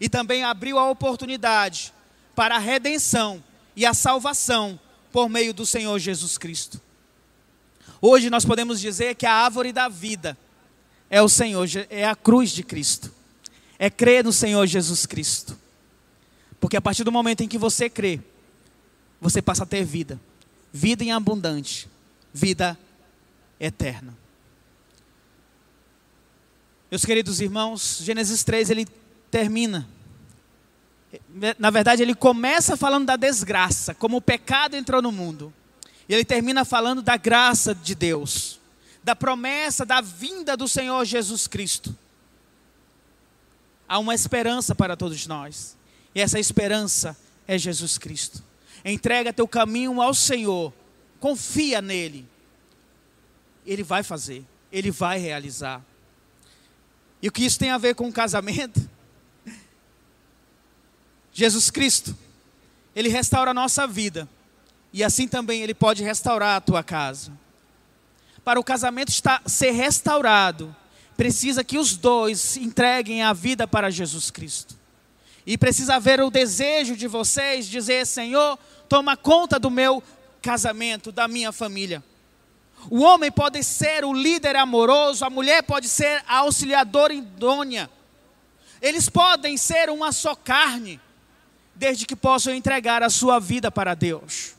e 0.00 0.08
também 0.08 0.44
abriu 0.44 0.78
a 0.78 0.90
oportunidade 0.90 1.92
para 2.34 2.56
a 2.56 2.58
redenção 2.58 3.42
e 3.76 3.86
a 3.86 3.94
salvação 3.94 4.78
por 5.12 5.28
meio 5.28 5.54
do 5.54 5.64
Senhor 5.64 5.98
Jesus 5.98 6.36
Cristo. 6.36 6.80
Hoje 8.00 8.28
nós 8.28 8.44
podemos 8.44 8.80
dizer 8.80 9.14
que 9.14 9.26
a 9.26 9.32
árvore 9.32 9.72
da 9.72 9.88
vida 9.88 10.36
é 11.08 11.22
o 11.22 11.28
Senhor, 11.28 11.68
é 11.88 12.04
a 12.04 12.16
cruz 12.16 12.50
de 12.50 12.62
Cristo. 12.62 13.12
É 13.78 13.88
crer 13.88 14.24
no 14.24 14.32
Senhor 14.32 14.66
Jesus 14.66 15.06
Cristo. 15.06 15.58
Porque 16.60 16.76
a 16.76 16.80
partir 16.80 17.04
do 17.04 17.12
momento 17.12 17.42
em 17.42 17.48
que 17.48 17.58
você 17.58 17.88
crê, 17.88 18.20
você 19.20 19.40
passa 19.40 19.62
a 19.62 19.66
ter 19.66 19.84
vida. 19.84 20.20
Vida 20.72 21.04
em 21.04 21.12
abundante, 21.12 21.88
vida 22.32 22.78
eterna. 23.60 24.16
Meus 26.90 27.04
queridos 27.04 27.40
irmãos, 27.40 28.00
Gênesis 28.02 28.44
3 28.44 28.70
ele 28.70 28.86
termina. 29.34 29.88
Na 31.58 31.68
verdade, 31.68 32.00
ele 32.00 32.14
começa 32.14 32.76
falando 32.76 33.06
da 33.06 33.16
desgraça, 33.16 33.92
como 33.92 34.18
o 34.18 34.22
pecado 34.22 34.76
entrou 34.76 35.02
no 35.02 35.10
mundo. 35.10 35.52
E 36.08 36.14
ele 36.14 36.24
termina 36.24 36.64
falando 36.64 37.02
da 37.02 37.16
graça 37.16 37.74
de 37.74 37.96
Deus, 37.96 38.60
da 39.02 39.16
promessa 39.16 39.84
da 39.84 40.00
vinda 40.00 40.56
do 40.56 40.68
Senhor 40.68 41.04
Jesus 41.04 41.48
Cristo. 41.48 41.96
Há 43.88 43.98
uma 43.98 44.14
esperança 44.14 44.72
para 44.72 44.96
todos 44.96 45.26
nós. 45.26 45.76
E 46.14 46.20
essa 46.20 46.38
esperança 46.38 47.16
é 47.48 47.58
Jesus 47.58 47.98
Cristo. 47.98 48.40
Entrega 48.84 49.32
teu 49.32 49.48
caminho 49.48 50.00
ao 50.00 50.14
Senhor. 50.14 50.72
Confia 51.18 51.82
nele. 51.82 52.24
Ele 53.66 53.82
vai 53.82 54.04
fazer, 54.04 54.44
ele 54.70 54.92
vai 54.92 55.18
realizar. 55.18 55.84
E 57.20 57.26
o 57.26 57.32
que 57.32 57.44
isso 57.44 57.58
tem 57.58 57.70
a 57.70 57.78
ver 57.78 57.96
com 57.96 58.08
o 58.08 58.12
casamento? 58.12 58.93
Jesus 61.34 61.68
Cristo, 61.68 62.16
Ele 62.94 63.08
restaura 63.08 63.50
a 63.50 63.54
nossa 63.54 63.86
vida. 63.86 64.26
E 64.92 65.02
assim 65.02 65.26
também 65.26 65.60
Ele 65.60 65.74
pode 65.74 66.04
restaurar 66.04 66.56
a 66.56 66.60
tua 66.60 66.82
casa. 66.82 67.32
Para 68.44 68.60
o 68.60 68.64
casamento 68.64 69.08
estar, 69.08 69.42
ser 69.44 69.72
restaurado, 69.72 70.74
precisa 71.16 71.64
que 71.64 71.76
os 71.76 71.96
dois 71.96 72.56
entreguem 72.56 73.22
a 73.22 73.32
vida 73.32 73.66
para 73.66 73.90
Jesus 73.90 74.30
Cristo. 74.30 74.76
E 75.44 75.58
precisa 75.58 75.96
haver 75.96 76.20
o 76.20 76.30
desejo 76.30 76.96
de 76.96 77.08
vocês 77.08 77.66
dizer: 77.66 78.06
Senhor, 78.06 78.56
toma 78.88 79.16
conta 79.16 79.58
do 79.58 79.70
meu 79.70 80.02
casamento, 80.40 81.10
da 81.10 81.26
minha 81.26 81.50
família. 81.50 82.02
O 82.88 83.00
homem 83.00 83.32
pode 83.32 83.64
ser 83.64 84.04
o 84.04 84.12
líder 84.12 84.56
amoroso, 84.56 85.24
a 85.24 85.30
mulher 85.30 85.62
pode 85.62 85.88
ser 85.88 86.22
a 86.28 86.38
auxiliadora 86.38 87.12
idônea. 87.12 87.90
Eles 88.80 89.08
podem 89.08 89.56
ser 89.56 89.90
uma 89.90 90.12
só 90.12 90.34
carne, 90.34 91.00
desde 91.74 92.06
que 92.06 92.14
possam 92.14 92.54
entregar 92.54 93.02
a 93.02 93.10
sua 93.10 93.38
vida 93.38 93.70
para 93.70 93.94
Deus. 93.94 94.54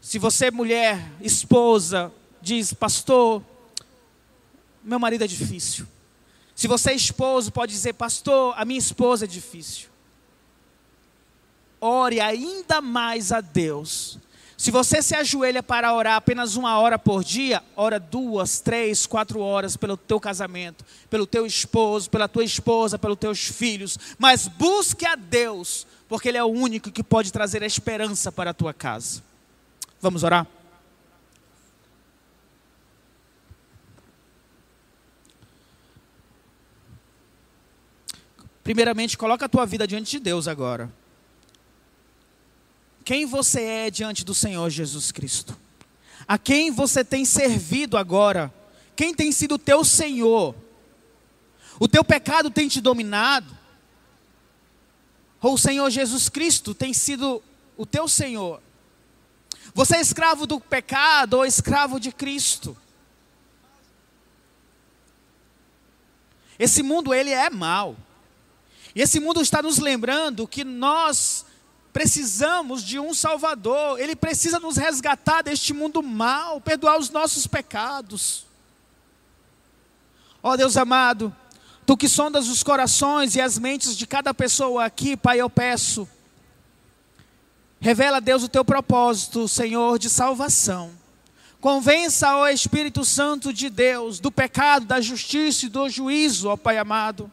Se 0.00 0.18
você, 0.18 0.50
mulher, 0.50 1.10
esposa, 1.20 2.12
diz, 2.40 2.72
pastor, 2.72 3.42
meu 4.82 4.98
marido 4.98 5.24
é 5.24 5.26
difícil. 5.26 5.86
Se 6.54 6.68
você 6.68 6.90
é 6.90 6.94
esposo, 6.94 7.50
pode 7.50 7.72
dizer, 7.72 7.94
pastor, 7.94 8.54
a 8.56 8.64
minha 8.64 8.78
esposa 8.78 9.24
é 9.24 9.28
difícil. 9.28 9.88
Ore 11.80 12.20
ainda 12.20 12.80
mais 12.80 13.32
a 13.32 13.40
Deus 13.40 14.18
se 14.56 14.70
você 14.70 15.02
se 15.02 15.14
ajoelha 15.16 15.62
para 15.62 15.92
orar 15.92 16.16
apenas 16.16 16.54
uma 16.54 16.78
hora 16.78 16.98
por 16.98 17.24
dia, 17.24 17.62
ora 17.74 17.98
duas, 17.98 18.60
três, 18.60 19.04
quatro 19.04 19.40
horas 19.40 19.76
pelo 19.76 19.96
teu 19.96 20.20
casamento, 20.20 20.84
pelo 21.10 21.26
teu 21.26 21.44
esposo, 21.44 22.08
pela 22.08 22.28
tua 22.28 22.44
esposa, 22.44 22.98
pelos 22.98 23.18
teus 23.18 23.46
filhos. 23.46 23.98
Mas 24.16 24.46
busque 24.46 25.04
a 25.04 25.16
Deus, 25.16 25.86
porque 26.08 26.28
Ele 26.28 26.38
é 26.38 26.44
o 26.44 26.48
único 26.48 26.92
que 26.92 27.02
pode 27.02 27.32
trazer 27.32 27.62
a 27.64 27.66
esperança 27.66 28.30
para 28.30 28.50
a 28.50 28.54
tua 28.54 28.72
casa. 28.72 29.22
Vamos 30.00 30.22
orar? 30.22 30.46
Primeiramente, 38.62 39.18
coloca 39.18 39.44
a 39.44 39.48
tua 39.48 39.66
vida 39.66 39.86
diante 39.86 40.12
de 40.12 40.20
Deus 40.20 40.46
agora 40.48 40.90
quem 43.04 43.26
você 43.26 43.62
é 43.62 43.90
diante 43.90 44.24
do 44.24 44.34
Senhor 44.34 44.70
Jesus 44.70 45.12
Cristo. 45.12 45.56
A 46.26 46.38
quem 46.38 46.70
você 46.70 47.04
tem 47.04 47.24
servido 47.24 47.96
agora? 47.96 48.52
Quem 48.96 49.14
tem 49.14 49.30
sido 49.30 49.56
o 49.56 49.58
teu 49.58 49.84
Senhor? 49.84 50.54
O 51.78 51.86
teu 51.86 52.04
pecado 52.04 52.50
tem 52.50 52.68
te 52.68 52.80
dominado? 52.80 53.64
ou 55.44 55.54
o 55.54 55.58
Senhor 55.58 55.90
Jesus 55.90 56.30
Cristo 56.30 56.74
tem 56.74 56.94
sido 56.94 57.42
o 57.76 57.84
teu 57.84 58.08
Senhor? 58.08 58.62
Você 59.74 59.96
é 59.96 60.00
escravo 60.00 60.46
do 60.46 60.58
pecado 60.58 61.34
ou 61.34 61.44
escravo 61.44 62.00
de 62.00 62.10
Cristo? 62.10 62.74
Esse 66.58 66.82
mundo 66.82 67.12
ele 67.12 67.30
é 67.30 67.50
mau. 67.50 67.94
E 68.94 69.02
esse 69.02 69.20
mundo 69.20 69.42
está 69.42 69.60
nos 69.60 69.78
lembrando 69.78 70.48
que 70.48 70.64
nós 70.64 71.44
precisamos 71.94 72.82
de 72.82 72.98
um 72.98 73.14
Salvador. 73.14 74.00
Ele 74.00 74.16
precisa 74.16 74.58
nos 74.58 74.76
resgatar 74.76 75.42
deste 75.42 75.72
mundo 75.72 76.02
mau, 76.02 76.60
perdoar 76.60 76.98
os 76.98 77.08
nossos 77.08 77.46
pecados. 77.46 78.44
Ó 80.42 80.50
oh, 80.50 80.56
Deus 80.56 80.76
amado, 80.76 81.34
tu 81.86 81.96
que 81.96 82.08
sondas 82.08 82.48
os 82.48 82.64
corações 82.64 83.36
e 83.36 83.40
as 83.40 83.56
mentes 83.58 83.96
de 83.96 84.08
cada 84.08 84.34
pessoa 84.34 84.84
aqui, 84.84 85.16
Pai, 85.16 85.40
eu 85.40 85.48
peço. 85.48 86.06
Revela, 87.80 88.20
Deus, 88.20 88.42
o 88.42 88.48
teu 88.48 88.64
propósito, 88.64 89.46
Senhor, 89.46 89.96
de 89.96 90.10
salvação. 90.10 90.90
Convença, 91.60 92.36
ó 92.36 92.48
Espírito 92.48 93.04
Santo 93.04 93.52
de 93.52 93.70
Deus, 93.70 94.18
do 94.18 94.32
pecado, 94.32 94.84
da 94.84 95.00
justiça 95.00 95.66
e 95.66 95.68
do 95.68 95.88
juízo, 95.88 96.48
ó 96.48 96.56
Pai 96.56 96.76
amado. 96.76 97.30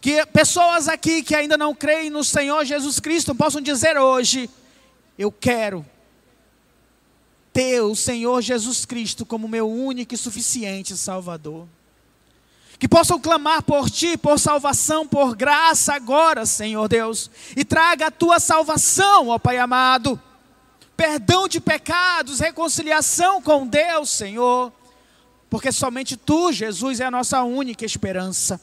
Que 0.00 0.24
pessoas 0.26 0.88
aqui 0.88 1.22
que 1.22 1.34
ainda 1.34 1.58
não 1.58 1.74
creem 1.74 2.08
no 2.10 2.24
Senhor 2.24 2.64
Jesus 2.64 2.98
Cristo 3.00 3.34
possam 3.34 3.60
dizer 3.60 3.98
hoje: 3.98 4.48
Eu 5.18 5.30
quero 5.30 5.84
ter 7.52 7.80
o 7.80 7.94
Senhor 7.94 8.40
Jesus 8.40 8.84
Cristo 8.84 9.26
como 9.26 9.48
meu 9.48 9.68
único 9.68 10.14
e 10.14 10.16
suficiente 10.16 10.96
Salvador. 10.96 11.66
Que 12.78 12.88
possam 12.88 13.20
clamar 13.20 13.62
por 13.62 13.90
Ti, 13.90 14.16
por 14.16 14.38
salvação, 14.38 15.06
por 15.06 15.36
graça 15.36 15.92
agora, 15.92 16.46
Senhor 16.46 16.88
Deus. 16.88 17.30
E 17.54 17.62
traga 17.62 18.06
a 18.06 18.10
Tua 18.10 18.40
salvação, 18.40 19.28
ó 19.28 19.38
Pai 19.38 19.58
amado 19.58 20.18
perdão 21.00 21.48
de 21.48 21.62
pecados, 21.62 22.40
reconciliação 22.40 23.40
com 23.40 23.66
Deus, 23.66 24.10
Senhor, 24.10 24.70
porque 25.48 25.72
somente 25.72 26.14
Tu, 26.14 26.52
Jesus, 26.52 27.00
é 27.00 27.06
a 27.06 27.10
nossa 27.10 27.42
única 27.42 27.86
esperança. 27.86 28.60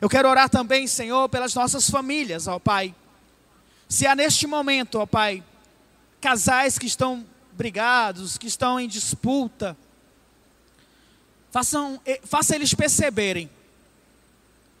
Eu 0.00 0.08
quero 0.08 0.28
orar 0.28 0.50
também, 0.50 0.86
Senhor, 0.86 1.28
pelas 1.28 1.54
nossas 1.54 1.88
famílias, 1.88 2.46
ó 2.46 2.58
Pai. 2.58 2.94
Se 3.88 4.06
há 4.06 4.14
neste 4.14 4.46
momento, 4.46 4.98
ó 4.98 5.06
Pai, 5.06 5.42
casais 6.20 6.78
que 6.78 6.86
estão 6.86 7.24
brigados, 7.52 8.36
que 8.36 8.46
estão 8.46 8.78
em 8.78 8.88
disputa, 8.88 9.76
façam, 11.50 12.00
eh, 12.04 12.20
faça 12.24 12.54
eles 12.54 12.74
perceberem 12.74 13.48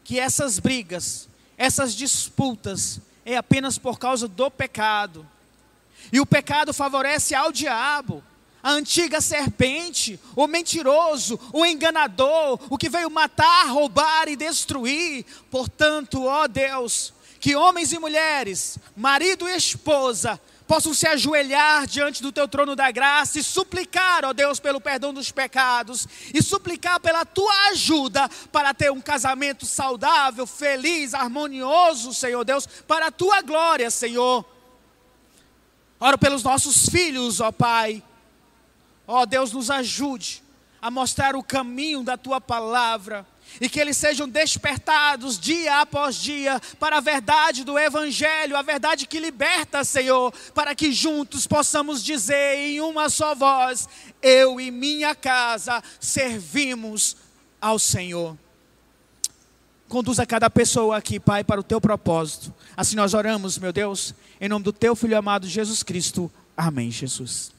que 0.04 0.20
essas 0.20 0.58
brigas, 0.58 1.28
essas 1.56 1.94
disputas, 1.94 3.00
é 3.24 3.36
apenas 3.36 3.78
por 3.78 3.98
causa 3.98 4.28
do 4.28 4.50
pecado 4.50 5.26
e 6.12 6.20
o 6.20 6.26
pecado 6.26 6.72
favorece 6.72 7.34
ao 7.34 7.50
diabo, 7.50 8.22
a 8.62 8.72
antiga 8.72 9.20
serpente, 9.20 10.18
o 10.34 10.46
mentiroso, 10.46 11.38
o 11.52 11.64
enganador, 11.64 12.58
o 12.68 12.76
que 12.76 12.88
veio 12.88 13.10
matar, 13.10 13.68
roubar 13.68 14.28
e 14.28 14.36
destruir. 14.36 15.24
Portanto, 15.50 16.24
ó 16.24 16.46
Deus, 16.48 17.12
que 17.38 17.54
homens 17.54 17.92
e 17.92 17.98
mulheres, 17.98 18.78
marido 18.96 19.48
e 19.48 19.56
esposa, 19.56 20.40
possam 20.66 20.92
se 20.92 21.06
ajoelhar 21.06 21.86
diante 21.86 22.22
do 22.22 22.32
teu 22.32 22.48
trono 22.48 22.74
da 22.74 22.90
graça 22.90 23.38
e 23.38 23.42
suplicar, 23.42 24.24
ó 24.24 24.32
Deus, 24.32 24.58
pelo 24.58 24.80
perdão 24.80 25.14
dos 25.14 25.30
pecados 25.30 26.08
e 26.34 26.42
suplicar 26.42 26.98
pela 26.98 27.24
tua 27.24 27.68
ajuda 27.68 28.28
para 28.50 28.74
ter 28.74 28.90
um 28.90 29.00
casamento 29.00 29.64
saudável, 29.64 30.46
feliz, 30.46 31.14
harmonioso, 31.14 32.12
Senhor 32.12 32.44
Deus, 32.44 32.66
para 32.86 33.06
a 33.06 33.12
tua 33.12 33.40
glória, 33.42 33.90
Senhor. 33.90 34.44
Oro 35.98 36.18
pelos 36.18 36.42
nossos 36.42 36.88
filhos, 36.88 37.40
ó 37.40 37.52
Pai. 37.52 38.02
Ó 39.06 39.24
Deus, 39.24 39.52
nos 39.52 39.70
ajude 39.70 40.42
a 40.80 40.90
mostrar 40.90 41.34
o 41.34 41.42
caminho 41.42 42.02
da 42.02 42.16
tua 42.16 42.40
palavra 42.40 43.26
e 43.60 43.68
que 43.68 43.80
eles 43.80 43.96
sejam 43.96 44.28
despertados 44.28 45.38
dia 45.38 45.80
após 45.80 46.16
dia 46.16 46.60
para 46.78 46.98
a 46.98 47.00
verdade 47.00 47.64
do 47.64 47.78
Evangelho, 47.78 48.56
a 48.56 48.62
verdade 48.62 49.06
que 49.06 49.18
liberta, 49.18 49.84
Senhor, 49.84 50.32
para 50.54 50.74
que 50.74 50.92
juntos 50.92 51.46
possamos 51.46 52.04
dizer 52.04 52.56
em 52.56 52.80
uma 52.80 53.08
só 53.08 53.34
voz: 53.34 53.88
Eu 54.20 54.60
e 54.60 54.70
minha 54.70 55.14
casa 55.14 55.82
servimos 56.00 57.16
ao 57.60 57.78
Senhor. 57.78 58.36
Conduza 59.88 60.26
cada 60.26 60.50
pessoa 60.50 60.96
aqui, 60.96 61.20
Pai, 61.20 61.44
para 61.44 61.60
o 61.60 61.64
teu 61.64 61.80
propósito. 61.80 62.52
Assim 62.76 62.96
nós 62.96 63.14
oramos, 63.14 63.56
meu 63.56 63.72
Deus, 63.72 64.14
em 64.40 64.48
nome 64.48 64.64
do 64.64 64.72
teu 64.72 64.96
Filho 64.96 65.16
amado 65.16 65.46
Jesus 65.46 65.84
Cristo. 65.84 66.30
Amém, 66.56 66.90
Jesus. 66.90 67.55